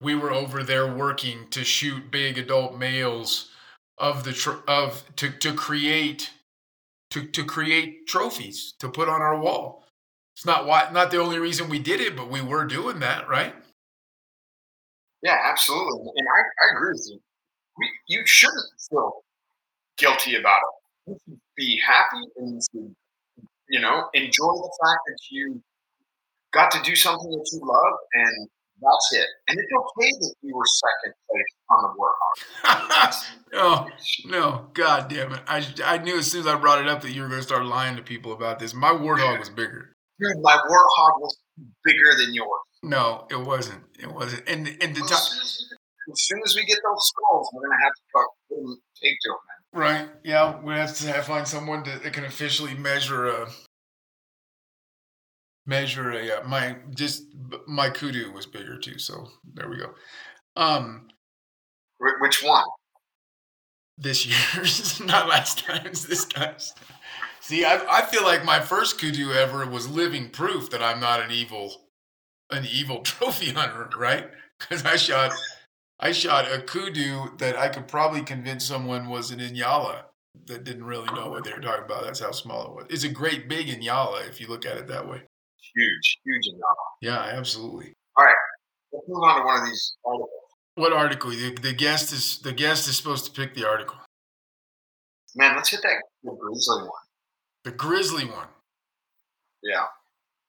we 0.00 0.14
were 0.14 0.32
over 0.32 0.62
there 0.62 0.92
working 0.92 1.48
to 1.50 1.64
shoot 1.64 2.10
big 2.10 2.38
adult 2.38 2.76
males 2.76 3.50
of 3.96 4.24
the 4.24 4.32
tr- 4.32 4.64
of 4.66 5.04
to 5.16 5.30
to 5.30 5.54
create 5.54 6.30
to 7.10 7.26
to 7.26 7.44
create 7.44 8.06
trophies 8.06 8.74
to 8.78 8.88
put 8.88 9.08
on 9.08 9.20
our 9.22 9.38
wall. 9.38 9.84
It's 10.36 10.46
not 10.46 10.66
why 10.66 10.88
not 10.92 11.10
the 11.10 11.20
only 11.20 11.38
reason 11.38 11.68
we 11.68 11.78
did 11.78 12.00
it, 12.00 12.16
but 12.16 12.30
we 12.30 12.40
were 12.40 12.64
doing 12.64 13.00
that, 13.00 13.28
right? 13.28 13.54
Yeah, 15.22 15.36
absolutely, 15.44 16.12
and 16.16 16.26
I, 16.26 16.40
I 16.40 16.76
agree 16.76 16.92
with 16.92 17.08
you. 17.10 17.20
We, 17.78 17.88
you 18.08 18.22
shouldn't 18.26 18.66
feel 18.88 19.12
guilty 19.98 20.36
about 20.36 20.58
it. 20.58 21.10
You 21.10 21.18
should 21.26 21.40
be 21.56 21.80
happy 21.86 22.24
and 22.36 22.62
you 23.70 23.80
know, 23.80 24.08
enjoy 24.12 24.52
the 24.52 24.78
fact 24.82 25.00
that 25.06 25.18
you 25.30 25.62
got 26.52 26.70
to 26.72 26.82
do 26.82 26.96
something 26.96 27.30
that 27.30 27.48
you 27.52 27.60
love 27.62 27.98
and 28.14 28.48
that's 28.80 29.12
it. 29.12 29.26
And 29.48 29.58
it's 29.58 29.72
okay 29.72 30.10
that 30.10 30.34
you 30.42 30.56
were 30.56 30.64
second 30.66 31.14
place 31.28 31.52
on 31.70 31.82
the 31.82 31.90
Warthog. 32.00 33.24
oh 33.54 33.88
no, 34.26 34.66
god 34.74 35.08
damn 35.08 35.32
it! 35.32 35.40
I 35.46 35.66
I 35.84 35.98
knew 35.98 36.18
as 36.18 36.30
soon 36.30 36.40
as 36.40 36.46
I 36.46 36.56
brought 36.56 36.80
it 36.80 36.88
up 36.88 37.02
that 37.02 37.12
you 37.12 37.22
were 37.22 37.28
going 37.28 37.40
to 37.40 37.46
start 37.46 37.64
lying 37.64 37.96
to 37.96 38.02
people 38.02 38.32
about 38.32 38.58
this. 38.58 38.74
My 38.74 38.90
Warthog 38.90 39.38
was 39.38 39.50
bigger. 39.50 39.94
Dude, 40.18 40.42
my 40.42 40.56
Warthog 40.56 41.20
was 41.20 41.38
bigger 41.84 42.16
than 42.18 42.34
yours. 42.34 42.48
No, 42.82 43.26
it 43.30 43.40
wasn't. 43.40 43.82
It 43.98 44.12
wasn't. 44.12 44.48
And 44.48 44.66
and 44.66 44.94
the 44.94 45.00
time. 45.00 45.12
as, 45.12 45.28
soon 45.28 45.40
as, 45.40 45.72
as 46.12 46.22
soon 46.22 46.40
as 46.46 46.56
we 46.56 46.64
get 46.64 46.78
those 46.84 47.06
skulls, 47.08 47.50
we're 47.52 47.62
gonna 47.62 47.82
have 47.82 47.92
to 47.92 48.02
put 48.14 48.26
put 48.48 48.62
them 48.62 48.80
tape 49.02 49.16
to 49.22 49.28
them, 49.28 49.38
man. 49.46 49.60
Right. 49.72 50.08
Yeah, 50.24 50.60
we 50.62 50.74
have 50.74 50.96
to 50.96 51.22
find 51.22 51.46
someone 51.46 51.84
that 51.84 52.12
can 52.12 52.24
officially 52.24 52.74
measure 52.74 53.28
a 53.28 53.48
measure 55.66 56.12
a 56.12 56.38
uh, 56.38 56.48
my 56.48 56.76
just 56.94 57.24
my 57.66 57.90
kudu 57.90 58.32
was 58.32 58.46
bigger 58.46 58.78
too. 58.78 58.98
So 58.98 59.28
there 59.54 59.68
we 59.68 59.78
go. 59.78 59.94
Um, 60.56 61.08
Which 61.98 62.42
one? 62.42 62.64
this 64.00 64.26
year's, 64.26 64.98
not 65.04 65.28
last 65.28 65.64
time's. 65.64 66.06
This 66.06 66.24
time's. 66.24 66.74
See, 67.40 67.64
I, 67.64 67.80
I 67.90 68.02
feel 68.02 68.24
like 68.24 68.44
my 68.44 68.60
first 68.60 68.98
kudu 68.98 69.32
ever 69.32 69.66
was 69.66 69.88
living 69.88 70.30
proof 70.30 70.70
that 70.70 70.82
I'm 70.82 71.00
not 71.00 71.20
an 71.20 71.30
evil, 71.30 71.88
an 72.50 72.66
evil 72.70 73.00
trophy 73.02 73.50
hunter, 73.50 73.88
right? 73.96 74.28
Because 74.58 74.84
I 74.84 74.96
shot, 74.96 75.32
I 76.00 76.12
shot 76.12 76.50
a 76.50 76.60
kudu 76.62 77.36
that 77.38 77.56
I 77.56 77.68
could 77.68 77.88
probably 77.88 78.22
convince 78.22 78.64
someone 78.64 79.08
was 79.08 79.30
an 79.30 79.38
inyala 79.38 80.02
that 80.46 80.64
didn't 80.64 80.84
really 80.84 81.12
know 81.14 81.28
what 81.28 81.44
they 81.44 81.52
were 81.52 81.60
talking 81.60 81.84
about. 81.84 82.04
That's 82.04 82.20
how 82.20 82.30
small 82.32 82.66
it 82.66 82.74
was. 82.74 82.86
It's 82.90 83.04
a 83.04 83.08
great 83.08 83.48
big 83.48 83.68
inyala 83.68 84.28
if 84.28 84.40
you 84.40 84.48
look 84.48 84.64
at 84.64 84.76
it 84.76 84.88
that 84.88 85.08
way. 85.08 85.22
Huge, 85.74 86.18
huge 86.24 86.46
enough. 86.54 86.76
Yeah, 87.00 87.38
absolutely. 87.38 87.94
All 88.16 88.24
right, 88.24 88.34
let's 88.92 89.06
move 89.08 89.22
on 89.22 89.40
to 89.40 89.44
one 89.46 89.60
of 89.60 89.66
these 89.66 89.96
articles. 90.04 90.30
What 90.74 90.92
article? 90.92 91.30
The, 91.30 91.54
the 91.54 91.72
guest 91.72 92.12
is 92.12 92.38
the 92.38 92.52
guest 92.52 92.88
is 92.88 92.96
supposed 92.96 93.26
to 93.26 93.30
pick 93.32 93.54
the 93.54 93.66
article. 93.66 93.96
Man, 95.36 95.54
let's 95.54 95.68
hit 95.68 95.82
that 95.82 96.02
the 96.24 96.32
grizzly 96.32 96.82
one. 96.82 96.90
The 97.64 97.70
grizzly 97.72 98.24
one. 98.24 98.48
Yeah, 99.62 99.84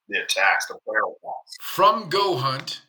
the 0.07 0.19
attacks, 0.19 0.67
the 0.67 0.77
bear 0.85 1.01
attacks. 1.03 1.57
From 1.59 2.09
Go 2.09 2.37
Hunt, 2.37 2.81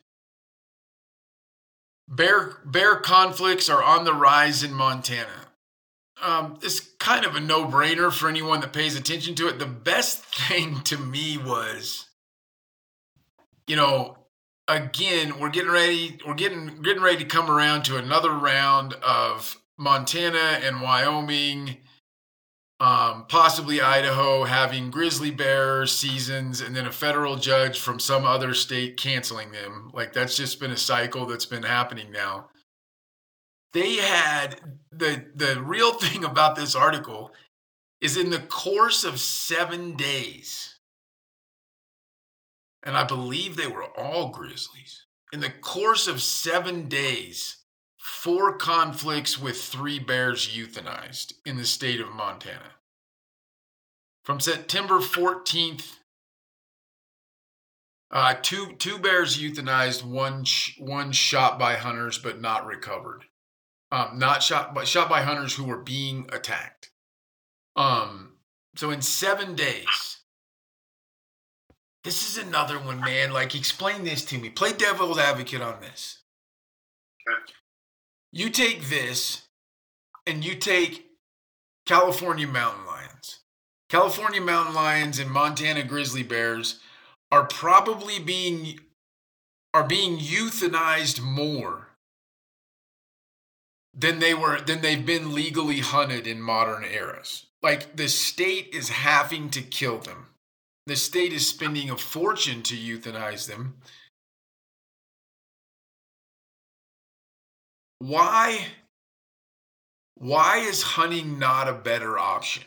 bear 2.07 2.59
bear 2.65 2.95
conflicts 2.97 3.69
are 3.69 3.83
on 3.83 4.05
the 4.05 4.13
rise 4.13 4.63
in 4.63 4.73
Montana. 4.73 5.43
Um, 6.21 6.57
it's 6.61 6.79
kind 6.79 7.25
of 7.25 7.35
a 7.35 7.39
no 7.41 7.65
brainer 7.65 8.11
for 8.11 8.29
anyone 8.29 8.61
that 8.61 8.71
pays 8.71 8.95
attention 8.95 9.35
to 9.35 9.47
it. 9.47 9.59
The 9.59 9.65
best 9.65 10.23
thing 10.47 10.81
to 10.83 10.97
me 10.97 11.37
was, 11.37 12.07
you 13.67 13.75
know, 13.75 14.17
again, 14.67 15.39
we're 15.39 15.49
getting 15.49 15.71
ready. 15.71 16.19
We're 16.25 16.33
getting 16.33 16.81
getting 16.81 17.03
ready 17.03 17.17
to 17.17 17.25
come 17.25 17.49
around 17.49 17.83
to 17.85 17.97
another 17.97 18.31
round 18.31 18.93
of 19.01 19.57
Montana 19.77 20.59
and 20.63 20.81
Wyoming, 20.81 21.77
um, 22.79 23.25
possibly 23.27 23.81
Idaho, 23.81 24.43
having 24.43 24.91
grizzly 24.91 25.31
bear 25.31 25.85
seasons, 25.85 26.61
and 26.61 26.75
then 26.75 26.85
a 26.85 26.91
federal 26.91 27.35
judge 27.35 27.79
from 27.79 27.99
some 27.99 28.25
other 28.25 28.53
state 28.53 28.97
canceling 28.97 29.51
them. 29.51 29.91
Like 29.93 30.13
that's 30.13 30.37
just 30.37 30.59
been 30.59 30.71
a 30.71 30.77
cycle 30.77 31.25
that's 31.25 31.45
been 31.45 31.63
happening 31.63 32.11
now. 32.11 32.49
They 33.73 33.95
had 33.95 34.59
the 34.91 35.25
the 35.35 35.61
real 35.61 35.93
thing 35.99 36.23
about 36.23 36.55
this 36.55 36.75
article 36.75 37.31
is 38.01 38.17
in 38.17 38.29
the 38.29 38.39
course 38.39 39.05
of 39.05 39.17
seven 39.17 39.95
days 39.95 40.72
and 42.83 42.97
I 42.97 43.03
believe 43.03 43.55
they 43.55 43.67
were 43.67 43.85
all 43.97 44.29
grizzlies. 44.29 45.05
In 45.31 45.39
the 45.39 45.49
course 45.49 46.07
of 46.07 46.21
seven 46.21 46.87
days, 46.87 47.57
four 47.97 48.57
conflicts 48.57 49.39
with 49.39 49.61
three 49.61 49.99
bears 49.99 50.49
euthanized 50.49 51.33
in 51.45 51.57
the 51.57 51.65
state 51.65 51.99
of 51.99 52.11
Montana. 52.11 52.73
From 54.23 54.39
September 54.39 54.99
14th, 54.99 55.97
uh, 58.11 58.35
two 58.43 58.73
two 58.77 58.99
bears 58.99 59.39
euthanized, 59.39 60.03
one 60.03 60.43
sh- 60.43 60.77
one 60.79 61.11
shot 61.11 61.57
by 61.57 61.73
hunters 61.73 62.19
but 62.19 62.39
not 62.39 62.65
recovered. 62.65 63.23
Um, 63.91 64.19
not 64.19 64.43
shot 64.43 64.75
but 64.75 64.87
shot 64.87 65.09
by 65.09 65.23
hunters 65.23 65.55
who 65.55 65.63
were 65.63 65.81
being 65.81 66.29
attacked. 66.31 66.91
Um, 67.75 68.33
so 68.75 68.91
in 68.91 69.01
seven 69.01 69.55
days, 69.55 70.19
this 72.03 72.29
is 72.29 72.43
another 72.43 72.77
one, 72.79 72.99
man. 72.99 73.31
Like, 73.31 73.55
explain 73.55 74.03
this 74.03 74.25
to 74.25 74.37
me. 74.37 74.49
Play 74.49 74.73
devil's 74.73 75.17
advocate 75.17 75.61
on 75.61 75.79
this. 75.79 76.19
Okay. 77.27 77.53
You 78.31 78.49
take 78.49 78.89
this 78.89 79.43
and 80.25 80.43
you 80.43 80.55
take 80.55 81.05
California 81.85 82.47
mountain 82.47 82.85
lions. 82.85 83.39
California 83.89 84.41
mountain 84.41 84.73
lions 84.73 85.19
and 85.19 85.29
Montana 85.29 85.83
grizzly 85.83 86.23
bears 86.23 86.79
are 87.31 87.45
probably 87.45 88.19
being 88.19 88.79
are 89.73 89.83
being 89.83 90.19
euthanized 90.19 91.21
more 91.21 91.89
than 93.93 94.19
they 94.19 94.33
were 94.33 94.59
than 94.61 94.81
they've 94.81 95.05
been 95.05 95.33
legally 95.33 95.79
hunted 95.79 96.27
in 96.27 96.41
modern 96.41 96.83
eras. 96.83 97.45
Like 97.61 97.95
the 97.95 98.07
state 98.09 98.69
is 98.73 98.89
having 98.89 99.49
to 99.51 99.61
kill 99.61 99.99
them 99.99 100.27
the 100.85 100.95
state 100.95 101.33
is 101.33 101.47
spending 101.47 101.89
a 101.89 101.97
fortune 101.97 102.61
to 102.63 102.75
euthanize 102.75 103.47
them. 103.47 103.77
Why 107.99 108.67
why 110.15 110.57
is 110.57 110.81
hunting 110.81 111.39
not 111.39 111.67
a 111.67 111.73
better 111.73 112.17
option? 112.19 112.63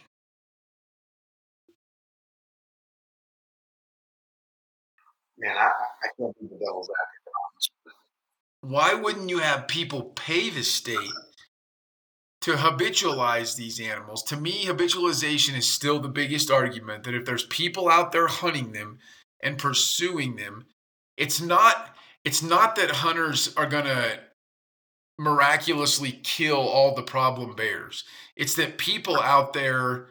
Man, 5.39 5.55
I, 5.57 5.65
I 5.67 6.09
can't 6.19 6.39
be 6.41 6.47
the 6.47 6.59
devil's 6.59 6.89
advocate. 6.89 7.27
Why 8.63 8.95
wouldn't 8.95 9.31
you 9.31 9.39
have 9.39 9.69
people 9.69 10.13
pay 10.17 10.51
the 10.51 10.63
state 10.63 11.13
to 12.47 12.53
habitualize 12.53 13.57
these 13.57 13.81
animals. 13.81 14.23
To 14.23 14.37
me, 14.37 14.67
habitualization 14.67 15.57
is 15.57 15.69
still 15.69 15.99
the 15.99 16.09
biggest 16.09 16.49
argument 16.49 17.03
that 17.03 17.15
if 17.17 17.25
there's 17.25 17.47
people 17.47 17.89
out 17.89 18.13
there 18.13 18.29
hunting 18.29 18.71
them 18.71 19.01
and 19.43 19.59
pursuing 19.59 20.37
them, 20.37 20.67
it's 21.17 21.41
not 21.41 21.97
it's 22.25 22.45
not 22.45 22.77
that 22.77 22.93
hunters 22.93 23.53
are 23.57 23.67
going 23.67 23.87
to 23.87 24.21
miraculously 25.19 26.21
kill 26.23 26.59
all 26.59 26.95
the 26.95 27.03
problem 27.03 27.57
bears. 27.57 28.05
It's 28.37 28.55
that 28.55 28.79
people 28.79 29.19
out 29.19 29.53
there 29.53 30.07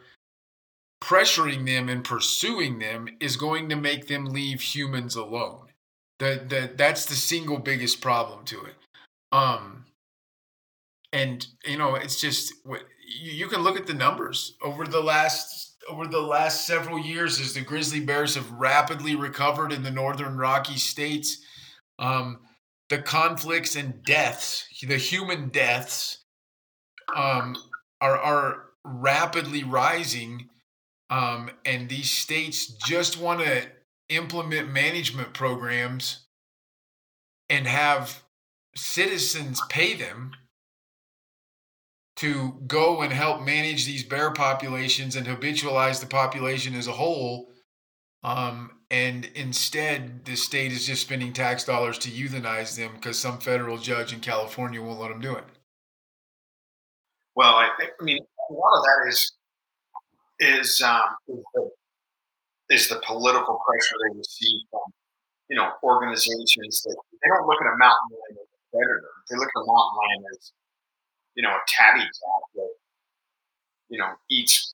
pressuring 1.01 1.65
them 1.65 1.87
and 1.87 2.03
pursuing 2.03 2.79
them 2.79 3.07
is 3.21 3.37
going 3.37 3.69
to 3.69 3.77
make 3.77 4.07
them 4.07 4.25
leave 4.25 4.59
humans 4.59 5.15
alone. 5.15 5.67
That 6.19 6.49
that 6.49 6.77
that's 6.77 7.05
the 7.05 7.15
single 7.15 7.59
biggest 7.59 8.01
problem 8.01 8.43
to 8.47 8.65
it. 8.65 8.75
Um 9.31 9.84
and 11.15 11.47
you 11.63 11.77
know 11.77 11.95
it's 11.95 12.19
just 12.19 12.53
you 13.07 13.47
can 13.47 13.61
look 13.61 13.77
at 13.77 13.87
the 13.87 13.93
numbers. 13.93 14.55
Over 14.61 14.85
the 14.85 15.01
last 15.01 15.77
over 15.89 16.05
the 16.07 16.21
last 16.21 16.67
several 16.67 16.99
years 16.99 17.39
as 17.39 17.53
the 17.53 17.61
grizzly 17.61 18.01
bears 18.01 18.35
have 18.35 18.51
rapidly 18.51 19.15
recovered 19.15 19.71
in 19.71 19.83
the 19.83 19.91
northern 19.91 20.35
rocky 20.35 20.77
states 20.77 21.45
um, 21.99 22.39
the 22.89 22.97
conflicts 22.97 23.75
and 23.75 24.03
deaths 24.03 24.67
the 24.81 24.97
human 24.97 25.49
deaths 25.49 26.23
um, 27.15 27.55
are 28.01 28.17
are 28.17 28.63
rapidly 28.83 29.63
rising 29.63 30.49
um, 31.11 31.51
and 31.65 31.87
these 31.87 32.09
states 32.09 32.65
just 32.87 33.19
want 33.19 33.41
to 33.41 33.61
implement 34.09 34.73
management 34.73 35.35
programs 35.35 36.25
and 37.47 37.67
have 37.67 38.23
citizens 38.75 39.61
pay 39.69 39.93
them 39.93 40.31
to 42.25 42.59
go 42.65 43.01
and 43.01 43.13
help 43.13 43.41
manage 43.41 43.85
these 43.85 44.03
bear 44.03 44.31
populations 44.31 45.15
and 45.15 45.27
habitualize 45.27 45.99
the 45.99 46.07
population 46.07 46.73
as 46.73 46.87
a 46.87 46.91
whole. 46.91 47.51
Um, 48.23 48.71
and 48.89 49.25
instead, 49.35 50.25
the 50.25 50.35
state 50.35 50.71
is 50.71 50.87
just 50.87 51.03
spending 51.03 51.33
tax 51.33 51.63
dollars 51.63 51.99
to 51.99 52.09
euthanize 52.09 52.75
them 52.75 52.93
because 52.95 53.19
some 53.19 53.37
federal 53.37 53.77
judge 53.77 54.11
in 54.11 54.21
California 54.21 54.81
won't 54.81 54.99
let 54.99 55.09
them 55.09 55.21
do 55.21 55.35
it. 55.35 55.43
Well, 57.35 57.53
I, 57.53 57.69
think 57.77 57.91
I 58.01 58.03
mean, 58.03 58.25
a 58.49 58.53
lot 58.53 58.77
of 58.77 58.83
that 58.83 59.09
is 59.09 59.31
is 60.39 60.81
um, 60.81 61.03
is, 62.69 62.89
the, 62.89 63.01
political 63.05 63.59
pressure 63.69 63.95
they 64.01 64.17
receive 64.17 64.61
from 64.71 64.81
you 65.49 65.57
know 65.57 65.71
organizations 65.83 66.81
that 66.83 66.97
they 67.21 67.29
don't 67.29 67.47
look 67.47 67.61
at 67.61 67.67
a 67.67 67.77
mountain 67.77 68.09
lion 68.11 68.37
as 68.41 68.49
a 68.49 68.77
predator. 68.77 69.11
They 69.29 69.37
look 69.37 69.49
at 69.55 69.61
a 69.61 69.65
mountain 69.65 69.97
lion 69.97 70.23
as 70.33 70.51
you 71.35 71.43
know, 71.43 71.49
a 71.49 71.59
tabby 71.67 72.01
cat 72.01 72.43
that, 72.55 72.73
you 73.89 73.99
know, 73.99 74.09
eats 74.29 74.73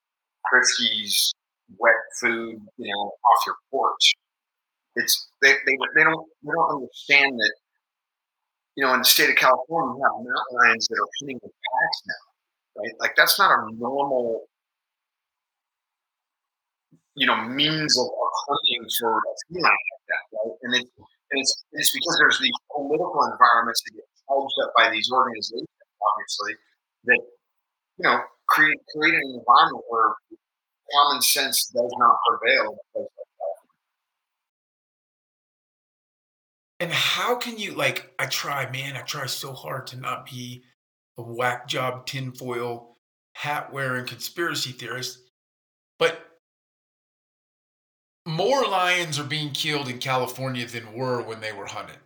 Friskies 0.51 1.34
wet 1.78 1.93
food, 2.20 2.59
you 2.78 2.93
know, 2.93 2.99
off 3.12 3.45
your 3.45 3.55
porch. 3.72 4.16
It's 4.95 5.30
they, 5.41 5.53
they, 5.53 5.78
they 5.95 6.03
don't 6.03 6.28
they 6.43 6.51
don't 6.51 6.76
understand 6.76 7.39
that 7.39 7.53
you 8.76 8.84
know 8.86 8.93
in 8.93 8.99
the 8.99 9.05
state 9.05 9.30
of 9.30 9.36
California 9.36 9.93
we 9.95 10.01
have 10.01 10.12
mountain 10.20 10.55
lions 10.64 10.88
that 10.89 10.99
are 10.99 11.09
hunting 11.22 11.39
with 11.41 11.51
packs 11.53 12.01
now, 12.07 12.82
right? 12.82 12.93
Like 12.99 13.16
that's 13.16 13.39
not 13.39 13.51
a 13.51 13.74
normal 13.76 14.47
you 17.16 17.28
know 17.28 17.38
means 17.47 17.97
of, 17.97 18.05
of 18.07 18.32
hunting 18.47 18.84
for 18.99 19.18
a 19.18 19.34
feline 19.47 19.64
like 19.64 20.05
that, 20.12 20.24
right? 20.36 20.55
And 20.64 20.76
it 20.76 20.86
and 21.32 21.39
it's 21.39 21.64
it's 21.74 21.91
because 21.93 22.18
there's 22.20 22.39
these 22.39 22.57
political 22.76 23.24
environments 23.32 23.82
that 23.84 23.91
get 23.95 24.07
charged 24.28 24.57
up 24.64 24.72
by 24.76 24.89
these 24.91 25.09
organizations 25.12 25.71
obviously, 26.14 26.54
that 27.06 27.20
you 27.97 28.04
know 28.04 28.22
create 28.49 28.80
create 28.95 29.16
an 29.16 29.39
environment 29.39 29.84
where 29.89 30.14
common 30.93 31.22
sense 31.22 31.68
does 31.68 31.91
not 31.97 32.16
prevail. 32.28 32.78
And 36.80 36.91
how 36.91 37.36
can 37.36 37.60
you 37.60 37.74
like? 37.74 38.12
I 38.18 38.26
try, 38.26 38.70
man. 38.72 38.97
I 38.97 39.02
try 39.02 39.28
so 39.28 39.54
hard 39.54 39.88
to 39.88 39.97
not 39.97 40.26
be 40.26 40.64
a 41.18 41.22
whack 41.22 41.68
job 41.68 42.08
tinfoil 42.08 42.97
hat 43.34 43.72
wearing 43.72 44.06
conspiracy 44.06 44.72
theorist. 44.72 45.20
But 45.99 46.20
more 48.26 48.66
lions 48.66 49.20
are 49.20 49.24
being 49.24 49.52
killed 49.52 49.88
in 49.88 49.99
California 49.99 50.66
than 50.66 50.93
were 50.93 51.22
when 51.22 51.39
they 51.39 51.54
were 51.54 51.68
hunted 51.68 51.97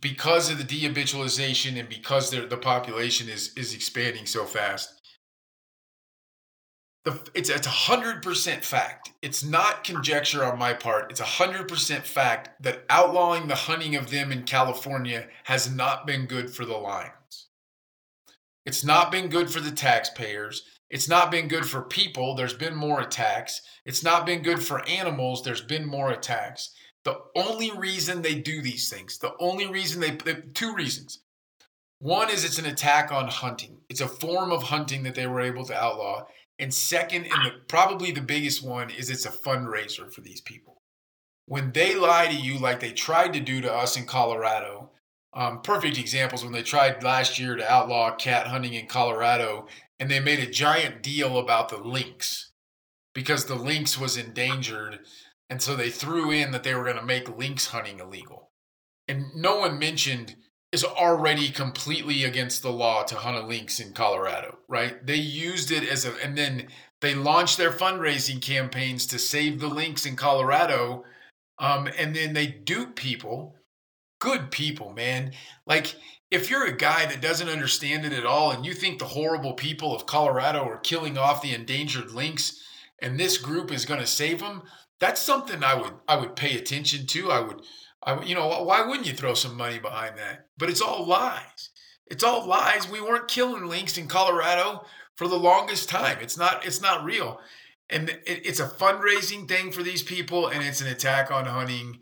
because 0.00 0.50
of 0.50 0.58
the 0.58 0.64
dehabitualization 0.64 1.78
and 1.78 1.88
because 1.88 2.30
the 2.30 2.56
population 2.56 3.28
is 3.28 3.52
is 3.56 3.74
expanding 3.74 4.26
so 4.26 4.44
fast. 4.44 4.94
The, 7.04 7.20
it's 7.34 7.48
it's 7.48 7.66
a 7.66 7.70
hundred 7.70 8.22
percent 8.22 8.64
fact. 8.64 9.12
It's 9.22 9.44
not 9.44 9.84
conjecture 9.84 10.44
on 10.44 10.58
my 10.58 10.74
part. 10.74 11.10
It's 11.10 11.20
a 11.20 11.24
hundred 11.24 11.68
percent 11.68 12.04
fact 12.04 12.62
that 12.62 12.84
outlawing 12.90 13.48
the 13.48 13.54
hunting 13.54 13.96
of 13.96 14.10
them 14.10 14.30
in 14.30 14.42
California 14.42 15.26
has 15.44 15.72
not 15.72 16.06
been 16.06 16.26
good 16.26 16.50
for 16.50 16.64
the 16.64 16.76
lions. 16.76 17.48
It's 18.66 18.84
not 18.84 19.10
been 19.10 19.28
good 19.28 19.50
for 19.50 19.60
the 19.60 19.70
taxpayers. 19.70 20.62
It's 20.90 21.08
not 21.08 21.30
been 21.30 21.48
good 21.48 21.66
for 21.66 21.82
people. 21.82 22.34
There's 22.34 22.54
been 22.54 22.74
more 22.74 23.00
attacks. 23.00 23.60
It's 23.84 24.02
not 24.02 24.26
been 24.26 24.42
good 24.42 24.62
for 24.62 24.86
animals. 24.86 25.42
There's 25.42 25.62
been 25.62 25.86
more 25.86 26.10
attacks. 26.10 26.74
The 27.08 27.22
only 27.36 27.70
reason 27.70 28.20
they 28.20 28.34
do 28.34 28.60
these 28.60 28.90
things, 28.90 29.16
the 29.16 29.32
only 29.40 29.66
reason 29.66 29.98
they, 29.98 30.18
two 30.52 30.74
reasons. 30.74 31.20
One 32.00 32.28
is 32.28 32.44
it's 32.44 32.58
an 32.58 32.66
attack 32.66 33.10
on 33.10 33.28
hunting. 33.28 33.78
It's 33.88 34.02
a 34.02 34.08
form 34.08 34.52
of 34.52 34.64
hunting 34.64 35.04
that 35.04 35.14
they 35.14 35.26
were 35.26 35.40
able 35.40 35.64
to 35.64 35.74
outlaw. 35.74 36.26
And 36.58 36.72
second, 36.72 37.24
and 37.24 37.46
the, 37.46 37.52
probably 37.66 38.10
the 38.10 38.20
biggest 38.20 38.62
one, 38.62 38.90
is 38.90 39.08
it's 39.08 39.24
a 39.24 39.30
fundraiser 39.30 40.12
for 40.12 40.20
these 40.20 40.42
people. 40.42 40.82
When 41.46 41.72
they 41.72 41.94
lie 41.94 42.26
to 42.26 42.36
you 42.36 42.58
like 42.58 42.80
they 42.80 42.92
tried 42.92 43.32
to 43.32 43.40
do 43.40 43.62
to 43.62 43.72
us 43.72 43.96
in 43.96 44.04
Colorado, 44.04 44.90
um, 45.32 45.62
perfect 45.62 45.98
examples 45.98 46.44
when 46.44 46.52
they 46.52 46.62
tried 46.62 47.02
last 47.02 47.38
year 47.38 47.56
to 47.56 47.72
outlaw 47.72 48.14
cat 48.16 48.48
hunting 48.48 48.74
in 48.74 48.86
Colorado 48.86 49.66
and 49.98 50.10
they 50.10 50.20
made 50.20 50.40
a 50.40 50.50
giant 50.50 51.02
deal 51.02 51.38
about 51.38 51.70
the 51.70 51.78
lynx 51.78 52.50
because 53.14 53.46
the 53.46 53.54
lynx 53.54 53.96
was 53.96 54.18
endangered 54.18 55.00
and 55.50 55.62
so 55.62 55.74
they 55.74 55.90
threw 55.90 56.30
in 56.30 56.50
that 56.52 56.62
they 56.62 56.74
were 56.74 56.84
going 56.84 56.96
to 56.96 57.04
make 57.04 57.36
lynx 57.36 57.68
hunting 57.68 58.00
illegal 58.00 58.50
and 59.08 59.34
no 59.34 59.58
one 59.58 59.78
mentioned 59.78 60.36
is 60.70 60.84
already 60.84 61.48
completely 61.48 62.24
against 62.24 62.62
the 62.62 62.70
law 62.70 63.02
to 63.02 63.16
hunt 63.16 63.38
a 63.38 63.46
lynx 63.46 63.80
in 63.80 63.92
Colorado, 63.92 64.58
right? 64.68 65.04
They 65.04 65.16
used 65.16 65.70
it 65.70 65.88
as 65.88 66.04
a, 66.04 66.14
and 66.22 66.36
then 66.36 66.68
they 67.00 67.14
launched 67.14 67.56
their 67.56 67.72
fundraising 67.72 68.42
campaigns 68.42 69.06
to 69.06 69.18
save 69.18 69.60
the 69.60 69.68
lynx 69.68 70.04
in 70.04 70.14
Colorado. 70.14 71.04
Um, 71.58 71.88
and 71.98 72.14
then 72.14 72.34
they 72.34 72.46
dupe 72.46 72.96
people, 72.96 73.56
good 74.20 74.50
people, 74.50 74.92
man. 74.92 75.32
Like 75.66 75.96
if 76.30 76.50
you're 76.50 76.66
a 76.66 76.76
guy 76.76 77.06
that 77.06 77.22
doesn't 77.22 77.48
understand 77.48 78.04
it 78.04 78.12
at 78.12 78.26
all 78.26 78.50
and 78.50 78.66
you 78.66 78.74
think 78.74 78.98
the 78.98 79.06
horrible 79.06 79.54
people 79.54 79.94
of 79.94 80.04
Colorado 80.04 80.62
are 80.64 80.78
killing 80.78 81.16
off 81.16 81.40
the 81.40 81.54
endangered 81.54 82.10
lynx 82.10 82.62
and 83.00 83.18
this 83.18 83.38
group 83.38 83.72
is 83.72 83.86
going 83.86 84.00
to 84.00 84.06
save 84.06 84.40
them, 84.40 84.62
that's 85.00 85.20
something 85.20 85.62
I 85.62 85.74
would 85.74 85.94
I 86.06 86.16
would 86.16 86.36
pay 86.36 86.56
attention 86.56 87.06
to. 87.06 87.30
I 87.30 87.40
would 87.40 87.62
I 88.02 88.22
you 88.22 88.34
know 88.34 88.48
why 88.64 88.86
wouldn't 88.86 89.06
you 89.06 89.14
throw 89.14 89.34
some 89.34 89.56
money 89.56 89.78
behind 89.78 90.18
that? 90.18 90.46
But 90.56 90.70
it's 90.70 90.82
all 90.82 91.06
lies. 91.06 91.70
It's 92.06 92.24
all 92.24 92.46
lies. 92.46 92.90
We 92.90 93.00
weren't 93.00 93.28
killing 93.28 93.66
lynx 93.66 93.98
in 93.98 94.08
Colorado 94.08 94.84
for 95.16 95.28
the 95.28 95.38
longest 95.38 95.88
time. 95.88 96.18
It's 96.20 96.38
not 96.38 96.66
it's 96.66 96.80
not 96.80 97.04
real. 97.04 97.40
And 97.90 98.10
it, 98.10 98.22
it's 98.26 98.60
a 98.60 98.68
fundraising 98.68 99.48
thing 99.48 99.72
for 99.72 99.82
these 99.82 100.02
people 100.02 100.48
and 100.48 100.62
it's 100.62 100.80
an 100.80 100.88
attack 100.88 101.30
on 101.30 101.46
hunting 101.46 102.00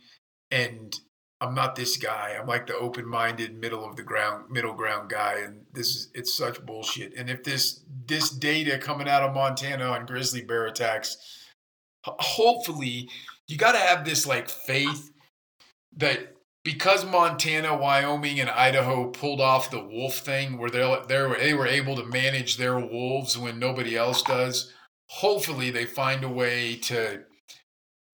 and 0.51 0.95
I'm 1.41 1.55
not 1.55 1.77
this 1.77 1.99
guy. 1.99 2.37
I'm 2.39 2.47
like 2.47 2.67
the 2.67 2.77
open-minded, 2.77 3.61
middle 3.61 3.85
of 3.85 3.97
the 3.97 4.03
ground, 4.03 4.51
middle 4.51 4.73
ground 4.73 5.11
guy, 5.11 5.41
and 5.45 5.67
this 5.73 5.89
is 5.89 6.11
it's 6.15 6.35
such 6.35 6.65
bullshit. 6.65 7.13
And 7.15 7.29
if 7.29 7.45
this 7.45 7.85
this 8.07 8.31
data 8.31 8.79
coming 8.79 9.09
out 9.09 9.23
of 9.23 9.35
Montana 9.35 9.85
on 9.85 10.07
grizzly 10.07 10.43
bear 10.43 10.67
attacks, 10.67 11.19
hopefully, 12.07 13.09
you 13.49 13.57
got 13.57 13.73
to 13.73 13.79
have 13.79 14.05
this 14.05 14.27
like 14.27 14.49
faith 14.49 15.11
that 15.97 16.35
because 16.65 17.05
Montana, 17.05 17.77
Wyoming, 17.77 18.41
and 18.41 18.51
Idaho 18.51 19.11
pulled 19.11 19.41
off 19.41 19.71
the 19.71 19.85
wolf 19.85 20.19
thing, 20.19 20.59
where 20.59 20.71
they 20.71 20.97
they 21.09 21.55
were 21.55 21.67
able 21.67 21.97
to 21.97 22.05
manage 22.05 22.57
their 22.57 22.79
wolves 22.79 23.39
when 23.39 23.59
nobody 23.59 23.97
else 23.97 24.23
does. 24.23 24.73
Hopefully, 25.09 25.71
they 25.71 25.85
find 25.87 26.25
a 26.25 26.29
way 26.29 26.77
to 26.77 27.23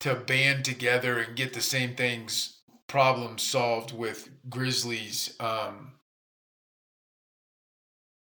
to 0.01 0.15
band 0.15 0.65
together 0.65 1.21
and 1.21 1.37
get 1.37 1.55
the 1.55 1.61
same 1.61 1.95
things 1.95 2.63
problem 2.89 3.39
solved 3.39 3.93
with 3.97 4.29
Grizzlies 4.51 5.35
um 5.41 5.93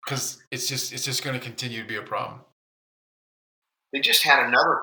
because 0.04 0.42
it's 0.52 0.68
just 0.68 0.94
it's 0.94 1.04
just 1.04 1.24
going 1.24 1.38
to 1.38 1.46
continue 1.46 1.82
to 1.82 1.88
be 1.88 1.96
a 1.96 2.02
problem. 2.02 2.40
They 3.92 4.00
just 4.00 4.24
had 4.24 4.48
another 4.48 4.82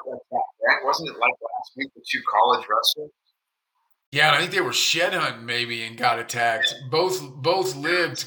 Wasn't 0.85 1.09
it 1.09 1.19
like 1.19 1.33
last 1.43 1.73
week 1.77 1.89
the 1.95 2.03
two 2.09 2.23
college 2.31 2.67
wrestlers? 2.69 3.11
Yeah, 4.12 4.33
I 4.33 4.39
think 4.39 4.53
they 4.53 4.61
were 4.61 4.73
shed 4.73 5.12
hunting 5.12 5.45
maybe 5.45 5.83
and 5.83 5.97
got 5.97 6.19
attacked. 6.19 6.75
Both 6.91 7.23
both 7.37 7.75
lived. 7.77 8.27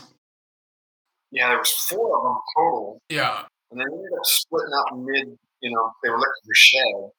Yeah, 1.32 1.50
there 1.50 1.58
was 1.58 1.72
four 1.72 2.18
of 2.18 2.24
them 2.24 2.38
total. 2.58 3.02
Yeah, 3.10 3.44
and 3.72 3.80
they 3.80 3.84
ended 3.84 4.12
up 4.18 4.26
splitting 4.26 4.74
up 4.80 4.98
mid. 4.98 5.38
You 5.62 5.72
know, 5.72 5.92
they 6.04 6.10
were 6.10 6.18
looking 6.18 6.44
for 6.46 6.56
shed, 6.56 7.12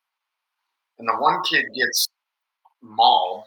and 0.98 1.08
the 1.08 1.14
one 1.14 1.42
kid 1.50 1.66
gets 1.74 2.08
mauled 2.82 3.44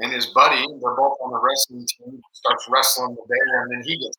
and 0.00 0.12
his 0.12 0.26
buddy, 0.26 0.56
they're 0.56 0.96
both 0.96 1.18
on 1.22 1.30
the 1.30 1.40
wrestling 1.40 1.86
team, 1.86 2.22
starts 2.32 2.66
wrestling 2.70 3.14
the 3.14 3.22
bear, 3.28 3.62
and 3.62 3.70
then 3.70 3.82
he 3.84 3.98
gets 3.98 4.16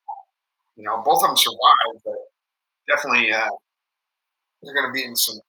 You 0.78 0.84
know, 0.84 1.02
both 1.04 1.24
of 1.24 1.30
them 1.30 1.38
survive, 1.38 2.02
but 2.06 2.14
definitely 2.88 3.34
uh, 3.34 3.50
they're 4.62 4.76
going 4.76 4.88
to 4.88 4.94
be 4.94 5.04
in 5.04 5.16
some 5.16 5.40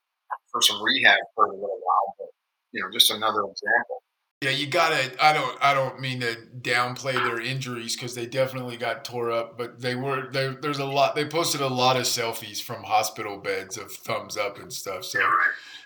for 0.53 0.63
some 0.63 0.83
rehab 0.83 1.19
for 1.35 1.47
a 1.47 1.53
little 1.53 1.81
while. 1.83 2.15
But 2.19 2.29
you 2.73 2.83
know, 2.83 2.91
just 2.93 3.11
another 3.11 3.41
example. 3.41 4.03
Yeah, 4.43 4.51
you 4.51 4.67
gotta. 4.67 5.13
I 5.25 5.33
don't. 5.33 5.57
I 5.61 5.73
don't 5.75 6.01
mean 6.01 6.21
to 6.21 6.37
downplay 6.61 7.15
their 7.15 7.41
injuries 7.41 7.95
because 7.95 8.15
they 8.15 8.27
definitely 8.27 8.77
got 8.77 9.05
tore 9.05 9.31
up, 9.31 9.57
but 9.57 9.81
they 9.81 9.95
were. 9.95 10.31
There, 10.33 10.55
there's 10.55 10.79
a 10.79 10.85
lot. 10.85 11.15
They 11.15 11.25
posted 11.25 11.61
a 11.61 11.69
lot 11.69 11.97
of 11.97 12.03
selfies 12.03 12.61
from 12.61 12.83
hospital 12.83 13.39
beds 13.39 13.77
of 13.79 13.93
thumbs 13.93 14.37
up 14.37 14.59
and 14.59 14.73
stuff. 14.73 15.05
So 15.05 15.21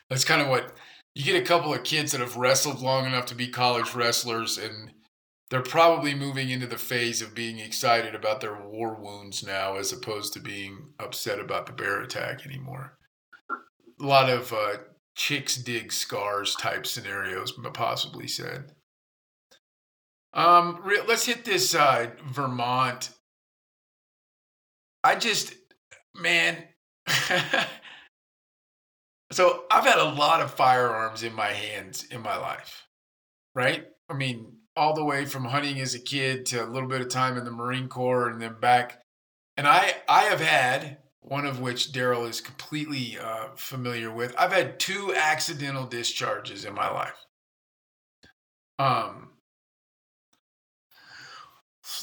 that's 0.09 0.25
kind 0.25 0.41
of 0.41 0.49
what 0.49 0.73
you 1.15 1.25
get 1.25 1.43
a 1.43 1.47
couple 1.47 1.73
of 1.73 1.83
kids 1.83 2.13
that 2.13 2.21
have 2.21 2.37
wrestled 2.37 2.81
long 2.81 3.07
enough 3.07 3.27
to 3.27 3.35
be 3.35 3.49
college 3.49 3.95
wrestlers 3.95 4.59
and 4.59 4.93
they're 5.49 5.63
probably 5.63 6.15
moving 6.15 6.51
into 6.51 6.67
the 6.67 6.77
phase 6.77 7.23
of 7.23 7.35
being 7.35 7.59
excited 7.59 8.15
about 8.15 8.41
their 8.41 8.61
war 8.69 8.95
wounds 8.95 9.47
now 9.47 9.77
as 9.77 9.93
opposed 9.93 10.33
to 10.35 10.41
being 10.41 10.89
upset 10.99 11.39
about 11.39 11.67
the 11.67 11.73
bear 11.73 12.03
attack 12.03 12.45
anymore 12.45 12.99
a 14.01 14.07
lot 14.07 14.29
of 14.29 14.53
uh, 14.53 14.77
chicks 15.15 15.57
dig 15.57 15.93
scars 15.93 16.55
type 16.57 16.87
scenarios 16.87 17.53
but 17.53 17.75
possibly 17.75 18.29
said 18.29 18.73
um 20.35 20.81
re- 20.85 21.03
let's 21.07 21.27
hit 21.27 21.45
this 21.45 21.75
uh, 21.75 22.11
vermont 22.31 23.11
i 25.03 25.15
just 25.15 25.55
man 26.15 26.57
So 29.33 29.65
I've 29.71 29.85
had 29.85 29.99
a 29.99 30.15
lot 30.15 30.41
of 30.41 30.55
firearms 30.55 31.23
in 31.23 31.35
my 31.35 31.49
hands 31.49 32.05
in 32.05 32.23
my 32.23 32.37
life, 32.37 32.87
right? 33.55 33.87
I 34.09 34.15
mean, 34.15 34.53
all 34.77 34.95
the 34.95 35.05
way 35.05 35.25
from 35.25 35.47
hunting 35.47 35.81
as 35.81 35.95
a 35.95 36.01
kid 36.01 36.47
to 36.47 36.65
a 36.65 36.71
little 36.71 36.89
bit 36.89 37.01
of 37.01 37.09
time 37.09 37.37
in 37.37 37.45
the 37.45 37.51
Marine 37.51 37.89
Corps 37.89 38.29
and 38.29 38.41
then 38.41 38.61
back. 38.61 39.03
And 39.57 39.67
I, 39.67 39.95
I 40.09 40.25
have 40.25 40.41
had 40.41 40.99
one 41.27 41.47
of 41.47 41.61
which 41.61 41.93
Daryl 41.93 42.29
is 42.29 42.41
completely 42.41 43.19
uh, 43.19 43.49
familiar 43.57 44.11
with. 44.11 44.35
I've 44.39 44.53
had 44.53 44.79
two 44.79 45.15
accidental 45.15 45.87
discharges 45.87 46.65
in 46.65 46.75
my 46.75 46.91
life. 46.91 47.27
Um, 48.79 49.31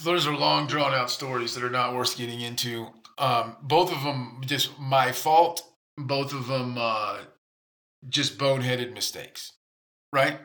those 0.03 0.25
are 0.27 0.35
long, 0.35 0.67
drawn 0.67 0.93
out 0.93 1.09
stories 1.09 1.55
that 1.55 1.63
are 1.63 1.69
not 1.69 1.95
worth 1.95 2.17
getting 2.17 2.41
into. 2.41 2.87
Um, 3.17 3.57
both 3.61 3.91
of 3.91 4.03
them 4.03 4.41
just 4.45 4.79
my 4.79 5.11
fault 5.11 5.61
both 5.97 6.33
of 6.33 6.47
them 6.47 6.75
uh, 6.77 7.19
just 8.07 8.37
boneheaded 8.37 8.93
mistakes, 8.93 9.53
right? 10.11 10.39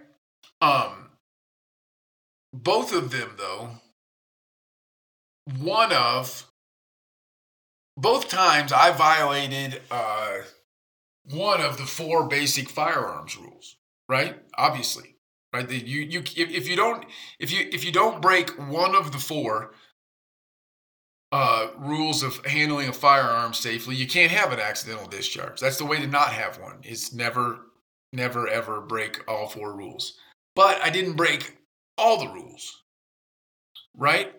Um, 0.60 1.10
both 2.52 2.94
of 2.94 3.10
them, 3.10 3.34
though, 3.38 3.70
one 5.58 5.92
of 5.92 6.50
both 7.98 8.28
times 8.28 8.72
I 8.72 8.92
violated 8.92 9.82
uh, 9.90 10.38
one 11.24 11.60
of 11.60 11.76
the 11.76 11.84
four 11.84 12.28
basic 12.28 12.70
firearms 12.70 13.36
rules, 13.36 13.76
right? 14.08 14.36
Obviously, 14.56 15.16
right? 15.52 15.68
The, 15.68 15.76
you 15.76 16.02
you 16.02 16.20
if, 16.20 16.50
if 16.50 16.68
you 16.68 16.76
don't 16.76 17.04
if 17.38 17.52
you 17.52 17.68
if 17.72 17.84
you 17.84 17.92
don't 17.92 18.22
break 18.22 18.50
one 18.70 18.94
of 18.94 19.10
the 19.12 19.18
four, 19.18 19.72
uh, 21.32 21.68
rules 21.76 22.22
of 22.22 22.44
handling 22.46 22.88
a 22.88 22.92
firearm 22.92 23.52
safely, 23.52 23.96
you 23.96 24.06
can't 24.06 24.30
have 24.30 24.52
an 24.52 24.60
accidental 24.60 25.06
discharge. 25.06 25.60
That's 25.60 25.78
the 25.78 25.84
way 25.84 25.98
to 25.98 26.06
not 26.06 26.32
have 26.32 26.58
one. 26.58 26.78
Is 26.84 27.12
never, 27.12 27.58
never, 28.12 28.48
ever 28.48 28.80
break 28.80 29.20
all 29.28 29.48
four 29.48 29.76
rules. 29.76 30.18
But 30.54 30.80
I 30.82 30.90
didn't 30.90 31.16
break 31.16 31.58
all 31.98 32.18
the 32.18 32.32
rules, 32.32 32.84
right? 33.94 34.32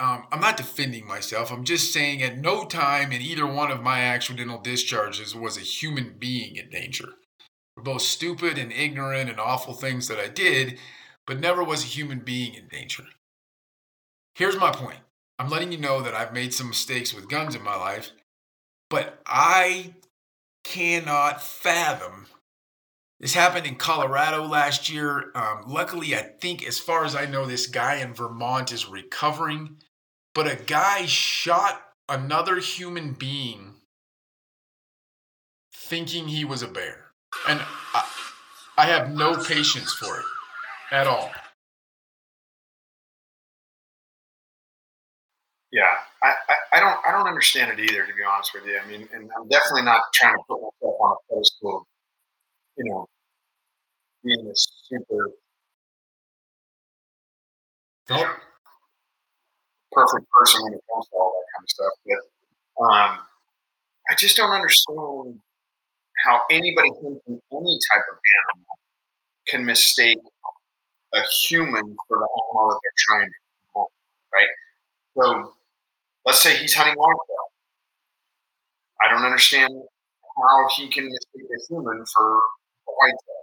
Um, 0.00 0.26
I'm 0.30 0.40
not 0.40 0.56
defending 0.56 1.06
myself. 1.06 1.50
I'm 1.50 1.64
just 1.64 1.92
saying 1.92 2.22
at 2.22 2.38
no 2.38 2.64
time 2.64 3.10
in 3.10 3.20
either 3.20 3.46
one 3.46 3.70
of 3.70 3.82
my 3.82 4.00
accidental 4.00 4.58
discharges 4.58 5.34
was 5.34 5.56
a 5.56 5.60
human 5.60 6.14
being 6.18 6.56
in 6.56 6.70
danger. 6.70 7.08
For 7.74 7.82
both 7.82 8.02
stupid 8.02 8.58
and 8.58 8.72
ignorant 8.72 9.28
and 9.28 9.40
awful 9.40 9.74
things 9.74 10.06
that 10.08 10.18
I 10.18 10.28
did, 10.28 10.78
but 11.26 11.40
never 11.40 11.64
was 11.64 11.82
a 11.82 11.88
human 11.88 12.20
being 12.20 12.54
in 12.54 12.68
danger. 12.68 13.04
Here's 14.34 14.56
my 14.56 14.70
point 14.70 15.00
I'm 15.38 15.48
letting 15.48 15.72
you 15.72 15.78
know 15.78 16.00
that 16.02 16.14
I've 16.14 16.32
made 16.32 16.54
some 16.54 16.68
mistakes 16.68 17.12
with 17.12 17.28
guns 17.28 17.56
in 17.56 17.62
my 17.62 17.76
life, 17.76 18.12
but 18.88 19.20
I 19.26 19.94
cannot 20.62 21.42
fathom. 21.42 22.26
This 23.20 23.34
happened 23.34 23.66
in 23.66 23.74
Colorado 23.74 24.44
last 24.44 24.88
year. 24.88 25.32
Um, 25.34 25.64
luckily, 25.66 26.14
I 26.14 26.22
think, 26.22 26.64
as 26.64 26.78
far 26.78 27.04
as 27.04 27.16
I 27.16 27.26
know, 27.26 27.46
this 27.46 27.66
guy 27.66 27.96
in 27.96 28.14
Vermont 28.14 28.70
is 28.72 28.88
recovering. 28.88 29.78
But 30.34 30.46
a 30.46 30.56
guy 30.56 31.06
shot 31.06 31.82
another 32.08 32.56
human 32.58 33.12
being 33.12 33.74
thinking 35.74 36.28
he 36.28 36.44
was 36.44 36.62
a 36.62 36.68
bear. 36.68 37.06
And 37.48 37.60
I, 37.94 38.04
I 38.76 38.86
have 38.86 39.10
no 39.10 39.36
patience 39.42 39.92
for 39.94 40.20
it 40.20 40.26
at 40.92 41.06
all. 41.06 41.30
Yeah, 45.70 45.82
I, 46.22 46.28
I, 46.48 46.54
I, 46.78 46.80
don't 46.80 46.98
I 47.06 47.12
don't 47.12 47.28
understand 47.28 47.78
it 47.78 47.80
either, 47.80 48.06
to 48.06 48.14
be 48.14 48.22
honest 48.24 48.52
with 48.54 48.64
you. 48.64 48.78
I 48.82 48.86
mean, 48.88 49.06
and 49.12 49.30
I'm 49.36 49.48
definitely 49.48 49.82
not 49.82 50.00
trying 50.14 50.34
to 50.34 50.42
put 50.48 50.60
myself 50.62 50.96
on 51.00 51.16
a 51.16 51.34
pedestal, 51.34 51.86
you 52.78 52.84
know, 52.90 53.06
being 54.24 54.46
a 54.46 54.52
super 54.54 55.30
nope. 58.10 58.28
Perfect 59.92 60.26
person 60.30 60.62
when 60.64 60.74
it 60.74 60.82
comes 60.92 61.06
to 61.08 61.16
all 61.16 61.32
that 61.32 61.46
kind 61.54 61.64
of 61.64 61.70
stuff. 61.70 61.92
But 62.06 62.84
um, 62.84 63.18
I 64.10 64.14
just 64.16 64.36
don't 64.36 64.50
understand 64.50 65.40
how 66.24 66.42
anybody 66.50 66.90
thinking 67.00 67.40
any 67.52 67.78
type 67.92 68.04
of 68.12 68.18
animal 68.18 68.78
can 69.48 69.64
mistake 69.64 70.18
a 71.14 71.22
human 71.42 71.96
for 72.08 72.18
the 72.18 72.28
animal 72.28 72.70
that 72.70 72.80
they're 72.82 72.98
trying 72.98 73.26
to 73.28 73.34
kill, 73.72 73.88
right? 74.34 74.48
So 75.16 75.54
let's 76.26 76.40
say 76.40 76.56
he's 76.56 76.74
hunting 76.74 76.94
whitetail. 76.96 77.46
I 79.04 79.10
don't 79.10 79.24
understand 79.24 79.72
how 79.72 80.68
he 80.76 80.88
can 80.88 81.04
mistake 81.04 81.48
a 81.50 81.58
human 81.68 82.04
for 82.14 82.36
a 82.36 82.92
whitetail. 82.98 83.42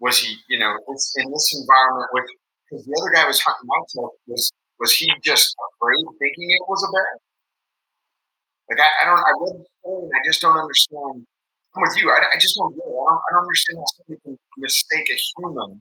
Was 0.00 0.18
he, 0.18 0.36
you 0.48 0.58
know, 0.58 0.72
in 0.88 1.30
this 1.32 1.54
environment 1.60 2.10
with 2.12 2.24
because 2.68 2.84
the 2.84 2.96
other 3.00 3.12
guy 3.14 3.26
was 3.26 3.40
hunting 3.40 3.66
whitetail, 3.68 4.10
was 4.26 4.52
was 4.80 4.92
he 4.92 5.10
just 5.22 5.54
afraid, 5.56 6.04
thinking 6.18 6.50
it 6.50 6.62
was 6.68 6.82
a 6.84 6.90
bear? 6.92 7.20
Like 8.70 8.80
I, 8.80 8.90
I 9.02 9.04
don't, 9.06 9.18
I 9.18 9.32
read 9.40 9.60
the 9.62 9.66
story 9.80 10.10
I 10.10 10.20
just 10.26 10.40
don't 10.40 10.58
understand. 10.58 11.26
I'm 11.76 11.82
with 11.82 11.96
you. 11.98 12.10
I, 12.10 12.18
I 12.34 12.38
just 12.40 12.56
don't 12.56 12.74
get 12.74 12.84
it. 12.84 12.90
I 12.90 13.06
don't, 13.10 13.22
I 13.22 13.28
don't 13.32 13.42
understand 13.44 13.78
how 13.78 13.86
somebody 13.96 14.20
can 14.24 14.38
mistake 14.58 15.08
a 15.12 15.18
human 15.36 15.80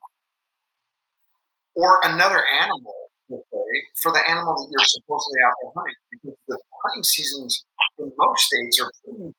or 1.76 2.00
another 2.04 2.43
animal 2.62 2.96
for 4.02 4.12
the 4.12 4.22
animal 4.30 4.54
that 4.54 4.68
you're 4.70 4.86
supposedly 4.86 5.39
out 5.46 5.54
there 5.64 5.72
hunting. 5.76 5.96
Because 6.12 6.38
the 6.48 6.58
hunting 6.84 7.04
seasons 7.04 7.66
in 7.98 8.12
most 8.18 8.43
states 8.46 8.80
are 8.82 8.91
pretty 9.04 9.34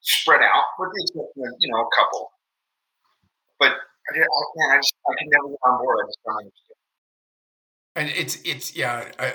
spread 0.00 0.42
out, 0.42 0.64
with 0.78 0.90
the 0.94 1.02
exception 1.02 1.42
of 1.48 1.54
you 1.60 1.72
know 1.72 1.80
a 1.80 1.90
couple. 1.96 2.30
But 3.58 3.72
I, 3.72 4.18
man, 4.18 4.70
I 4.72 4.76
just 4.78 4.94
I 5.08 5.14
can 5.18 5.28
never 5.30 5.48
get 5.48 5.60
on 5.64 5.78
board. 5.78 5.98
I 6.02 6.06
just 6.08 6.18
don't 6.26 6.36
understand. 6.38 6.65
And 7.96 8.08
it's 8.10 8.38
it's 8.44 8.76
yeah, 8.76 9.10
I, 9.18 9.32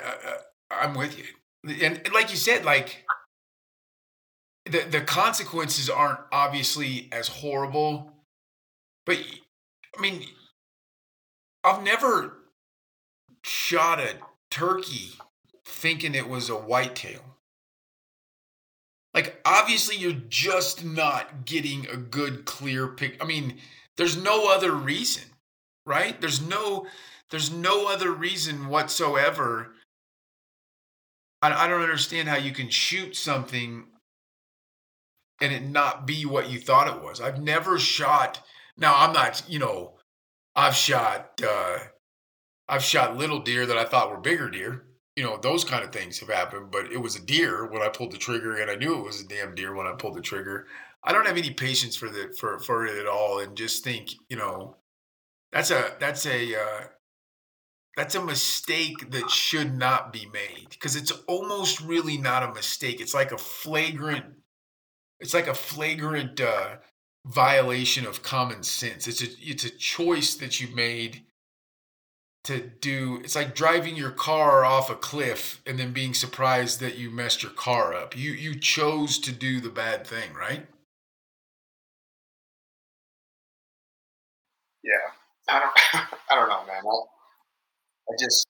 I'm 0.70 0.94
with 0.94 1.18
you. 1.18 1.24
And, 1.64 2.00
and 2.04 2.14
like 2.14 2.30
you 2.30 2.36
said, 2.36 2.64
like 2.64 3.04
the 4.64 4.86
the 4.88 5.00
consequences 5.02 5.90
aren't 5.90 6.20
obviously 6.32 7.08
as 7.12 7.28
horrible, 7.28 8.12
but 9.04 9.18
I 9.98 10.00
mean, 10.00 10.24
I've 11.64 11.82
never 11.82 12.38
shot 13.44 14.00
a 14.00 14.14
turkey 14.50 15.14
thinking 15.64 16.14
it 16.14 16.28
was 16.28 16.48
a 16.48 16.54
whitetail. 16.54 17.32
Like, 19.14 19.40
obviously, 19.44 19.96
you're 19.96 20.12
just 20.12 20.84
not 20.84 21.44
getting 21.44 21.86
a 21.88 21.96
good, 21.96 22.46
clear 22.46 22.88
pic. 22.88 23.22
I 23.22 23.26
mean, 23.26 23.58
there's 23.96 24.16
no 24.16 24.50
other 24.50 24.72
reason, 24.72 25.24
right? 25.84 26.18
There's 26.18 26.40
no, 26.40 26.86
there's 27.32 27.50
no 27.50 27.88
other 27.90 28.12
reason 28.12 28.68
whatsoever. 28.68 29.72
I, 31.40 31.64
I 31.64 31.66
don't 31.66 31.80
understand 31.80 32.28
how 32.28 32.36
you 32.36 32.52
can 32.52 32.68
shoot 32.68 33.16
something 33.16 33.86
and 35.40 35.52
it 35.52 35.64
not 35.64 36.06
be 36.06 36.26
what 36.26 36.50
you 36.50 36.60
thought 36.60 36.94
it 36.94 37.02
was. 37.02 37.22
I've 37.22 37.42
never 37.42 37.78
shot. 37.78 38.40
Now, 38.76 38.94
I'm 38.96 39.14
not, 39.14 39.42
you 39.48 39.58
know, 39.58 39.94
I've 40.54 40.74
shot 40.74 41.40
uh, 41.42 41.78
I've 42.68 42.84
shot 42.84 43.16
little 43.16 43.40
deer 43.40 43.64
that 43.64 43.78
I 43.78 43.84
thought 43.84 44.10
were 44.10 44.18
bigger 44.18 44.50
deer. 44.50 44.84
You 45.16 45.24
know, 45.24 45.38
those 45.38 45.64
kind 45.64 45.82
of 45.82 45.90
things 45.90 46.18
have 46.20 46.28
happened, 46.28 46.70
but 46.70 46.92
it 46.92 46.98
was 46.98 47.16
a 47.16 47.24
deer 47.24 47.66
when 47.66 47.80
I 47.80 47.88
pulled 47.88 48.12
the 48.12 48.18
trigger 48.18 48.56
and 48.60 48.70
I 48.70 48.74
knew 48.76 48.98
it 48.98 49.04
was 49.04 49.22
a 49.22 49.26
damn 49.28 49.54
deer 49.54 49.74
when 49.74 49.86
I 49.86 49.92
pulled 49.92 50.14
the 50.16 50.20
trigger. 50.20 50.66
I 51.02 51.12
don't 51.12 51.26
have 51.26 51.38
any 51.38 51.50
patience 51.50 51.96
for 51.96 52.10
the 52.10 52.34
for 52.38 52.58
for 52.58 52.84
it 52.86 52.98
at 52.98 53.06
all 53.06 53.38
and 53.38 53.56
just 53.56 53.84
think, 53.84 54.10
you 54.28 54.36
know, 54.36 54.76
that's 55.50 55.70
a 55.70 55.96
that's 55.98 56.26
a 56.26 56.54
uh 56.54 56.84
that's 57.96 58.14
a 58.14 58.24
mistake 58.24 59.10
that 59.10 59.30
should 59.30 59.76
not 59.76 60.12
be 60.12 60.26
made 60.32 60.68
because 60.70 60.96
it's 60.96 61.12
almost 61.26 61.80
really 61.80 62.16
not 62.16 62.42
a 62.42 62.54
mistake. 62.54 63.00
It's 63.00 63.14
like 63.14 63.32
a 63.32 63.38
flagrant 63.38 64.24
it's 65.20 65.34
like 65.34 65.46
a 65.46 65.54
flagrant 65.54 66.40
uh 66.40 66.76
violation 67.26 68.06
of 68.06 68.22
common 68.22 68.62
sense. 68.62 69.06
It's 69.06 69.22
a 69.22 69.28
it's 69.40 69.64
a 69.64 69.70
choice 69.70 70.34
that 70.36 70.60
you 70.60 70.74
made 70.74 71.22
to 72.44 72.60
do 72.60 73.20
it's 73.22 73.36
like 73.36 73.54
driving 73.54 73.94
your 73.96 74.10
car 74.10 74.64
off 74.64 74.90
a 74.90 74.96
cliff 74.96 75.62
and 75.66 75.78
then 75.78 75.92
being 75.92 76.12
surprised 76.12 76.80
that 76.80 76.98
you 76.98 77.10
messed 77.10 77.42
your 77.42 77.52
car 77.52 77.94
up 77.94 78.16
you 78.16 78.32
you 78.32 78.58
chose 78.58 79.18
to 79.18 79.30
do 79.30 79.60
the 79.60 79.68
bad 79.70 80.04
thing 80.06 80.32
right 80.34 80.66
yeah 84.82 84.92
i 85.48 85.60
don't 85.60 85.72
i 86.30 86.34
don't 86.34 86.48
know 86.48 86.64
man 86.66 86.82
i, 86.84 87.21
I 88.12 88.16
just 88.20 88.46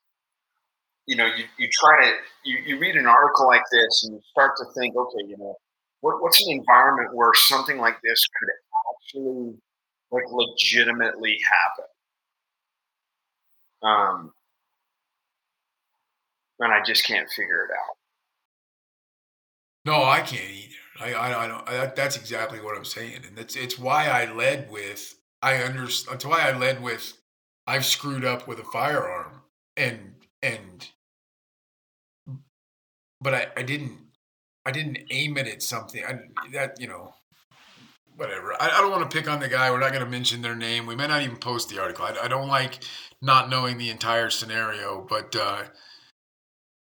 you 1.06 1.16
know 1.16 1.26
you, 1.26 1.44
you 1.58 1.68
try 1.72 2.04
to 2.04 2.12
you, 2.44 2.58
you 2.66 2.78
read 2.78 2.96
an 2.96 3.06
article 3.06 3.46
like 3.46 3.62
this 3.70 4.04
and 4.04 4.14
you 4.14 4.20
start 4.30 4.52
to 4.58 4.64
think 4.76 4.96
okay 4.96 5.28
you 5.28 5.36
know 5.38 5.54
what, 6.00 6.20
what's 6.20 6.44
an 6.44 6.52
environment 6.52 7.14
where 7.14 7.30
something 7.34 7.78
like 7.78 7.96
this 8.02 8.24
could 8.38 8.48
actually 8.94 9.54
like 10.10 10.24
legitimately 10.30 11.38
happen 11.48 11.84
um, 13.82 14.32
and 16.60 16.72
I 16.72 16.82
just 16.82 17.04
can't 17.04 17.28
figure 17.30 17.64
it 17.64 17.70
out. 17.72 17.96
No, 19.84 20.04
I 20.04 20.20
can't 20.20 20.48
either. 20.50 20.74
I, 21.00 21.12
I, 21.14 21.44
I 21.44 21.48
don't. 21.48 21.68
I, 21.68 21.86
that's 21.86 22.16
exactly 22.16 22.60
what 22.60 22.76
I'm 22.76 22.84
saying, 22.84 23.20
and 23.26 23.36
that's 23.36 23.56
it's 23.56 23.78
why 23.78 24.06
I 24.06 24.32
led 24.32 24.70
with 24.70 25.16
I 25.42 25.56
understand. 25.56 26.14
That's 26.14 26.26
why 26.26 26.48
I 26.48 26.56
led 26.56 26.82
with 26.82 27.14
I've 27.66 27.84
screwed 27.84 28.24
up 28.24 28.46
with 28.46 28.60
a 28.60 28.64
firearm, 28.64 29.31
and 29.76 30.14
and 30.42 30.88
but 33.20 33.34
I, 33.34 33.46
I 33.56 33.62
didn't 33.62 33.98
I 34.64 34.70
didn't 34.70 34.98
aim 35.10 35.36
it 35.38 35.46
at 35.46 35.62
something. 35.62 36.04
I, 36.04 36.20
that 36.52 36.80
you 36.80 36.88
know 36.88 37.14
whatever. 38.16 38.54
I, 38.60 38.68
I 38.68 38.80
don't 38.80 38.90
want 38.90 39.10
to 39.10 39.16
pick 39.16 39.28
on 39.28 39.40
the 39.40 39.48
guy. 39.48 39.70
We're 39.70 39.80
not 39.80 39.92
going 39.92 40.04
to 40.04 40.10
mention 40.10 40.42
their 40.42 40.54
name. 40.56 40.86
We 40.86 40.96
may 40.96 41.06
not 41.06 41.22
even 41.22 41.36
post 41.36 41.68
the 41.68 41.80
article. 41.80 42.04
I, 42.04 42.24
I 42.24 42.28
don't 42.28 42.48
like 42.48 42.84
not 43.20 43.48
knowing 43.48 43.78
the 43.78 43.90
entire 43.90 44.30
scenario, 44.30 45.06
but 45.08 45.34
uh, 45.34 45.64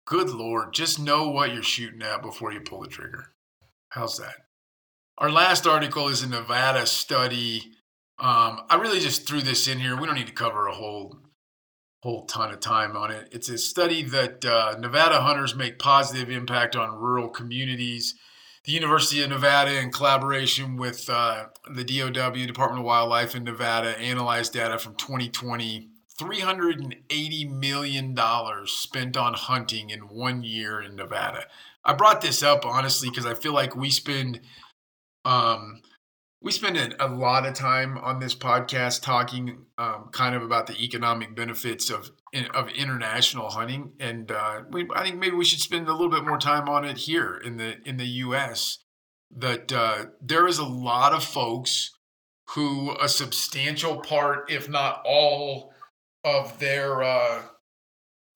good 0.06 0.30
lord, 0.30 0.72
just 0.72 0.98
know 0.98 1.28
what 1.28 1.52
you're 1.52 1.62
shooting 1.62 2.02
at 2.02 2.22
before 2.22 2.52
you 2.52 2.60
pull 2.60 2.80
the 2.80 2.88
trigger. 2.88 3.32
How's 3.90 4.18
that? 4.18 4.34
Our 5.18 5.30
last 5.30 5.66
article 5.66 6.08
is 6.08 6.22
a 6.22 6.28
Nevada 6.28 6.86
study. 6.86 7.76
Um, 8.18 8.62
I 8.68 8.78
really 8.80 9.00
just 9.00 9.26
threw 9.26 9.40
this 9.40 9.68
in 9.68 9.78
here. 9.78 9.98
We 9.98 10.06
don't 10.06 10.16
need 10.16 10.26
to 10.26 10.32
cover 10.32 10.66
a 10.66 10.74
whole 10.74 11.18
whole 12.04 12.24
ton 12.26 12.52
of 12.52 12.60
time 12.60 12.96
on 12.96 13.10
it. 13.10 13.28
It's 13.32 13.48
a 13.48 13.58
study 13.58 14.02
that 14.04 14.44
uh, 14.44 14.76
Nevada 14.78 15.20
hunters 15.20 15.56
make 15.56 15.78
positive 15.78 16.30
impact 16.30 16.76
on 16.76 17.00
rural 17.00 17.28
communities 17.28 18.14
the 18.64 18.72
University 18.72 19.22
of 19.22 19.28
Nevada, 19.28 19.78
in 19.78 19.90
collaboration 19.90 20.76
with 20.76 21.08
uh, 21.10 21.46
the 21.70 21.84
DOW, 21.84 22.30
Department 22.30 22.80
of 22.80 22.86
Wildlife 22.86 23.34
in 23.34 23.44
Nevada, 23.44 23.98
analyzed 23.98 24.54
data 24.54 24.78
from 24.78 24.94
2020. 24.96 25.90
$380 26.18 27.50
million 27.50 28.16
spent 28.66 29.16
on 29.16 29.34
hunting 29.34 29.90
in 29.90 30.00
one 30.02 30.44
year 30.44 30.80
in 30.80 30.94
Nevada. 30.94 31.44
I 31.84 31.92
brought 31.92 32.20
this 32.20 32.42
up 32.42 32.64
honestly 32.64 33.10
because 33.10 33.26
I 33.26 33.34
feel 33.34 33.52
like 33.52 33.74
we 33.74 33.90
spend 33.90 34.40
um, 35.24 35.82
we 36.44 36.52
spend 36.52 36.76
a, 37.00 37.08
lot 37.08 37.46
of 37.46 37.54
time 37.54 37.96
on 37.96 38.20
this 38.20 38.34
podcast 38.34 39.02
talking 39.02 39.64
um, 39.78 40.10
kind 40.12 40.34
of 40.34 40.42
about 40.42 40.66
the 40.66 40.76
economic 40.78 41.34
benefits 41.34 41.88
of 41.88 42.10
of 42.52 42.68
international 42.70 43.48
hunting, 43.48 43.92
and 43.98 44.30
uh, 44.30 44.60
we, 44.70 44.86
I 44.94 45.02
think 45.02 45.18
maybe 45.18 45.36
we 45.36 45.44
should 45.44 45.60
spend 45.60 45.88
a 45.88 45.92
little 45.92 46.10
bit 46.10 46.24
more 46.24 46.38
time 46.38 46.68
on 46.68 46.84
it 46.84 46.98
here 46.98 47.40
in 47.42 47.56
the 47.56 47.76
in 47.88 47.96
the 47.96 48.06
U.S. 48.06 48.78
That 49.34 49.72
uh, 49.72 50.06
there 50.20 50.46
is 50.46 50.58
a 50.58 50.66
lot 50.66 51.14
of 51.14 51.24
folks 51.24 51.92
who 52.50 52.94
a 53.00 53.08
substantial 53.08 53.96
part, 53.96 54.50
if 54.50 54.68
not 54.68 55.00
all, 55.06 55.72
of 56.24 56.58
their 56.58 57.02
uh, 57.02 57.42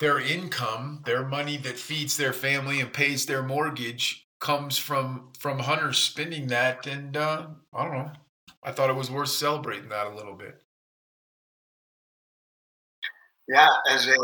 their 0.00 0.18
income, 0.18 1.02
their 1.04 1.26
money 1.26 1.58
that 1.58 1.76
feeds 1.76 2.16
their 2.16 2.32
family 2.32 2.80
and 2.80 2.90
pays 2.90 3.26
their 3.26 3.42
mortgage, 3.42 4.27
comes 4.40 4.78
from 4.78 5.30
from 5.38 5.60
hunters 5.60 5.98
spending 5.98 6.48
that. 6.48 6.86
And 6.86 7.16
uh, 7.16 7.46
I 7.72 7.84
don't 7.84 7.94
know. 7.94 8.12
I 8.62 8.72
thought 8.72 8.90
it 8.90 8.96
was 8.96 9.10
worth 9.10 9.30
celebrating 9.30 9.88
that 9.88 10.06
a 10.06 10.14
little 10.14 10.34
bit. 10.34 10.62
Yeah, 13.48 13.70
as 13.90 14.06
a 14.06 14.16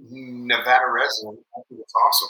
Nevada 0.00 0.84
resident, 0.92 1.40
I 1.56 1.60
think 1.68 1.80
it's 1.80 1.94
awesome. 2.06 2.28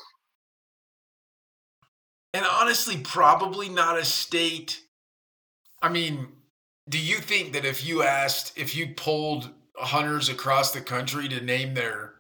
And 2.32 2.46
honestly, 2.46 2.98
probably 2.98 3.68
not 3.68 3.98
a 3.98 4.04
state. 4.04 4.82
I 5.82 5.88
mean, 5.88 6.28
do 6.88 6.98
you 6.98 7.16
think 7.16 7.52
that 7.52 7.64
if 7.64 7.86
you 7.86 8.02
asked, 8.02 8.56
if 8.56 8.76
you 8.76 8.94
polled 8.94 9.50
hunters 9.74 10.28
across 10.28 10.72
the 10.72 10.80
country 10.80 11.28
to 11.28 11.40
name 11.40 11.74
their 11.74 12.15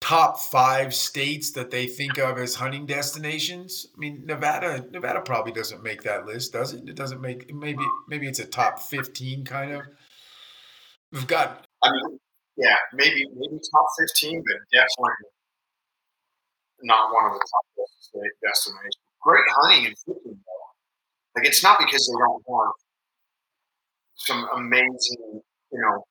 top 0.00 0.38
five 0.38 0.94
states 0.94 1.52
that 1.52 1.70
they 1.70 1.86
think 1.86 2.18
of 2.18 2.38
as 2.38 2.54
hunting 2.54 2.86
destinations, 2.86 3.86
I 3.94 3.98
mean, 3.98 4.22
Nevada, 4.24 4.84
Nevada 4.90 5.20
probably 5.20 5.52
doesn't 5.52 5.82
make 5.82 6.02
that 6.02 6.26
list, 6.26 6.52
does 6.52 6.72
it? 6.72 6.88
It 6.88 6.96
doesn't 6.96 7.20
make 7.20 7.54
maybe 7.54 7.84
maybe 8.08 8.26
it's 8.26 8.38
a 8.38 8.46
top 8.46 8.80
fifteen 8.80 9.44
kind 9.44 9.72
of. 9.72 9.82
We've 11.12 11.26
got 11.26 11.66
I 11.82 11.90
mean, 11.92 12.18
yeah, 12.56 12.76
maybe 12.94 13.26
maybe 13.34 13.60
top 13.72 13.86
fifteen, 13.98 14.42
but 14.46 14.56
definitely 14.72 15.12
not 16.82 17.12
one 17.12 17.26
of 17.26 17.32
the 17.32 17.38
top 17.38 17.86
state 18.00 18.32
destinations. 18.42 18.96
Great 19.22 19.44
hunting 19.62 19.86
and 19.86 19.96
fishing, 19.98 20.38
though. 20.46 21.36
Like 21.36 21.46
it's 21.46 21.62
not 21.62 21.78
because 21.78 22.06
they 22.06 22.18
don't 22.18 22.42
have 22.48 22.72
some 24.16 24.48
amazing, 24.56 25.40
you 25.72 25.80
know, 25.80 26.04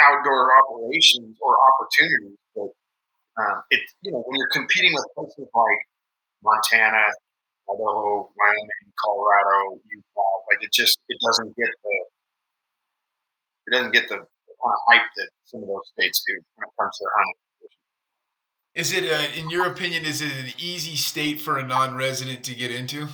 outdoor 0.00 0.50
operations 0.58 1.36
or 1.40 1.56
opportunities, 1.72 2.38
but 2.54 2.68
um, 3.38 3.62
it 3.70 3.80
you 4.02 4.12
know 4.12 4.22
when 4.26 4.38
you're 4.38 4.52
competing 4.52 4.92
with 4.94 5.06
places 5.14 5.48
like 5.54 5.80
Montana, 6.42 7.04
Idaho, 7.68 8.30
Wyoming, 8.36 8.92
Colorado, 9.02 9.80
Utah, 9.90 10.36
like 10.50 10.62
it 10.62 10.72
just 10.72 10.98
it 11.08 11.18
doesn't 11.24 11.56
get 11.56 11.68
the 11.84 11.96
it 13.66 13.70
doesn't 13.72 13.92
get 13.92 14.08
the 14.08 14.16
kind 14.16 14.74
of 14.74 14.80
hype 14.88 15.08
that 15.16 15.28
some 15.44 15.62
of 15.62 15.68
those 15.68 15.88
states 15.92 16.22
do 16.26 16.34
when 16.54 16.68
it 16.68 16.72
comes 16.80 16.96
to 16.98 17.04
their 17.04 17.12
hunting. 17.16 17.34
Is 18.76 18.92
it, 18.92 19.04
a, 19.04 19.38
in 19.40 19.48
your 19.48 19.66
opinion, 19.66 20.04
is 20.04 20.20
it 20.20 20.32
an 20.32 20.52
easy 20.58 20.96
state 20.96 21.40
for 21.40 21.58
a 21.58 21.66
non-resident 21.66 22.44
to 22.44 22.54
get 22.54 22.70
into? 22.70 23.08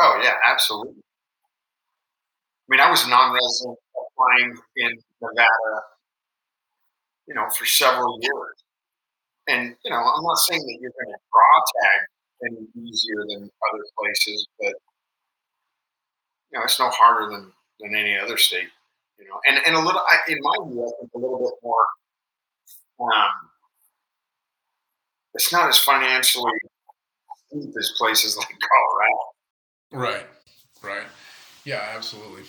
Oh 0.00 0.20
yeah, 0.22 0.34
absolutely. 0.46 1.02
I 1.02 2.66
mean, 2.68 2.80
I 2.80 2.90
was 2.90 3.04
a 3.04 3.10
non-resident 3.10 3.78
applying 4.16 4.56
in 4.76 4.90
Nevada, 5.20 5.82
you 7.26 7.34
know, 7.34 7.48
for 7.50 7.66
several 7.66 8.18
years, 8.20 8.63
and 9.48 9.76
you 9.84 9.90
know, 9.90 9.96
I'm 9.96 10.24
not 10.24 10.38
saying 10.38 10.60
that 10.60 10.78
you're 10.80 10.92
going 10.92 11.12
to 11.14 11.20
draw 11.32 11.62
tag 11.82 12.00
any 12.46 12.88
easier 12.88 13.24
than 13.28 13.50
other 13.72 13.84
places, 13.98 14.46
but 14.58 14.74
you 16.50 16.58
know, 16.58 16.64
it's 16.64 16.78
no 16.78 16.88
harder 16.90 17.30
than 17.30 17.52
than 17.80 17.96
any 17.96 18.18
other 18.18 18.36
state 18.36 18.68
you 19.18 19.26
know, 19.28 19.40
and, 19.46 19.58
and 19.66 19.76
a 19.76 19.78
little, 19.78 20.00
I, 20.00 20.18
in 20.28 20.38
my 20.40 20.56
view, 20.68 20.82
I 20.84 20.90
think 21.00 21.10
a 21.14 21.18
little 21.18 21.38
bit 21.38 21.54
more, 21.62 21.86
um, 23.00 23.30
it's 25.34 25.52
not 25.52 25.68
as 25.68 25.78
financially 25.78 26.52
deep 27.52 27.74
as 27.78 27.92
places 27.96 28.36
like 28.38 28.48
Colorado. 29.92 30.12
Right, 30.12 30.26
right. 30.82 31.06
Yeah, 31.64 31.92
absolutely. 31.94 32.42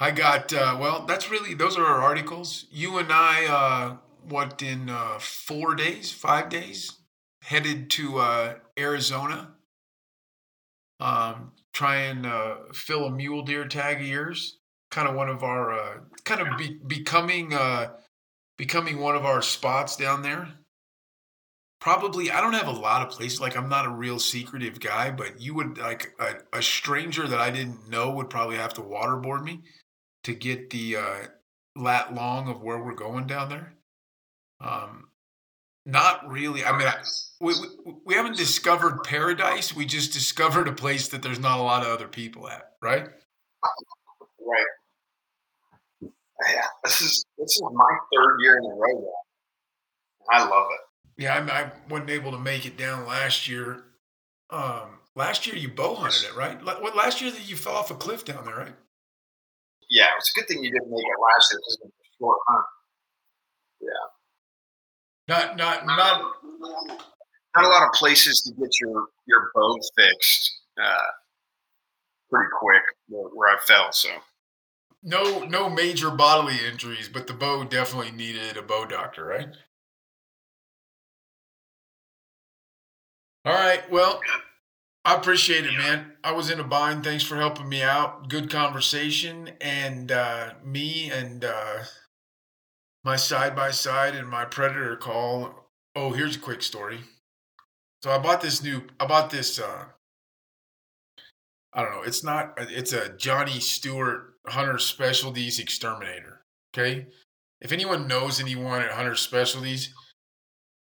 I 0.00 0.10
got, 0.10 0.52
uh, 0.52 0.76
well, 0.80 1.04
that's 1.06 1.30
really, 1.30 1.54
those 1.54 1.76
are 1.76 1.84
our 1.84 2.00
articles. 2.00 2.66
You 2.70 2.98
and 2.98 3.12
I, 3.12 3.46
uh, 3.46 3.96
what, 4.28 4.62
in 4.62 4.90
uh, 4.90 5.18
four 5.18 5.74
days, 5.74 6.12
five 6.12 6.48
days, 6.48 6.92
headed 7.42 7.90
to 7.90 8.18
uh, 8.18 8.54
Arizona. 8.78 9.52
Um, 11.00 11.52
try 11.72 11.96
and 11.96 12.26
uh, 12.26 12.56
fill 12.72 13.04
a 13.04 13.10
mule 13.10 13.42
deer 13.42 13.64
tag 13.66 14.00
of 14.00 14.06
yours 14.06 14.58
kind 14.90 15.08
of 15.08 15.14
one 15.14 15.28
of 15.28 15.42
our 15.42 15.72
uh, 15.72 15.94
kind 16.24 16.40
of 16.40 16.58
be, 16.58 16.78
becoming 16.86 17.54
uh, 17.54 17.88
becoming 18.56 18.98
one 18.98 19.16
of 19.16 19.24
our 19.24 19.42
spots 19.42 19.96
down 19.96 20.22
there. 20.22 20.48
Probably, 21.80 22.30
I 22.30 22.40
don't 22.40 22.54
have 22.54 22.66
a 22.66 22.72
lot 22.72 23.06
of 23.06 23.12
places. 23.12 23.40
Like, 23.40 23.56
I'm 23.56 23.68
not 23.68 23.86
a 23.86 23.90
real 23.90 24.18
secretive 24.18 24.80
guy, 24.80 25.12
but 25.12 25.40
you 25.40 25.54
would 25.54 25.78
like 25.78 26.12
a, 26.18 26.58
a 26.58 26.60
stranger 26.60 27.28
that 27.28 27.40
I 27.40 27.50
didn't 27.50 27.88
know 27.88 28.10
would 28.10 28.30
probably 28.30 28.56
have 28.56 28.74
to 28.74 28.80
waterboard 28.80 29.44
me 29.44 29.62
to 30.24 30.34
get 30.34 30.70
the 30.70 30.96
uh, 30.96 31.16
lat 31.76 32.14
long 32.14 32.48
of 32.48 32.62
where 32.62 32.82
we're 32.82 32.94
going 32.94 33.28
down 33.28 33.48
there. 33.48 33.74
Um, 34.60 35.08
not 35.86 36.28
really. 36.28 36.64
I 36.64 36.76
mean, 36.76 36.86
I, 36.88 36.96
we, 37.40 37.54
we 37.84 37.94
we 38.04 38.14
haven't 38.14 38.36
discovered 38.36 39.04
paradise. 39.04 39.74
We 39.74 39.86
just 39.86 40.12
discovered 40.12 40.68
a 40.68 40.72
place 40.72 41.08
that 41.08 41.22
there's 41.22 41.38
not 41.38 41.58
a 41.58 41.62
lot 41.62 41.82
of 41.82 41.88
other 41.88 42.08
people 42.08 42.48
at, 42.48 42.72
right? 42.82 43.08
Right 44.40 44.66
yeah, 46.46 46.66
this 46.84 47.00
is 47.00 47.24
this 47.36 47.56
is 47.56 47.62
my 47.72 47.98
third 48.14 48.38
year 48.40 48.58
in 48.58 48.64
a 48.64 48.74
row 48.74 49.00
now. 49.00 50.30
I 50.30 50.48
love 50.48 50.66
it. 50.70 51.22
Yeah, 51.22 51.34
I, 51.34 51.62
I 51.62 51.72
wasn't 51.88 52.10
able 52.10 52.30
to 52.32 52.38
make 52.38 52.66
it 52.66 52.76
down 52.76 53.06
last 53.06 53.48
year. 53.48 53.84
Um, 54.50 55.00
last 55.16 55.46
year 55.46 55.56
you 55.56 55.68
bow 55.68 55.94
hunted 55.94 56.24
it, 56.24 56.36
right? 56.36 56.62
What 56.64 56.96
last 56.96 57.20
year 57.20 57.30
that 57.30 57.48
you 57.48 57.56
fell 57.56 57.74
off 57.74 57.90
a 57.90 57.94
cliff 57.94 58.24
down 58.24 58.44
there, 58.44 58.56
right? 58.56 58.74
Yeah, 59.90 60.06
it's 60.16 60.30
a 60.30 60.40
good 60.40 60.48
thing 60.48 60.62
you 60.62 60.70
didn't 60.70 60.90
make 60.90 61.00
it 61.00 61.20
last 61.20 61.52
year 61.52 61.60
because 61.60 61.78
it 61.80 61.84
was 61.84 61.92
a 61.92 62.16
short 62.18 62.38
hunt. 62.46 62.66
Yeah. 63.80 64.17
Not 65.28 65.56
not 65.56 65.86
not 65.86 66.22
not 67.54 67.64
a 67.64 67.68
lot 67.68 67.86
of 67.86 67.92
places 67.92 68.40
to 68.42 68.52
get 68.52 68.70
your 68.80 69.06
your 69.26 69.50
bow 69.54 69.78
fixed 69.96 70.60
uh, 70.82 71.06
pretty 72.30 72.48
quick 72.60 72.82
where, 73.08 73.28
where 73.34 73.48
I 73.54 73.58
fell. 73.66 73.92
So 73.92 74.08
no 75.02 75.40
no 75.44 75.68
major 75.70 76.10
bodily 76.10 76.58
injuries, 76.70 77.08
but 77.08 77.26
the 77.26 77.34
bow 77.34 77.64
definitely 77.64 78.12
needed 78.12 78.56
a 78.56 78.62
bow 78.62 78.86
doctor, 78.86 79.24
right? 79.24 79.48
All 83.44 83.54
right. 83.54 83.88
Well, 83.90 84.20
I 85.04 85.14
appreciate 85.16 85.66
it, 85.66 85.72
man. 85.76 86.12
I 86.24 86.32
was 86.32 86.50
in 86.50 86.60
a 86.60 86.64
bind. 86.64 87.04
Thanks 87.04 87.24
for 87.24 87.36
helping 87.36 87.68
me 87.68 87.82
out. 87.82 88.28
Good 88.28 88.50
conversation, 88.50 89.52
and 89.60 90.12
uh, 90.12 90.54
me 90.64 91.10
and 91.10 91.44
uh, 91.44 91.84
my 93.04 93.16
side 93.16 93.54
by 93.54 93.70
side 93.70 94.14
and 94.14 94.28
my 94.28 94.44
predator 94.44 94.96
call. 94.96 95.70
Oh, 95.94 96.12
here's 96.12 96.36
a 96.36 96.40
quick 96.40 96.62
story. 96.62 97.00
So 98.02 98.10
I 98.10 98.18
bought 98.18 98.40
this 98.40 98.62
new. 98.62 98.82
I 99.00 99.06
bought 99.06 99.30
this. 99.30 99.58
Uh, 99.58 99.84
I 101.72 101.82
don't 101.82 101.92
know. 101.92 102.02
It's 102.02 102.22
not. 102.22 102.54
It's 102.58 102.92
a 102.92 103.16
Johnny 103.16 103.60
Stewart 103.60 104.34
Hunter 104.46 104.78
Specialties 104.78 105.58
Exterminator. 105.58 106.42
Okay. 106.74 107.06
If 107.60 107.72
anyone 107.72 108.06
knows 108.06 108.40
anyone 108.40 108.82
at 108.82 108.92
Hunter 108.92 109.16
Specialties, 109.16 109.92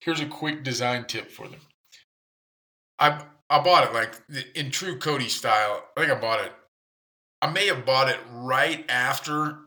here's 0.00 0.20
a 0.20 0.26
quick 0.26 0.62
design 0.62 1.06
tip 1.06 1.30
for 1.30 1.48
them. 1.48 1.60
I 2.98 3.22
I 3.48 3.62
bought 3.62 3.84
it 3.84 3.94
like 3.94 4.14
in 4.54 4.70
true 4.70 4.98
Cody 4.98 5.28
style. 5.28 5.84
I 5.96 6.00
think 6.00 6.12
I 6.12 6.20
bought 6.20 6.44
it. 6.44 6.52
I 7.40 7.50
may 7.50 7.66
have 7.68 7.86
bought 7.86 8.08
it 8.08 8.18
right 8.30 8.84
after 8.88 9.58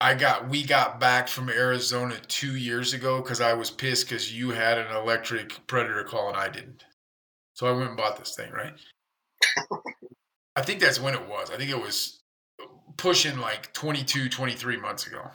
I 0.00 0.14
got 0.14 0.48
we 0.48 0.64
got 0.64 0.98
back 0.98 1.28
from 1.28 1.50
Arizona 1.50 2.16
two 2.26 2.56
years 2.56 2.94
ago 2.94 3.20
because 3.20 3.40
I 3.40 3.52
was 3.52 3.70
pissed 3.70 4.08
because 4.08 4.32
you 4.32 4.50
had 4.50 4.78
an 4.78 4.96
electric 4.96 5.66
predator 5.66 6.04
call 6.04 6.28
and 6.28 6.36
I 6.36 6.48
didn't. 6.48 6.84
So 7.54 7.66
I 7.66 7.72
went 7.72 7.88
and 7.88 7.96
bought 7.96 8.18
this 8.18 8.34
thing, 8.34 8.50
right? 8.52 8.72
I 10.56 10.62
think 10.62 10.80
that's 10.80 11.00
when 11.00 11.14
it 11.14 11.28
was. 11.28 11.50
I 11.50 11.56
think 11.56 11.70
it 11.70 11.80
was 11.80 12.20
pushing 12.96 13.38
like 13.38 13.72
22, 13.74 14.30
23 14.30 14.76
months 14.78 15.06
ago. 15.06 15.30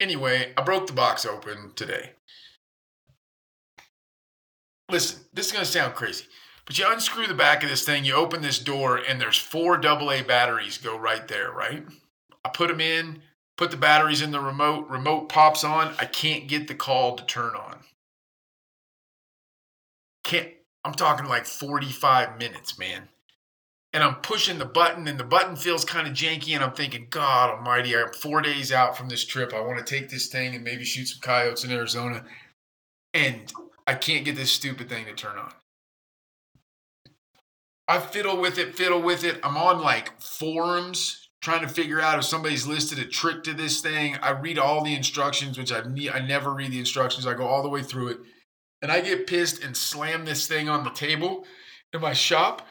Anyway, 0.00 0.52
I 0.56 0.62
broke 0.62 0.86
the 0.86 0.92
box 0.92 1.24
open 1.24 1.72
today. 1.74 2.12
Listen, 4.90 5.20
this 5.32 5.46
is 5.46 5.52
going 5.52 5.64
to 5.64 5.70
sound 5.70 5.94
crazy, 5.94 6.24
but 6.66 6.78
you 6.78 6.84
unscrew 6.86 7.26
the 7.26 7.34
back 7.34 7.62
of 7.62 7.70
this 7.70 7.84
thing, 7.84 8.04
you 8.04 8.14
open 8.14 8.42
this 8.42 8.58
door, 8.58 8.96
and 8.96 9.20
there's 9.20 9.38
four 9.38 9.76
AA 9.76 10.22
batteries 10.22 10.76
go 10.76 10.98
right 10.98 11.26
there, 11.28 11.50
right? 11.50 11.84
I 12.44 12.48
put 12.50 12.68
them 12.68 12.80
in, 12.80 13.22
put 13.62 13.70
the 13.70 13.76
batteries 13.76 14.22
in 14.22 14.32
the 14.32 14.40
remote, 14.40 14.88
remote 14.88 15.28
pops 15.28 15.62
on. 15.62 15.94
I 16.00 16.04
can't 16.04 16.48
get 16.48 16.66
the 16.66 16.74
call 16.74 17.14
to 17.14 17.24
turn 17.24 17.54
on. 17.54 17.78
Can't, 20.24 20.48
I'm 20.84 20.94
talking 20.94 21.28
like 21.28 21.46
45 21.46 22.38
minutes, 22.40 22.76
man. 22.76 23.02
and 23.92 24.02
I'm 24.02 24.16
pushing 24.16 24.58
the 24.58 24.64
button, 24.64 25.06
and 25.06 25.20
the 25.20 25.24
button 25.24 25.54
feels 25.54 25.84
kind 25.84 26.08
of 26.08 26.14
janky, 26.14 26.54
and 26.54 26.64
I'm 26.64 26.72
thinking, 26.72 27.06
God 27.10 27.50
Almighty, 27.50 27.96
I'm 27.96 28.12
four 28.12 28.40
days 28.40 28.72
out 28.72 28.96
from 28.96 29.08
this 29.08 29.24
trip. 29.24 29.54
I 29.54 29.60
want 29.60 29.78
to 29.78 29.84
take 29.84 30.08
this 30.10 30.26
thing 30.26 30.56
and 30.56 30.64
maybe 30.64 30.84
shoot 30.84 31.06
some 31.06 31.20
coyotes 31.20 31.62
in 31.62 31.70
Arizona, 31.70 32.24
and 33.14 33.52
I 33.86 33.94
can't 33.94 34.24
get 34.24 34.34
this 34.36 34.50
stupid 34.50 34.88
thing 34.88 35.04
to 35.06 35.12
turn 35.14 35.38
on. 35.38 35.52
I 37.86 38.00
fiddle 38.00 38.40
with 38.40 38.58
it, 38.58 38.76
fiddle 38.76 39.02
with 39.02 39.24
it. 39.24 39.38
I'm 39.44 39.56
on 39.56 39.80
like 39.82 40.20
forums 40.20 41.21
trying 41.42 41.60
to 41.60 41.68
figure 41.68 42.00
out 42.00 42.18
if 42.18 42.24
somebody's 42.24 42.66
listed 42.66 43.00
a 43.00 43.04
trick 43.04 43.42
to 43.42 43.52
this 43.52 43.80
thing. 43.80 44.16
I 44.22 44.30
read 44.30 44.58
all 44.58 44.82
the 44.82 44.94
instructions, 44.94 45.58
which 45.58 45.72
I 45.72 45.82
ne- 45.82 46.08
I 46.08 46.24
never 46.24 46.54
read 46.54 46.70
the 46.70 46.78
instructions. 46.78 47.26
I 47.26 47.34
go 47.34 47.46
all 47.46 47.62
the 47.62 47.68
way 47.68 47.82
through 47.82 48.08
it, 48.08 48.18
and 48.80 48.90
I 48.90 49.00
get 49.00 49.26
pissed 49.26 49.62
and 49.62 49.76
slam 49.76 50.24
this 50.24 50.46
thing 50.46 50.68
on 50.68 50.84
the 50.84 50.90
table 50.90 51.44
in 51.92 52.00
my 52.00 52.12
shop. 52.12 52.66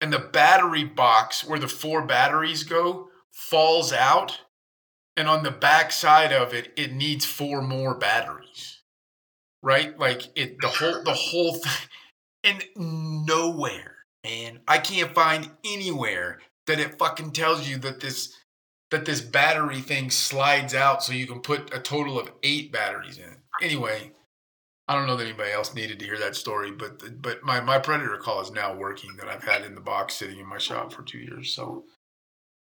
And 0.00 0.12
the 0.12 0.18
battery 0.18 0.82
box 0.82 1.44
where 1.44 1.60
the 1.60 1.68
four 1.68 2.04
batteries 2.04 2.64
go 2.64 3.08
falls 3.32 3.92
out, 3.92 4.40
and 5.16 5.28
on 5.28 5.44
the 5.44 5.52
back 5.52 5.92
side 5.92 6.32
of 6.32 6.52
it, 6.52 6.72
it 6.76 6.92
needs 6.92 7.24
four 7.24 7.62
more 7.62 7.94
batteries. 7.94 8.80
Right, 9.62 9.96
like 9.96 10.22
it 10.34 10.60
the 10.60 10.66
whole 10.66 11.04
the 11.04 11.14
whole 11.14 11.54
thing, 11.54 11.88
and 12.42 12.64
nowhere, 13.28 13.98
man. 14.24 14.58
I 14.66 14.78
can't 14.78 15.14
find 15.14 15.48
anywhere 15.64 16.40
that 16.66 16.80
it 16.80 16.98
fucking 16.98 17.32
tells 17.32 17.68
you 17.68 17.78
that 17.78 18.00
this 18.00 18.36
that 18.90 19.04
this 19.06 19.22
battery 19.22 19.80
thing 19.80 20.10
slides 20.10 20.74
out 20.74 21.02
so 21.02 21.12
you 21.12 21.26
can 21.26 21.40
put 21.40 21.74
a 21.74 21.80
total 21.80 22.20
of 22.20 22.30
eight 22.42 22.70
batteries 22.70 23.16
in. 23.16 23.24
It. 23.24 23.38
Anyway, 23.62 24.12
I 24.86 24.94
don't 24.94 25.06
know 25.06 25.16
that 25.16 25.26
anybody 25.26 25.50
else 25.52 25.74
needed 25.74 25.98
to 26.00 26.04
hear 26.04 26.18
that 26.18 26.36
story, 26.36 26.70
but 26.70 27.22
but 27.22 27.42
my 27.42 27.60
my 27.60 27.78
predator 27.78 28.16
call 28.18 28.40
is 28.40 28.50
now 28.50 28.74
working 28.74 29.16
that 29.16 29.28
I've 29.28 29.44
had 29.44 29.64
in 29.64 29.74
the 29.74 29.80
box 29.80 30.14
sitting 30.14 30.38
in 30.38 30.46
my 30.46 30.58
shop 30.58 30.92
for 30.92 31.02
two 31.02 31.18
years. 31.18 31.54
So 31.54 31.84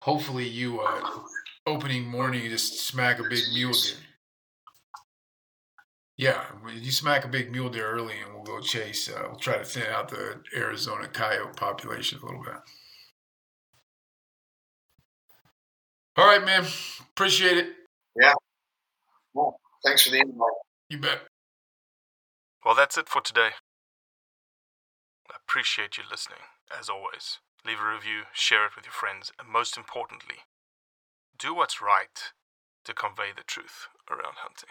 hopefully 0.01 0.47
you 0.47 0.81
uh, 0.81 1.01
opening 1.65 2.05
morning 2.05 2.43
you 2.43 2.49
just 2.49 2.87
smack 2.87 3.19
a 3.19 3.23
big 3.23 3.43
mule 3.53 3.71
deer. 3.73 3.97
Yeah, 6.17 6.43
you 6.73 6.91
smack 6.91 7.25
a 7.25 7.27
big 7.27 7.51
mule 7.51 7.69
deer 7.69 7.87
early, 7.87 8.15
and 8.23 8.33
we'll 8.33 8.43
go 8.43 8.59
chase. 8.59 9.07
Uh, 9.07 9.27
we'll 9.29 9.39
try 9.39 9.57
to 9.57 9.63
thin 9.63 9.85
out 9.93 10.09
the 10.09 10.41
Arizona 10.55 11.07
coyote 11.07 11.55
population 11.55 12.19
a 12.21 12.25
little 12.25 12.43
bit. 12.43 12.55
All 16.17 16.25
right, 16.25 16.43
man. 16.43 16.65
Appreciate 17.11 17.57
it. 17.57 17.67
Yeah. 18.19 18.33
Well, 19.35 19.59
thanks 19.85 20.01
for 20.01 20.09
the 20.09 20.19
invite. 20.19 20.49
You 20.89 20.97
bet. 20.97 21.19
Well, 22.65 22.73
that's 22.73 22.97
it 22.97 23.07
for 23.07 23.21
today. 23.21 23.51
I 25.29 25.35
appreciate 25.47 25.97
you 25.97 26.03
listening, 26.09 26.39
as 26.77 26.89
always. 26.89 27.37
Leave 27.65 27.79
a 27.79 27.93
review, 27.93 28.23
share 28.33 28.65
it 28.65 28.75
with 28.75 28.85
your 28.85 28.93
friends, 28.93 29.31
and 29.39 29.47
most 29.47 29.77
importantly, 29.77 30.37
do 31.37 31.53
what's 31.53 31.81
right 31.81 32.33
to 32.85 32.93
convey 32.93 33.29
the 33.35 33.43
truth 33.43 33.87
around 34.09 34.37
hunting. 34.37 34.69